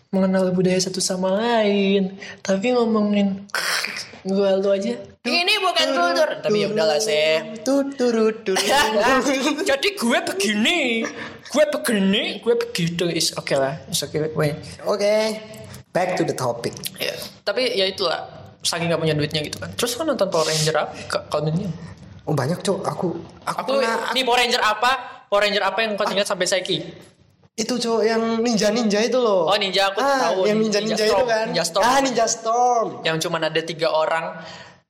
mengenal 0.10 0.56
budaya 0.56 0.80
satu 0.80 1.04
sama 1.04 1.36
lain. 1.36 2.18
Tapi 2.42 2.74
ngomongin 2.74 3.46
gue 4.30 4.50
lu 4.58 4.70
aja 4.72 5.15
ini 5.26 5.54
bukan 5.58 5.88
kultur 5.92 6.30
tapi 6.40 6.58
ya 6.62 6.68
udahlah 6.70 7.00
sih 7.02 7.42
jadi 9.66 9.88
gue 9.98 10.18
begini 10.22 10.80
gue 11.46 11.64
begini 11.72 12.24
gue 12.40 12.56
begitu 12.56 13.06
is 13.10 13.34
oke 13.34 13.54
lah 13.54 13.78
is 13.90 14.02
oke 14.02 14.16
wait 14.34 14.56
Oke, 14.86 15.42
back 15.90 16.14
to 16.14 16.24
the 16.24 16.36
topic. 16.36 16.74
ya 16.98 17.14
tapi 17.42 17.74
ya 17.74 17.90
itulah 17.90 18.22
saking 18.62 18.90
gak 18.90 19.02
punya 19.02 19.14
duitnya 19.14 19.42
gitu 19.42 19.58
kan 19.58 19.70
terus 19.74 19.94
kan 19.94 20.06
nonton 20.06 20.30
Power 20.30 20.46
Ranger 20.46 20.76
apa 20.78 20.94
Ka- 21.10 21.26
kalau 21.30 21.50
dunia 21.50 21.70
Oh 22.26 22.34
banyak 22.34 22.58
cok, 22.58 22.82
aku 22.82 23.22
aku, 23.46 23.54
aku 23.54 23.70
pernah 23.78 24.10
nih 24.10 24.26
Power 24.26 24.42
Ranger 24.42 24.58
apa 24.58 24.92
Power 25.30 25.46
Ranger 25.46 25.62
apa 25.62 25.80
yang 25.86 25.94
kau 25.94 26.10
ingat 26.10 26.26
sampai 26.26 26.50
Saiki 26.50 26.78
itu 27.56 27.74
cok 27.78 28.02
yang 28.04 28.20
ninja 28.44 28.68
ninja 28.68 29.00
itu 29.00 29.16
loh. 29.16 29.48
Oh, 29.48 29.56
ninja, 29.56 29.88
aku 29.88 30.04
ah, 30.04 30.28
tahu. 30.28 30.44
Yang 30.44 30.60
ninja 30.60 30.80
Ninja 30.84 30.92
ninja, 30.92 31.06
itu 31.08 31.16
Storm. 31.16 31.28
kan. 31.32 31.46
Ninja 31.48 31.64
Storm. 31.64 31.86
Ah 31.88 31.98
ninja 32.04 32.26
storm. 32.28 32.88
yang 33.08 33.16
cuman 33.16 33.42
ada 33.48 33.62
tiga 33.64 33.88
orang 33.96 34.26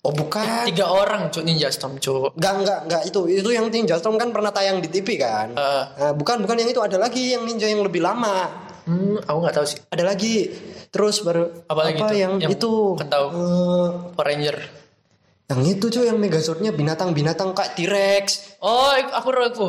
Oh 0.05 0.13
bukan. 0.13 0.45
tiga 0.63 0.85
orang 0.85 1.27
cuk 1.27 1.41
ninja 1.41 1.65
storm 1.67 1.97
cuk 1.97 2.37
Enggak 2.37 2.53
enggak 2.55 2.79
enggak 2.85 3.01
itu 3.03 3.19
itu 3.25 3.49
yang 3.49 3.65
ninja 3.67 3.97
storm 3.97 4.15
kan 4.15 4.29
pernah 4.29 4.49
tayang 4.49 4.77
di 4.77 4.87
TV 4.87 5.17
kan. 5.17 5.49
Eh. 5.49 5.83
Nah, 5.97 6.13
bukan 6.13 6.45
bukan 6.45 6.55
yang 6.55 6.69
itu 6.69 6.77
ada 6.77 6.95
lagi 6.95 7.33
yang 7.33 7.41
ninja 7.41 7.65
yang 7.65 7.81
lebih 7.81 7.99
lama. 7.99 8.45
hmm 8.85 9.25
aku 9.25 9.37
nggak 9.39 9.55
tahu 9.55 9.65
sih 9.65 9.81
Ada 9.89 10.03
lagi. 10.05 10.53
Terus 10.87 11.19
baru 11.19 11.49
Apa 11.65 11.81
lagi 11.83 11.99
tuh? 11.99 12.13
yang, 12.13 12.33
Yang 12.37 12.51
itu? 12.55 12.73
tahu. 13.01 13.25
Eh, 13.27 13.87
Power 14.13 14.23
Ranger 14.23 14.57
yang 15.45 15.61
itu 15.61 15.85
cuy 15.87 16.05
yang 16.05 16.17
megazordnya 16.17 16.73
binatang-binatang 16.73 17.53
kayak 17.53 17.77
T-Rex. 17.77 18.25
oh 18.59 18.89
aku 18.91 19.29
ro 19.29 19.45
aku 19.45 19.67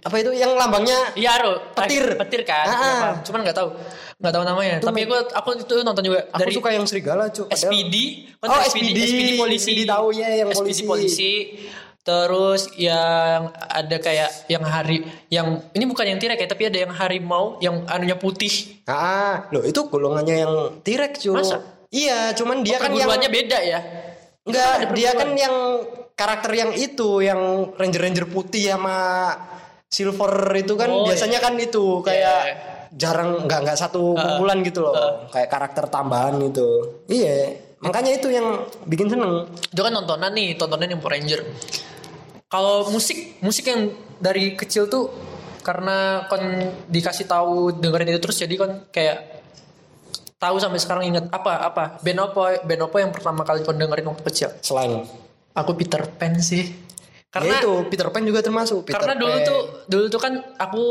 Apa 0.00 0.22
itu 0.22 0.30
yang 0.32 0.54
lambangnya 0.54 1.10
iya 1.12 1.34
ro 1.36 1.58
Petir. 1.74 2.14
petir 2.16 2.42
kan 2.42 2.62
Ah, 2.62 2.70
Iya, 2.70 2.86
ah. 2.86 2.94
paham. 3.02 3.16
cuman 3.20 3.38
nggak 3.42 3.56
tahu 3.56 3.68
nggak 4.16 4.32
tahu 4.32 4.44
namanya 4.44 4.74
tapi 4.78 5.00
aku 5.02 5.16
aku 5.34 5.48
itu 5.58 5.76
nonton 5.82 6.04
juga 6.04 6.30
Aku 6.30 6.38
dari 6.38 6.52
suka 6.52 6.68
yang 6.70 6.86
serigala 6.86 7.26
cuy. 7.28 7.50
SPD 7.50 7.94
kan 8.38 8.48
Oh, 8.48 8.60
SPD, 8.62 8.94
SPD. 8.94 8.98
SPD 9.02 9.30
polisi 9.34 9.70
SPD 9.74 9.80
tahu 9.84 10.06
ya, 10.10 10.28
yang 10.32 10.48
SPD 10.48 10.62
polisi. 10.62 10.82
polisi 10.86 11.32
terus 12.00 12.70
yang 12.78 13.50
ada 13.50 13.96
kayak 13.98 14.30
yang 14.46 14.62
hari 14.62 15.02
yang 15.26 15.58
ini 15.72 15.84
bukan 15.84 16.06
yang 16.06 16.22
tirek 16.22 16.38
ya 16.38 16.46
tapi 16.46 16.70
ada 16.70 16.78
yang 16.78 16.94
harimau 16.94 17.58
yang 17.58 17.82
anunya 17.84 18.14
putih 18.14 18.78
Ah, 18.86 19.50
loh 19.50 19.66
itu 19.66 19.82
golongannya 19.84 20.36
yang 20.38 20.52
T-Rex 20.80 21.18
cuy. 21.20 21.34
Masa? 21.34 21.58
Iya, 21.86 22.30
cuman 22.32 22.62
dia 22.62 22.78
kan 22.78 22.90
yang 22.90 23.10
perguruannya 23.10 23.26
beda 23.28 23.58
ya 23.60 23.80
enggak, 24.46 24.94
dia 24.94 25.10
kan 25.12 25.30
yang 25.34 25.56
karakter 26.16 26.52
yang 26.54 26.70
itu 26.72 27.20
yang 27.20 27.70
ranger-ranger 27.76 28.30
putih 28.30 28.72
sama 28.72 28.98
silver 29.86 30.32
itu 30.56 30.72
kan 30.74 30.88
Oh, 30.88 31.04
biasanya 31.04 31.38
kan 31.38 31.54
itu 31.58 32.00
kayak 32.00 32.40
Iya. 32.46 32.56
jarang 32.96 33.44
enggak 33.44 33.60
enggak 33.66 33.78
satu 33.78 34.16
kumpulan 34.16 34.64
gitu 34.64 34.80
loh. 34.80 35.28
Kayak 35.28 35.50
karakter 35.52 35.84
tambahan 35.90 36.40
gitu. 36.40 36.96
Iya, 37.10 37.60
makanya 37.84 38.16
itu 38.16 38.32
yang 38.32 38.64
bikin 38.88 39.12
seneng. 39.12 39.44
itu 39.52 39.80
kan 39.84 39.92
nontonan 39.92 40.32
nih 40.32 40.56
tontonan 40.56 40.88
yang 40.88 41.00
Power 41.02 41.12
Ranger 41.12 41.44
kalau 42.46 42.86
musik 42.88 43.36
musik 43.42 43.66
yang 43.66 43.90
dari 44.16 44.54
kecil 44.54 44.86
tuh 44.86 45.10
karena 45.60 46.24
kon 46.30 46.40
dikasih 46.86 47.26
tahu 47.26 47.74
dengerin 47.74 48.14
itu 48.14 48.22
terus 48.22 48.38
jadi 48.38 48.54
kon 48.54 48.72
kayak 48.88 49.35
tahu 50.36 50.56
sampai 50.60 50.80
sekarang 50.80 51.04
inget 51.08 51.24
apa 51.32 51.64
apa 51.64 51.84
band 52.04 52.20
apa 52.20 52.60
band 52.64 52.82
apa 52.84 52.96
yang 53.00 53.12
pertama 53.12 53.42
kali 53.42 53.64
kau 53.64 53.72
dengerin 53.72 54.06
waktu 54.12 54.22
kecil 54.28 54.50
selain 54.60 55.04
aku 55.56 55.72
Peter 55.72 56.04
Pan 56.04 56.36
sih 56.36 56.84
karena 57.32 57.56
ya 57.56 57.60
itu 57.64 57.72
Peter 57.88 58.08
Pan 58.12 58.24
juga 58.24 58.40
termasuk 58.44 58.84
Peter 58.84 59.00
karena 59.00 59.16
Pan. 59.16 59.22
dulu 59.24 59.36
tuh 59.44 59.60
dulu 59.88 60.04
tuh 60.12 60.20
kan 60.20 60.32
aku 60.60 60.84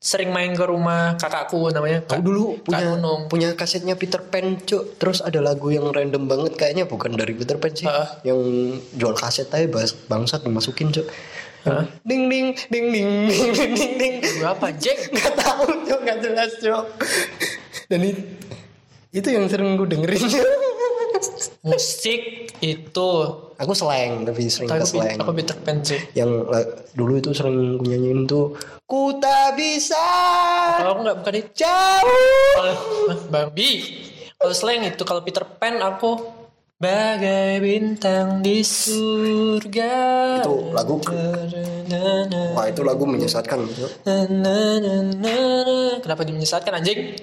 sering 0.00 0.32
main 0.32 0.52
ke 0.56 0.64
rumah 0.64 1.16
kakakku 1.20 1.68
namanya 1.72 2.04
Kak, 2.04 2.20
aku 2.20 2.22
dulu 2.24 2.44
punya 2.64 2.88
Kak 2.96 3.28
punya 3.28 3.48
kasetnya 3.56 3.94
Peter 3.96 4.20
Pan 4.20 4.60
cuk 4.60 5.00
terus 5.00 5.24
ada 5.24 5.40
lagu 5.40 5.72
yang 5.72 5.88
random 5.88 6.28
banget 6.28 6.52
kayaknya 6.56 6.84
bukan 6.84 7.16
dari 7.16 7.32
Peter 7.32 7.56
Pan 7.56 7.72
sih 7.72 7.88
uh. 7.88 8.20
yang 8.24 8.40
jual 8.96 9.16
kaset 9.16 9.48
aja 9.48 9.64
bangsat 10.08 10.44
dimasukin 10.44 10.92
cuk 10.92 11.08
Huh? 11.66 11.84
Ding 12.06 12.30
ding 12.30 12.54
ding 12.70 12.86
ding 12.94 13.08
ding 13.28 13.50
ding 13.52 13.72
ding 13.74 13.94
ding. 13.98 14.14
Berapa 14.40 14.72
Jack? 14.78 15.10
Gak 15.10 15.34
tahu 15.36 15.66
cok, 15.90 16.00
gak 16.06 16.18
jelas 16.22 16.54
cok. 16.62 16.84
Dan 17.90 17.98
ini 18.06 18.37
itu 19.10 19.28
yang 19.28 19.46
sering 19.46 19.74
gue 19.74 19.86
dengerin 19.86 20.20
musik 21.60 22.20
itu 22.60 23.10
aku 23.54 23.72
slang 23.72 24.22
tapi 24.22 24.46
sering 24.46 24.68
tapi 24.68 24.84
slang 24.84 25.16
aku 25.16 25.32
Peter 25.32 25.56
Pan 25.56 25.80
sih 25.80 25.98
yang 26.12 26.44
la- 26.44 26.64
dulu 26.92 27.16
itu 27.16 27.32
sering 27.32 27.76
gue 27.76 27.88
nyanyiin 27.88 28.24
tuh 28.24 28.54
ku 28.84 29.16
tak 29.16 29.54
bisa 29.54 29.98
kalau 30.76 30.90
aku 30.92 31.00
nggak 31.02 31.18
bukan 31.18 31.34
itu 31.34 31.50
jauh 31.56 32.52
Kalau 32.54 32.74
Barbie. 33.28 33.78
Kalau 34.34 34.52
slang 34.52 34.82
itu 34.82 35.02
kalau 35.02 35.20
Peter 35.20 35.42
Pan 35.42 35.78
aku 35.78 36.14
bagai 36.76 37.58
bintang 37.58 38.38
di 38.38 38.62
surga. 38.62 39.98
Itu 40.40 40.70
lagu- 40.70 41.02
wah 42.54 42.64
itu 42.64 42.82
lagu 42.82 43.02
menyesatkan. 43.02 43.66
Kenapa 45.98 46.22
dia 46.22 46.32
menyesatkan 46.32 46.72
anjing? 46.72 47.18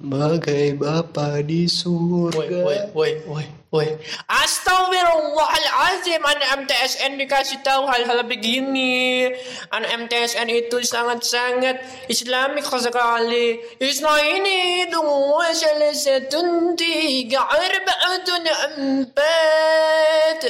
Bagai 0.00 0.80
bapa 0.80 1.44
di 1.44 1.68
Woi, 1.68 1.76
surga. 1.76 2.64
woi, 2.64 2.78
woi, 2.96 3.12
woi, 3.28 3.44
woi. 3.68 3.88
Astagfirullahaladzim, 4.32 6.24
anak 6.24 6.64
MTSN 6.64 7.20
dikasih 7.20 7.60
tahu 7.60 7.84
hal-hal 7.84 8.24
begini. 8.24 9.28
Anak 9.68 10.08
MTSN 10.08 10.48
itu 10.48 10.80
sangat-sangat 10.80 11.84
Islamik 12.08 12.64
sekali. 12.64 13.60
Isma 13.76 14.16
ini 14.24 14.88
dua 14.88 15.52
salah 15.52 15.92
satu 15.92 16.72
tiga 16.80 17.44
arba'atun 17.44 18.48
empat. 18.80 20.40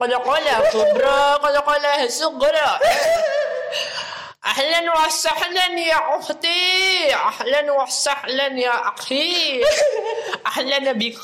Kalau 0.00 0.20
kalau 0.24 0.58
kubra, 0.72 1.36
kalau 1.44 1.62
kalau 1.68 2.08
sugra. 2.08 2.80
أهلا 4.45 4.81
وسهلا 4.89 5.67
يا 5.77 5.99
أختي 6.17 7.13
أهلا 7.13 7.61
وسهلا 7.71 8.47
يا 8.57 8.75
أخي 8.89 9.61
أهلا 10.49 10.97
بك 10.97 11.21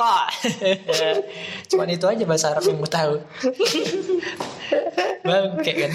Cuman 1.67 1.89
itu 1.89 2.05
aja 2.05 2.23
bahasa 2.29 2.53
Arab 2.53 2.69
yang 2.69 2.77
gue 2.77 2.91
tahu 2.93 3.13
Bangke 5.25 5.71
kan 5.73 5.91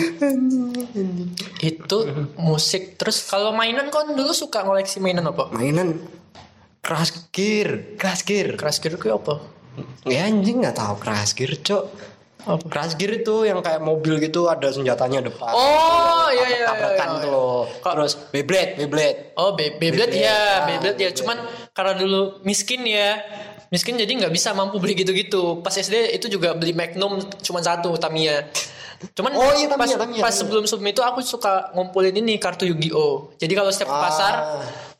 Itu 1.63 1.99
musik 2.43 2.99
Terus 2.99 3.23
kalau 3.31 3.55
mainan 3.55 3.87
kan 3.95 4.11
dulu 4.13 4.35
suka 4.35 4.67
ngoleksi 4.67 4.99
mainan 4.99 5.31
apa? 5.31 5.47
Mainan 5.55 6.03
Crash 6.83 7.31
Gear, 7.31 7.95
Crash 7.95 8.27
Gear. 8.27 8.59
Crash 8.59 8.83
Gear 8.83 8.99
itu 8.99 9.07
apa? 9.15 9.39
Ya 10.03 10.27
anjing 10.27 10.67
nggak 10.67 10.75
tahu 10.75 10.99
Crash 10.99 11.39
Gear, 11.39 11.55
Cok. 11.55 11.87
Apa? 12.48 12.64
Crash 12.66 12.96
Gear 12.96 13.12
itu 13.18 13.44
yang 13.44 13.60
kayak 13.60 13.78
mobil 13.80 14.18
gitu 14.18 14.48
ada 14.48 14.68
senjatanya 14.68 15.20
depan. 15.22 15.52
Oh 15.52 16.32
iya 16.32 16.48
iya 16.48 16.58
iya, 16.58 16.68
Tabrakan 16.68 17.08
iya. 17.10 17.20
tuh 17.20 17.30
loh. 17.30 17.62
Terus 17.78 18.12
Beyblade, 18.32 18.72
Beyblade. 18.78 19.20
Oh 19.36 19.52
Bey- 19.52 19.76
Beyblade 19.76 20.10
Beyblade, 20.10 20.16
ya 20.18 20.32
ah, 20.34 20.56
Beyblade 20.66 21.00
ya. 21.00 21.12
Cuman 21.12 21.38
karena 21.72 21.94
dulu 21.94 22.40
miskin 22.42 22.82
ya 22.82 23.20
Miskin 23.68 23.94
jadi 23.94 24.08
nggak 24.08 24.32
bisa 24.32 24.56
mampu 24.56 24.80
beli 24.80 24.96
gitu-gitu 24.96 25.60
Pas 25.60 25.76
SD 25.76 26.16
itu 26.16 26.32
juga 26.32 26.56
beli 26.56 26.72
Magnum 26.72 27.20
Cuman 27.38 27.60
satu 27.60 28.00
Tamiya 28.00 28.48
Cuman 29.12 29.36
Oh, 29.36 29.52
iya, 29.54 29.68
pas, 29.68 29.84
Tamiya, 29.84 30.00
Tamiya, 30.00 30.22
pas 30.24 30.32
Tamiya. 30.32 30.40
sebelum 30.40 30.64
sebelum 30.64 30.88
itu 30.88 31.02
aku 31.04 31.20
suka 31.20 31.76
ngumpulin 31.76 32.16
ini 32.16 32.40
kartu 32.40 32.64
Yu-Gi-Oh 32.64 33.36
Jadi 33.36 33.54
kalau 33.54 33.68
setiap 33.68 33.92
Ah. 33.92 34.00
pasar 34.02 34.34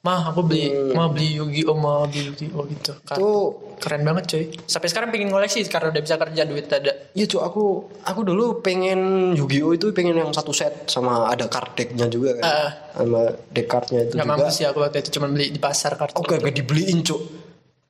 Mah 0.08 0.32
aku 0.32 0.40
beli 0.42 0.72
Mah 0.96 1.12
beli 1.12 1.36
Yu-Gi-Oh 1.36 1.76
Mah 1.76 2.08
beli 2.08 2.32
Yu-Gi-Oh 2.32 2.64
gitu 2.72 2.92
Kartu. 3.04 3.20
Itu 3.20 3.30
Keren 3.78 4.02
banget 4.08 4.24
cuy 4.26 4.44
Sampai 4.64 4.88
sekarang 4.88 5.12
pengen 5.12 5.30
ngoleksi 5.30 5.60
Karena 5.68 5.92
udah 5.92 6.00
bisa 6.00 6.16
kerja 6.16 6.42
duit 6.48 6.66
ada 6.72 6.92
Iya 7.12 7.26
cok 7.28 7.44
aku 7.44 7.64
aku 8.08 8.20
dulu 8.24 8.64
pengen 8.64 9.00
Yu-Gi-Oh 9.36 9.76
itu 9.76 9.92
pengen 9.92 10.16
yang 10.16 10.32
satu 10.32 10.56
set 10.56 10.88
sama 10.88 11.28
ada 11.28 11.46
card 11.46 11.76
decknya 11.76 12.08
juga 12.08 12.40
kan. 12.40 12.44
Ah. 12.48 12.72
Sama 12.96 13.22
deck 13.52 13.68
cardnya 13.68 14.00
itu 14.08 14.16
Gak 14.16 14.24
juga. 14.24 14.32
mampu 14.32 14.50
sih 14.50 14.64
aku 14.64 14.80
waktu 14.80 15.04
itu 15.04 15.10
Cuman 15.20 15.30
beli 15.36 15.52
di 15.52 15.60
pasar 15.60 16.00
kartu 16.00 16.16
Oh 16.16 16.24
gak, 16.24 16.40
gak 16.40 16.56
dibeliin 16.56 17.04
cok. 17.04 17.22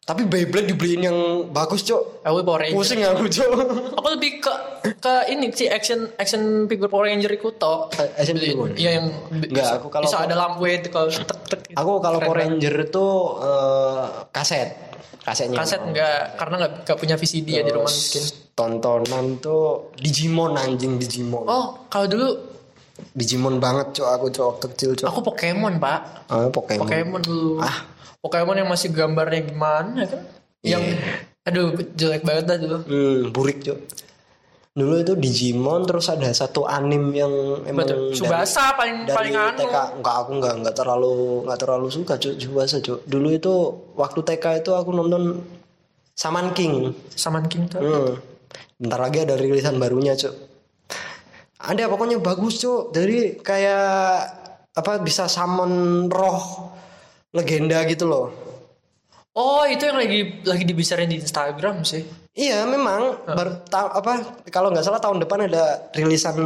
Tapi 0.08 0.24
Beyblade 0.24 0.72
dibeliin 0.72 1.04
yang 1.04 1.18
bagus 1.52 1.84
cok. 1.84 2.24
Aku 2.24 2.40
Power 2.40 2.64
Ranger 2.64 2.80
Pusing 2.80 3.04
aku 3.04 3.28
cok. 3.28 3.50
Aku 3.92 4.08
lebih 4.16 4.40
ke 4.40 4.54
ke 4.96 5.14
ini 5.28 5.52
sih 5.52 5.68
action 5.68 6.08
action 6.16 6.42
figure 6.66 6.88
Power 6.88 7.06
Ranger 7.06 7.28
itu 7.28 7.52
toh. 7.54 7.92
Action 8.16 8.40
Beli- 8.40 8.56
figure? 8.56 8.72
Iya 8.74 8.90
yang 8.96 9.06
Enggak, 9.30 9.84
aku 9.84 9.92
kalau- 9.92 10.08
bisa 10.08 10.24
ada 10.24 10.32
lampu 10.32 10.64
itu 10.64 10.88
kalau 10.88 11.12
tek 11.12 11.28
tek. 11.44 11.60
Aku 11.76 12.00
kalau 12.00 12.24
Power. 12.24 12.40
Ranger 12.40 12.74
itu 12.82 13.06
eh, 13.44 14.04
kaset. 14.32 14.70
Kasetnya. 15.20 15.60
kaset 15.60 15.84
enggak 15.84 16.40
karena 16.40 16.56
enggak 16.56 16.74
enggak 16.88 16.98
punya 16.98 17.16
VCD 17.20 17.48
ya 17.52 17.62
di 17.62 17.72
rumah 17.76 17.92
miskin. 17.92 18.24
Tontonan 18.56 19.44
tuh 19.44 19.92
Digimon 19.94 20.56
anjing 20.56 20.96
Digimon. 20.96 21.44
Oh, 21.44 21.84
kalau 21.92 22.08
dulu 22.08 22.28
Digimon 23.12 23.60
banget 23.60 23.92
cok 23.94 24.08
aku 24.10 24.28
cok 24.32 24.52
kecil 24.64 24.96
cok. 24.96 25.06
aku 25.06 25.20
Pokemon, 25.22 25.78
Pak. 25.78 26.00
Ah, 26.32 26.48
Pokemon. 26.48 26.88
Pokemon 26.88 27.22
dulu. 27.22 27.60
Ah. 27.60 27.97
Pokemon 28.28 28.60
yang 28.60 28.68
masih 28.68 28.92
gambarnya 28.92 29.48
gimana 29.48 30.04
kan? 30.04 30.22
Yang 30.60 31.00
aduh 31.48 31.72
jelek 31.96 32.28
banget 32.28 32.44
dah 32.52 32.58
dulu. 32.60 32.78
Hmm, 32.84 33.20
burik 33.32 33.64
cok. 33.64 33.80
Dulu 34.78 34.94
itu 35.02 35.14
Digimon 35.18 35.90
terus 35.90 36.06
ada 36.12 36.28
satu 36.36 36.68
anim 36.68 37.10
yang 37.16 37.32
emang 37.64 37.88
Betul. 37.88 38.14
Subasa 38.14 38.76
paling 38.76 39.08
dari 39.08 39.16
paling 39.16 39.34
anu. 39.34 39.58
TK 39.64 39.76
enggak 39.98 40.16
aku 40.22 40.32
enggak 40.38 40.54
enggak 40.60 40.76
terlalu 40.76 41.14
enggak 41.48 41.60
terlalu 41.64 41.88
suka 41.88 42.14
cok 42.20 42.36
Subasa 42.36 42.78
cok. 42.84 43.00
Dulu 43.08 43.28
itu 43.32 43.54
waktu 43.96 44.20
TK 44.22 44.46
itu 44.62 44.72
aku 44.76 44.92
nonton 44.92 45.24
Saman 46.14 46.52
King. 46.52 46.92
Saman 47.16 47.48
King 47.48 47.72
tuh. 47.72 47.80
Hmm. 47.80 48.12
Bentar 48.78 49.00
lagi 49.02 49.24
ada 49.24 49.40
rilisan 49.40 49.80
barunya 49.80 50.14
cok. 50.14 50.36
Ada 51.58 51.90
pokoknya 51.90 52.20
bagus 52.20 52.60
cok. 52.60 52.92
Jadi 52.92 53.40
kayak 53.42 53.88
apa 54.78 55.02
bisa 55.02 55.26
summon 55.26 56.06
roh 56.06 56.70
legenda 57.32 57.84
gitu 57.86 58.06
loh. 58.06 58.28
Oh, 59.38 59.62
itu 59.70 59.86
yang 59.86 60.02
lagi 60.02 60.42
lagi 60.42 60.66
dibicarain 60.66 61.06
di 61.06 61.22
Instagram 61.22 61.86
sih. 61.86 62.02
Iya 62.34 62.66
memang 62.66 63.22
baru 63.26 63.62
ta- 63.66 63.94
apa 63.94 64.42
kalau 64.50 64.74
nggak 64.74 64.86
salah 64.86 64.98
tahun 64.98 65.22
depan 65.22 65.46
ada 65.46 65.90
rilisan 65.94 66.38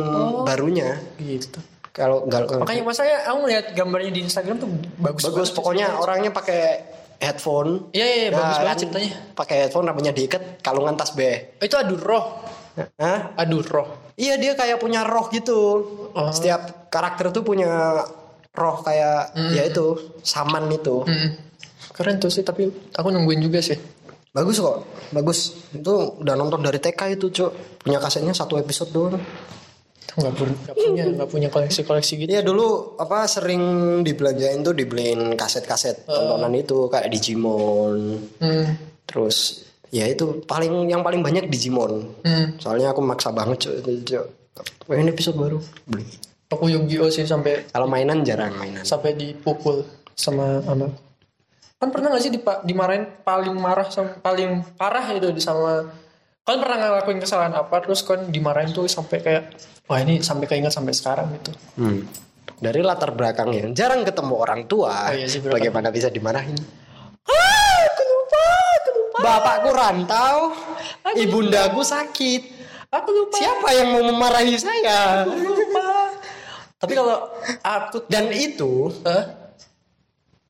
barunya. 0.43 0.99
Gitu. 1.15 1.59
Kalau 1.91 2.23
nggak 2.23 2.63
Makanya 2.63 2.83
pas 2.83 2.95
saya 2.95 3.27
aku 3.27 3.47
ngeliat 3.47 3.65
gambarnya 3.75 4.11
di 4.11 4.21
Instagram 4.23 4.55
tuh 4.59 4.69
bagus. 4.99 5.23
bagus 5.23 5.51
banget. 5.51 5.55
pokoknya 5.55 5.87
orangnya 5.99 6.31
pakai 6.31 6.61
headphone. 7.19 7.91
Iya, 7.91 8.05
iya, 8.07 8.15
iya, 8.17 8.29
bagus 8.31 8.43
Nah, 8.43 8.59
banget 8.59 8.67
kan 8.67 8.81
ceritanya. 8.83 9.11
Pakai 9.35 9.55
headphone 9.63 9.85
rambutnya 9.87 10.13
diikat 10.15 10.43
kalungan 10.59 10.95
tas 10.95 11.11
B. 11.11 11.19
Itu 11.59 11.75
adu 11.75 11.95
roh. 11.95 12.25
Hah? 12.95 13.35
Adu 13.35 13.59
roh. 13.63 14.15
Iya 14.15 14.35
dia 14.35 14.55
kayak 14.55 14.79
punya 14.79 15.03
roh 15.03 15.27
gitu. 15.27 15.59
Oh. 16.11 16.31
Setiap 16.31 16.87
karakter 16.87 17.31
tuh 17.31 17.43
punya 17.43 18.03
roh 18.51 18.77
kayak 18.83 19.31
ya 19.55 19.63
itu 19.63 20.15
saman 20.21 20.67
itu. 20.69 21.07
Mm. 21.07 21.29
Keren 21.91 22.17
tuh 22.17 22.31
sih, 22.31 22.41
tapi 22.41 22.67
aku 22.95 23.07
nungguin 23.11 23.43
juga 23.43 23.59
sih. 23.59 23.75
Bagus 24.31 24.63
kok, 24.63 24.77
bagus. 25.11 25.39
Itu 25.75 26.15
udah 26.23 26.39
nonton 26.39 26.63
dari 26.63 26.79
TK 26.79 27.19
itu, 27.19 27.27
Cuk. 27.29 27.51
Punya 27.83 27.99
kasetnya 27.99 28.31
satu 28.31 28.55
episode 28.55 28.91
doang. 28.91 29.19
Nggak, 30.11 30.33
pu- 30.35 30.43
nggak 30.67 30.75
punya, 30.75 31.03
nggak 31.07 31.29
punya 31.31 31.47
koleksi-koleksi 31.47 32.13
gitu. 32.19 32.29
Iya 32.31 32.43
dulu 32.43 32.99
apa 32.99 33.27
sering 33.31 33.63
dibelanjain 34.03 34.59
tuh 34.59 34.75
dibeliin 34.75 35.39
kaset-kaset 35.39 36.03
tontonan 36.03 36.51
itu 36.51 36.91
kayak 36.91 37.07
Digimon. 37.07 38.19
Hmm. 38.39 38.75
Terus 39.07 39.67
ya 39.87 40.07
itu 40.07 40.43
paling 40.43 40.91
yang 40.91 40.99
paling 40.99 41.23
banyak 41.23 41.47
Digimon. 41.47 42.11
Hmm. 42.27 42.59
Soalnya 42.59 42.91
aku 42.91 42.99
maksa 43.03 43.31
banget, 43.31 43.67
Cuk. 43.67 43.73
itu, 43.83 44.15
Cuk. 44.15 44.25
Pengen 44.83 45.11
episode 45.11 45.39
baru 45.39 45.59
beli. 45.87 46.03
Aku 46.51 46.67
Yu-Gi-Oh 46.67 47.07
sih 47.07 47.23
sampai 47.23 47.63
Kalau 47.65 47.87
mainan 47.87 48.21
jarang 48.21 48.51
mainan. 48.53 48.83
sampai 48.83 49.15
dipukul 49.15 49.87
sama 50.11 50.59
anak. 50.65 50.91
Kan 51.77 51.89
pernah 51.89 52.11
gak 52.11 52.21
sih 52.21 52.29
dipa- 52.29 52.61
dimarahin 52.61 53.07
paling 53.23 53.55
marah 53.55 53.87
sama 53.87 54.19
paling 54.19 54.61
parah 54.75 55.01
itu 55.09 55.31
di 55.31 55.39
sama 55.39 55.87
kan 56.41 56.57
pernah 56.57 56.77
ngelakuin 56.77 57.17
kesalahan 57.17 57.53
apa 57.53 57.79
terus 57.79 58.01
kan 58.01 58.27
dimarahin 58.27 58.69
tuh 58.69 58.83
sampai 58.83 59.17
kayak 59.17 59.43
wah 59.85 59.97
ini 59.97 60.19
sampai 60.19 60.45
keinget 60.45 60.69
sampai 60.69 60.91
sekarang 60.91 61.31
gitu. 61.37 61.51
Hmm. 61.77 62.03
Dari 62.57 62.81
latar 62.81 63.09
belakang 63.11 63.49
yang 63.49 63.73
jarang 63.73 64.03
ketemu 64.03 64.35
orang 64.35 64.69
tua, 64.69 65.09
Oh 65.09 65.15
iya 65.15 65.25
sih, 65.25 65.41
bagaimana 65.41 65.89
bisa 65.89 66.13
dimarahin? 66.13 66.53
Ah, 67.23 67.33
aku 67.87 68.01
lupa, 68.03 68.45
aku 68.75 68.89
lupa. 68.93 69.17
Bapakku 69.17 69.69
rantau, 69.71 70.37
Aku 71.01 71.15
ibundaku 71.17 71.81
sakit. 71.81 72.41
Aku 72.91 73.09
lupa. 73.09 73.33
Siapa 73.33 73.67
yang 73.71 73.87
mau 73.89 74.03
memarahi 74.03 74.53
saya? 74.61 75.25
Tapi 76.81 76.93
kalau 76.97 77.29
aku 77.61 78.09
Dan 78.09 78.33
itu 78.33 78.89
Hah? 79.05 79.53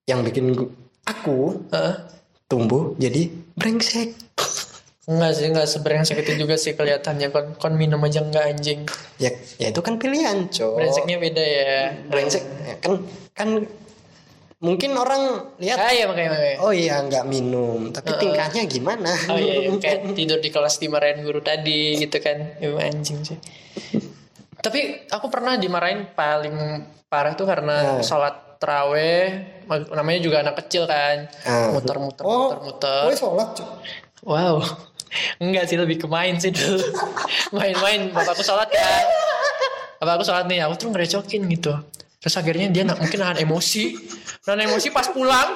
yang 0.08 0.24
bikin 0.24 0.56
aku 1.04 1.60
Hah? 1.76 2.08
tumbuh 2.48 2.96
jadi 2.96 3.28
brengsek. 3.56 4.16
Enggak 5.12 5.32
sih, 5.34 5.46
enggak 5.50 5.68
sebrengsek 5.68 6.24
itu 6.24 6.46
juga 6.46 6.56
sih 6.56 6.72
kelihatannya 6.72 7.34
kon 7.34 7.58
kon 7.60 7.74
minum 7.76 8.00
aja 8.00 8.24
enggak 8.24 8.48
anjing. 8.48 8.88
Ya, 9.20 9.34
ya 9.60 9.74
itu 9.74 9.82
kan 9.84 10.00
pilihan, 10.00 10.48
cowok. 10.48 10.78
Brengseknya 10.78 11.18
beda 11.20 11.44
ya. 11.44 11.76
brengsek 12.08 12.44
ya 12.64 12.76
kan 12.80 12.94
kan 13.36 13.50
mungkin 14.62 14.94
orang 14.94 15.52
lihat 15.58 15.78
Ah 15.82 15.90
iya 15.90 16.06
makanya 16.06 16.38
makanya. 16.38 16.58
oh 16.62 16.70
iya 16.70 17.02
nggak 17.02 17.26
minum 17.26 17.90
tapi 17.90 18.14
tingkahnya 18.14 18.62
gimana 18.70 19.10
Oh 19.34 19.42
iya, 19.42 19.58
iya, 19.58 19.74
kayak 19.82 20.14
tidur 20.14 20.38
di 20.38 20.54
kelas 20.54 20.78
dimarahin 20.78 21.26
guru 21.26 21.42
tadi 21.42 21.98
gitu 21.98 22.22
kan. 22.22 22.62
Ya, 22.62 22.70
anjing 22.78 23.26
sih. 23.26 23.42
Tapi 24.62 25.10
aku 25.10 25.28
pernah 25.28 25.58
dimarahin 25.58 26.14
paling 26.14 26.56
parah 27.10 27.34
tuh 27.34 27.50
karena 27.50 27.98
Nah. 27.98 28.06
sholat 28.06 28.62
teraweh 28.62 29.42
namanya 29.90 30.20
juga 30.22 30.46
anak 30.46 30.62
kecil 30.64 30.86
kan. 30.86 31.26
Ah. 31.44 31.74
muter-muter 31.74 32.22
oh 32.22 32.54
muter-muter. 32.62 33.10
oh 33.10 33.18
sholat 33.18 33.50
wow. 34.22 34.56
Enggak 35.44 35.68
sih 35.68 35.76
lebih 35.76 36.00
ke 36.00 36.08
main 36.08 36.40
sih 36.40 36.54
dulu. 36.56 36.80
Main-main. 37.58 38.16
Bapakku 38.16 38.46
sholat 38.46 38.72
kan. 38.72 39.04
Bapakku 40.00 40.24
sholat 40.24 40.48
nih 40.48 40.64
aku 40.64 40.80
tuh 40.80 40.88
ngerecokin 40.94 41.52
gitu. 41.52 41.74
Terus 42.24 42.36
akhirnya 42.38 42.72
dia 42.72 42.88
na- 42.88 42.96
mungkin 42.96 43.20
nahan 43.20 43.44
emosi. 43.44 43.98
Nahan 44.48 44.72
emosi 44.72 44.88
pas 44.94 45.12
pulang. 45.12 45.50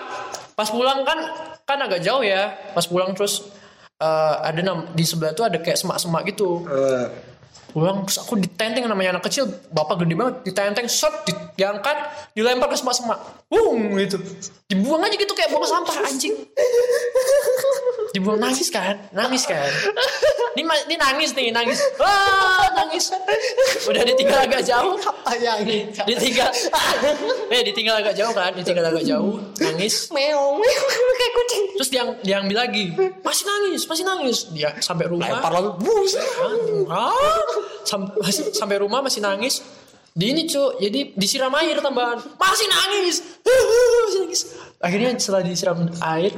Pas 0.60 0.68
pulang 0.68 1.08
kan 1.08 1.20
kan 1.64 1.78
agak 1.80 2.04
jauh 2.04 2.20
ya. 2.20 2.52
Pas 2.76 2.84
pulang 2.84 3.16
terus 3.16 3.48
eh, 3.96 4.36
ada 4.44 4.60
di 4.92 5.06
sebelah 5.08 5.32
tuh 5.32 5.48
ada 5.48 5.62
kayak 5.64 5.80
semak-semak 5.80 6.28
gitu. 6.36 6.68
Eh, 6.68 7.06
pulang 7.76 8.08
terus 8.08 8.24
aku 8.24 8.40
ditenteng 8.40 8.88
namanya 8.88 9.20
anak 9.20 9.28
kecil 9.28 9.52
bapak 9.68 10.00
gede 10.00 10.16
banget 10.16 10.36
ditenteng 10.48 10.88
shot 10.88 11.28
di- 11.28 11.36
diangkat 11.60 11.98
dilempar 12.32 12.72
ke 12.72 12.80
semak-semak. 12.80 13.20
Bung 13.52 14.00
gitu. 14.00 14.16
Dibuang 14.66 15.04
aja 15.04 15.12
gitu 15.12 15.36
kayak 15.36 15.52
buang 15.52 15.68
sampah 15.68 16.08
anjing. 16.08 16.32
Dibuang 18.16 18.40
nangis 18.40 18.72
kan? 18.72 18.96
Nangis 19.12 19.44
kan? 19.44 19.68
Ini 20.56 20.64
ini 20.64 20.96
nangis 20.96 21.36
nih 21.36 21.52
nangis. 21.52 21.84
Ah 22.00 22.72
nangis. 22.72 23.12
Udah 23.84 24.08
ditinggal 24.08 24.48
agak 24.48 24.64
jauh. 24.64 24.96
Bayangin. 25.28 25.92
ditinggal. 26.08 26.48
Eh 27.52 27.62
ditinggal 27.68 28.00
agak 28.00 28.16
jauh 28.16 28.32
kan? 28.32 28.56
Ditinggal 28.56 28.88
agak 28.88 29.04
jauh 29.04 29.44
nangis. 29.60 30.08
Meong, 30.16 30.56
meong 30.64 31.16
kayak 31.20 31.34
kucing. 31.36 31.64
terus 31.76 31.90
dia 31.92 32.04
diambil 32.24 32.64
lagi. 32.64 32.96
Masih 33.20 33.44
nangis 33.44 33.82
masih 33.84 34.04
nangis. 34.08 34.38
Dia 34.56 34.72
sampai 34.80 35.12
rumah. 35.12 35.28
Lempar 35.28 35.52
lagi, 35.52 35.70
bus. 35.84 36.16
Ah, 36.88 37.12
sam- 37.84 38.14
sampai 38.54 38.78
rumah 38.82 39.02
masih 39.06 39.22
nangis. 39.22 39.62
Di 40.16 40.32
ini 40.32 40.48
cu 40.48 40.80
jadi 40.80 41.12
disiram 41.14 41.52
air 41.60 41.80
tambahan. 41.84 42.18
Masih 42.40 42.68
nangis. 42.72 43.16
Masih 43.44 44.20
nangis. 44.24 44.42
Akhirnya 44.80 45.10
setelah 45.20 45.44
disiram 45.44 45.80
air 46.00 46.32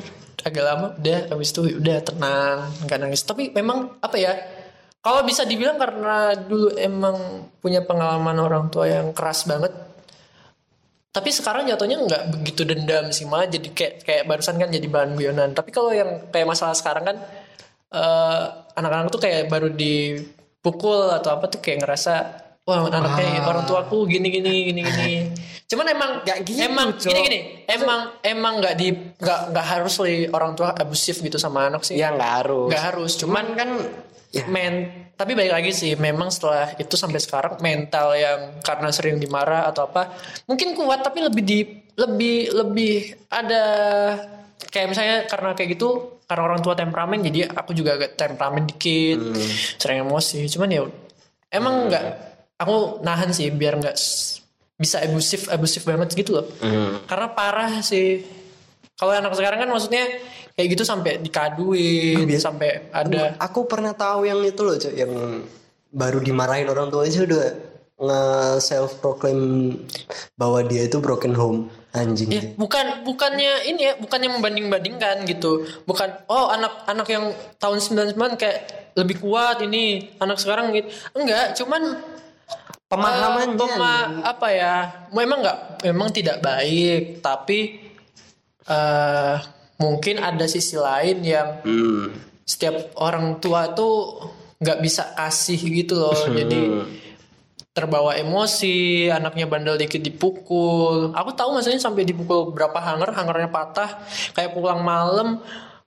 agak 0.47 0.63
lama 0.63 0.87
udah 0.95 1.19
habis 1.33 1.51
itu 1.51 1.61
udah 1.77 1.97
tenang 2.01 2.57
nggak 2.87 2.99
nangis. 2.99 3.21
Tapi 3.27 3.51
memang 3.53 3.99
apa 4.01 4.17
ya 4.17 4.33
kalau 5.03 5.21
bisa 5.23 5.45
dibilang 5.45 5.77
karena 5.77 6.33
dulu 6.35 6.73
emang 6.73 7.47
punya 7.61 7.85
pengalaman 7.85 8.37
orang 8.41 8.67
tua 8.73 8.89
yang 8.89 9.13
keras 9.13 9.45
banget 9.45 9.87
tapi 11.17 11.33
sekarang 11.33 11.65
jatuhnya 11.65 11.97
nggak 12.05 12.23
begitu 12.29 12.61
dendam 12.61 13.09
sih 13.09 13.25
malah 13.25 13.49
jadi 13.49 13.73
kayak 13.73 13.93
kayak 14.05 14.23
barusan 14.29 14.61
kan 14.61 14.69
jadi 14.69 14.85
bahan 14.85 15.17
guyonan. 15.17 15.49
Tapi 15.57 15.73
kalau 15.73 15.89
yang 15.89 16.29
kayak 16.29 16.45
masalah 16.45 16.77
sekarang 16.77 17.09
kan 17.09 17.17
eh, 17.89 18.43
anak-anak 18.77 19.09
tuh 19.09 19.21
kayak 19.25 19.49
baru 19.49 19.73
dipukul 20.57 21.13
atau 21.13 21.37
apa 21.37 21.45
tuh 21.47 21.61
kayak 21.61 21.85
ngerasa 21.85 22.13
wah 22.67 22.89
anaknya 22.91 23.45
orang 23.47 23.63
tuaku 23.63 24.09
gini 24.09 24.27
gini 24.27 24.73
gini 24.73 24.81
gini 24.83 25.13
cuman 25.71 25.85
emang 25.87 26.11
Nggak 26.23 26.37
gitu, 26.47 26.59
emang 26.63 26.87
Cok. 26.97 27.07
gini 27.11 27.19
gini 27.23 27.39
emang 27.69 27.99
emang 28.23 28.53
nggak 28.59 28.75
di 28.75 28.87
nggak 29.15 29.39
nggak 29.53 29.65
harus 29.67 29.93
li 30.03 30.27
orang 30.27 30.51
tua 30.55 30.75
abusif 30.75 31.19
gitu 31.21 31.39
sama 31.39 31.67
anak 31.69 31.83
sih 31.85 31.95
Ya 31.95 32.11
nggak 32.11 32.31
harus. 32.43 32.67
nggak 32.71 32.83
harus 32.83 33.11
cuman 33.19 33.45
kan 33.55 33.69
ya. 34.35 34.43
men 34.51 34.73
tapi 35.15 35.33
balik 35.33 35.53
lagi 35.55 35.71
sih 35.71 35.95
memang 35.95 36.27
setelah 36.27 36.75
itu 36.75 36.93
sampai 36.99 37.17
sekarang 37.23 37.53
mental 37.63 38.13
yang 38.13 38.59
karena 38.59 38.89
sering 38.91 39.17
dimarah 39.17 39.65
atau 39.65 39.87
apa 39.87 40.11
mungkin 40.45 40.75
kuat 40.75 41.01
tapi 41.01 41.23
lebih 41.23 41.43
di 41.47 41.59
lebih 41.97 42.51
lebih 42.51 42.95
ada 43.31 43.63
kayak 44.69 44.87
misalnya 44.91 45.17
karena 45.25 45.55
kayak 45.55 45.79
gitu 45.79 46.16
karena 46.27 46.43
orang 46.43 46.59
tua 46.59 46.75
temperamen 46.75 47.23
jadi 47.23 47.47
aku 47.47 47.71
juga 47.71 47.95
agak 47.95 48.19
temperamen 48.19 48.67
dikit 48.67 49.17
sering 49.79 50.03
emosi. 50.03 50.43
Cuman 50.51 50.69
ya 50.69 50.83
emang 51.49 51.87
nggak 51.87 52.03
aku 52.59 52.99
nahan 53.01 53.31
sih 53.31 53.47
biar 53.47 53.79
nggak 53.79 53.95
bisa 54.77 55.01
abusif 55.01 55.47
abusif 55.47 55.87
banget 55.87 56.11
gitu 56.13 56.37
loh. 56.37 56.45
Karena 57.07 57.31
parah 57.31 57.79
sih. 57.79 58.27
Kalau 58.97 59.13
anak 59.13 59.37
sekarang 59.37 59.61
kan 59.61 59.69
maksudnya 59.69 60.03
kayak 60.57 60.67
gitu 60.73 60.83
sampai 60.83 61.21
dikaduin 61.21 62.25
sampai 62.41 62.89
ada 62.89 63.37
Aku 63.37 63.69
pernah 63.69 63.93
tahu 63.93 64.25
yang 64.25 64.41
itu 64.41 64.65
loh, 64.65 64.73
Cok, 64.73 64.93
yang 64.97 65.13
baru 65.93 66.17
dimarahin 66.17 66.65
orang 66.65 66.89
tua 66.89 67.05
aja 67.05 67.23
udah 67.23 67.45
nge 67.97 68.21
self 68.61 68.97
proclaim 69.01 69.73
bahwa 70.37 70.65
dia 70.65 70.85
itu 70.85 70.97
broken 71.01 71.33
home 71.33 71.69
anjing. 71.91 72.27
Ya, 72.27 72.41
bukan 72.53 73.03
bukannya 73.03 73.65
ini 73.65 73.81
ya, 73.81 73.93
bukannya 73.95 74.29
membanding-bandingkan 74.33 75.23
gitu. 75.23 75.63
Bukan 75.83 76.27
oh 76.27 76.49
anak-anak 76.49 77.07
yang 77.07 77.25
tahun 77.55 77.79
99 77.79 78.13
kayak 78.35 78.59
lebih 78.93 79.19
kuat 79.19 79.61
ini, 79.61 80.11
anak 80.17 80.37
sekarang 80.37 80.71
gitu. 80.71 80.87
Enggak, 81.13 81.53
cuman 81.53 82.01
Pemahamannya. 82.87 83.53
eh, 83.53 83.59
pema- 83.59 84.09
apa 84.23 84.47
ya? 84.49 84.75
Memang 85.11 85.43
enggak 85.43 85.57
memang 85.83 86.07
tidak 86.09 86.39
baik, 86.39 87.19
tapi 87.19 87.83
eh 88.63 89.35
mungkin 89.77 90.15
ada 90.17 90.45
sisi 90.45 90.75
lain 90.75 91.21
yang 91.21 91.61
Hmm. 91.61 92.15
setiap 92.41 92.95
orang 92.95 93.37
tua 93.37 93.69
tuh 93.69 94.23
nggak 94.57 94.79
bisa 94.79 95.13
kasih 95.13 95.59
gitu 95.59 95.99
loh. 95.99 96.15
Jadi 96.15 96.59
terbawa 97.77 98.17
emosi, 98.17 99.05
anaknya 99.13 99.45
bandel 99.45 99.77
dikit 99.77 100.01
dipukul. 100.01 101.13
Aku 101.13 101.29
tahu 101.37 101.53
maksudnya 101.53 101.77
sampai 101.77 102.09
dipukul 102.09 102.49
berapa 102.49 102.73
hanger, 102.81 103.13
hangernya 103.13 103.53
patah, 103.53 104.01
kayak 104.33 104.57
pulang 104.57 104.81
malam 104.81 105.37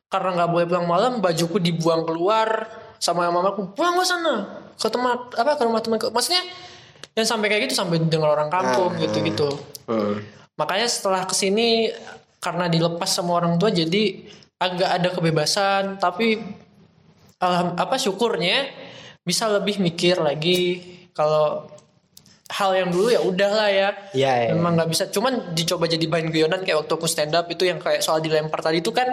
karena 0.06 0.30
nggak 0.38 0.50
boleh 0.54 0.66
pulang 0.70 0.86
malam, 0.86 1.12
bajuku 1.18 1.58
dibuang 1.58 2.06
keluar 2.06 2.70
sama 3.02 3.26
mamaku. 3.26 3.74
Pulang 3.74 3.98
ke 3.98 4.06
sana 4.06 4.34
ke 4.78 4.86
tempat 4.86 5.34
apa 5.34 5.58
ke 5.58 5.62
rumah 5.66 5.82
teman. 5.82 5.98
Maksudnya 5.98 6.46
yang 7.18 7.26
sampai 7.26 7.50
kayak 7.50 7.66
gitu 7.66 7.74
sampai 7.74 7.98
dengar 8.06 8.38
orang 8.38 8.48
kampung 8.48 8.94
gitu-gitu. 9.02 9.50
Hmm. 9.90 10.22
Makanya 10.54 10.86
setelah 10.86 11.26
ke 11.26 11.34
sini 11.34 11.90
karena 12.38 12.70
dilepas 12.70 13.10
sama 13.10 13.36
orang 13.36 13.58
tua 13.58 13.68
jadi 13.68 14.30
agak 14.60 14.90
ada 15.00 15.08
kebebasan 15.12 16.00
tapi 16.00 16.40
alham- 17.40 17.76
apa 17.76 17.96
syukurnya 17.96 18.68
bisa 19.24 19.48
lebih 19.48 19.80
mikir 19.80 20.20
lagi 20.20 20.80
kalau 21.12 21.68
hal 22.50 22.70
yang 22.74 22.90
dulu 22.90 23.08
ya 23.14 23.22
udahlah 23.22 23.68
ya. 23.70 23.88
Iya, 24.10 24.32
iya. 24.46 24.50
memang 24.58 24.74
nggak 24.74 24.90
bisa. 24.90 25.04
Cuman 25.08 25.54
dicoba 25.54 25.86
jadi 25.86 26.02
bahan 26.10 26.28
guyonan 26.34 26.66
kayak 26.66 26.84
waktu 26.84 26.92
aku 26.98 27.06
stand 27.06 27.32
up 27.38 27.46
itu 27.46 27.64
yang 27.64 27.78
kayak 27.78 28.02
soal 28.02 28.18
dilempar 28.18 28.58
tadi 28.58 28.82
itu 28.82 28.90
kan 28.90 29.06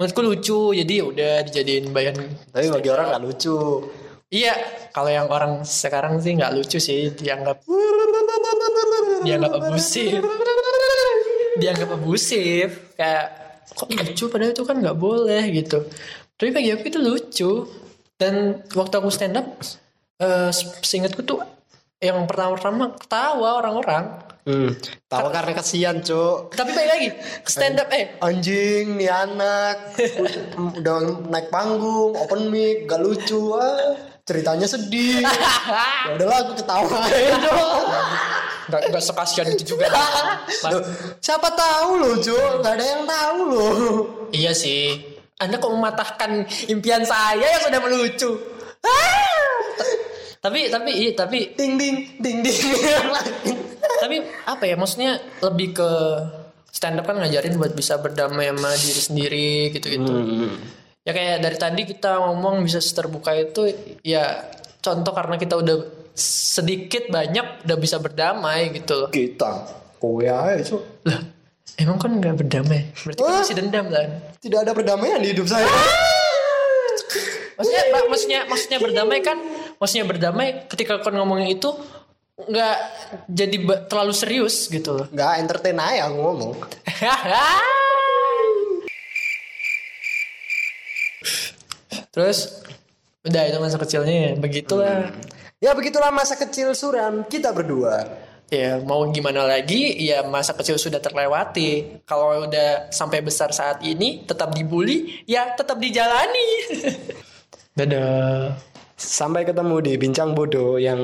menurutku 0.00 0.20
lucu. 0.24 0.60
Jadi 0.72 0.92
ya 0.98 1.04
udah 1.04 1.32
dijadiin 1.44 1.92
bahan 1.92 2.16
Tapi 2.50 2.66
bagi 2.72 2.88
orang 2.88 3.06
nggak 3.12 3.24
lucu. 3.24 3.60
iya 4.28 4.52
kalau 4.92 5.08
yang 5.08 5.24
orang 5.32 5.64
sekarang 5.64 6.20
sih 6.20 6.32
nggak 6.36 6.52
lucu 6.56 6.80
sih. 6.80 7.12
Dianggap 7.12 7.64
dianggap 9.24 9.52
abusif 9.60 10.20
dianggap 11.58 11.88
abusif 11.98 12.68
kayak 12.96 13.26
kok 13.74 13.88
lucu? 13.90 14.24
Padahal 14.32 14.52
itu 14.56 14.64
kan 14.64 14.76
nggak 14.80 14.98
boleh 14.98 15.44
gitu. 15.52 15.84
Tapi 16.38 16.50
bagi 16.54 16.70
aku 16.72 16.84
itu 16.88 17.00
lucu. 17.02 17.52
Dan 18.18 18.66
waktu 18.74 18.94
aku 18.98 19.14
stand 19.14 19.38
up 19.38 19.46
eh 20.18 20.50
seingatku 20.82 21.22
tuh 21.22 21.38
yang 21.98 22.24
pertama-tama 22.24 22.94
ketawa 22.94 23.58
orang-orang 23.58 24.06
Hmm. 24.48 24.72
Tahu 25.12 25.28
karena 25.28 25.52
kasihan, 25.52 26.00
Cuk. 26.00 26.56
tapi 26.56 26.72
balik 26.72 26.88
lagi 26.88 27.08
stand 27.44 27.76
up 27.76 27.92
eh 27.92 28.16
Anjing 28.16 28.96
nih 28.96 29.12
anak 29.12 29.92
udah 30.80 30.96
naik 31.28 31.52
panggung, 31.52 32.16
open 32.16 32.48
mic, 32.48 32.88
gak 32.88 32.96
lucu. 32.96 33.52
Ah, 33.52 33.92
ceritanya 34.24 34.64
sedih. 34.64 35.20
ya 35.20 36.16
udahlah 36.16 36.48
aku 36.48 36.64
ketawain 36.64 37.34
dong. 37.44 37.82
nggak 38.72 38.80
nggak 38.88 39.04
sekasian 39.04 39.46
itu 39.52 39.76
juga 39.76 39.92
Loh, 40.72 40.80
siapa 41.20 41.52
tahu 41.52 42.00
loh, 42.00 42.16
Cuk. 42.16 42.64
Gak 42.64 42.72
ada 42.72 42.84
yang 42.88 43.04
tahu 43.04 43.38
loh. 43.52 43.72
iya 44.32 44.56
sih 44.56 44.96
anda 45.36 45.60
kok 45.60 45.68
mematahkan 45.70 46.48
impian 46.72 47.04
saya 47.04 47.44
yang 47.44 47.62
sudah 47.68 47.80
melucu 47.84 48.30
Ah! 48.80 49.27
tapi 50.48 50.72
tapi 50.72 50.90
iya 50.96 51.12
tapi 51.12 51.38
Ding 51.52 51.76
ding 51.76 52.16
ding 52.16 52.40
ding. 52.40 52.56
tapi 54.02 54.16
apa 54.44 54.64
ya 54.64 54.74
maksudnya 54.74 55.20
lebih 55.44 55.76
ke 55.76 55.90
stand 56.70 56.96
up 56.96 57.04
kan 57.04 57.20
ngajarin 57.20 57.56
buat 57.56 57.72
bisa 57.72 58.00
berdamai 58.00 58.48
sama 58.48 58.70
diri 58.72 59.02
sendiri 59.02 59.50
gitu 59.74 59.86
gitu 59.88 60.12
ya 61.02 61.12
kayak 61.12 61.40
dari 61.40 61.56
tadi 61.56 61.82
kita 61.84 62.20
ngomong 62.20 62.62
bisa 62.62 62.78
terbuka 62.80 63.32
itu 63.32 63.68
ya 64.00 64.44
contoh 64.78 65.12
karena 65.12 65.36
kita 65.36 65.56
udah 65.56 65.76
sedikit 66.14 67.08
banyak 67.08 67.64
udah 67.64 67.76
bisa 67.76 67.96
berdamai 67.98 68.72
gitu 68.72 68.92
loh 68.96 69.08
Kita. 69.08 69.76
Kowe 69.98 70.22
aja, 70.22 70.62
Cuk. 70.62 70.82
lah 71.10 71.18
emang 71.74 71.98
kan 71.98 72.10
nggak 72.12 72.38
berdamai 72.38 72.90
berarti 72.94 73.18
kan 73.18 73.34
masih 73.42 73.56
dendam 73.58 73.86
kan 73.86 74.08
Tidak 74.38 74.58
ada 74.62 74.70
perdamaian 74.70 75.18
di 75.18 75.34
hidup 75.34 75.46
saya. 75.46 75.66
maksudnya 77.54 77.82
Mbak, 77.90 78.02
maksudnya 78.06 78.40
maksudnya 78.46 78.78
berdamai 78.78 79.18
kan 79.18 79.38
maksudnya 79.78 80.04
berdamai 80.06 80.66
ketika 80.70 80.98
kau 81.00 81.10
ngomongin 81.14 81.54
itu 81.58 81.70
nggak 82.38 82.76
jadi 83.26 83.56
terlalu 83.90 84.14
serius 84.14 84.70
gitu 84.70 84.94
loh 84.94 85.10
Gak 85.10 85.42
entertain 85.42 85.74
aja 85.74 86.06
aku 86.06 86.16
ngomong. 86.22 86.54
Terus 92.14 92.62
udah 93.26 93.42
itu 93.46 93.58
masa 93.58 93.78
kecilnya 93.78 94.16
ya 94.30 94.32
begitulah. 94.38 95.10
Ya 95.58 95.74
begitulah 95.74 96.14
masa 96.14 96.38
kecil 96.38 96.70
suram 96.78 97.26
kita 97.26 97.50
berdua. 97.50 98.06
Ya 98.48 98.80
mau 98.80 99.04
gimana 99.12 99.44
lagi 99.44 99.92
ya 99.98 100.22
masa 100.22 100.54
kecil 100.54 100.78
sudah 100.78 101.02
terlewati. 101.02 102.02
Kalau 102.06 102.46
udah 102.46 102.90
sampai 102.94 103.20
besar 103.20 103.50
saat 103.50 103.82
ini 103.82 104.22
tetap 104.26 104.54
dibully 104.54 105.26
ya 105.26 105.54
tetap 105.58 105.78
dijalani. 105.82 106.48
Dadah. 107.78 108.67
Sampai 108.98 109.46
ketemu 109.46 109.78
di 109.78 109.92
bincang 109.94 110.34
bodoh 110.34 110.74
yang 110.74 110.98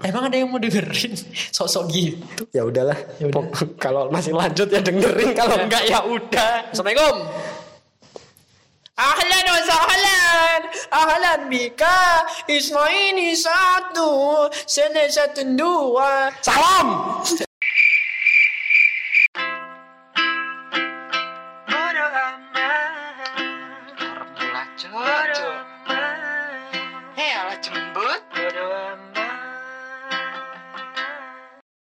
Emang 0.00 0.30
ada 0.30 0.36
yang 0.38 0.46
mau 0.46 0.62
dengerin 0.62 1.10
sosok 1.58 1.90
gitu? 1.90 2.46
ya 2.54 2.62
udahlah. 2.62 2.94
Ya 3.18 3.26
udah. 3.26 3.34
Pok- 3.34 3.74
Kalau 3.82 4.06
masih 4.08 4.30
lanjut 4.30 4.70
ya 4.70 4.78
dengerin, 4.78 5.34
kalau 5.40 5.58
enggak 5.58 5.82
ya 5.84 6.06
udah. 6.06 6.70
Assalamualaikum. 6.70 7.16
Ahlan 8.94 9.46
wa 9.50 9.60
sahlan. 9.66 10.60
ahlan 10.92 11.40
bika 11.48 12.22
ismaini 12.46 13.34
satu 13.34 14.46
sana 14.68 15.08
satu 15.10 15.42
dua 15.56 16.30
Salam. 16.38 17.18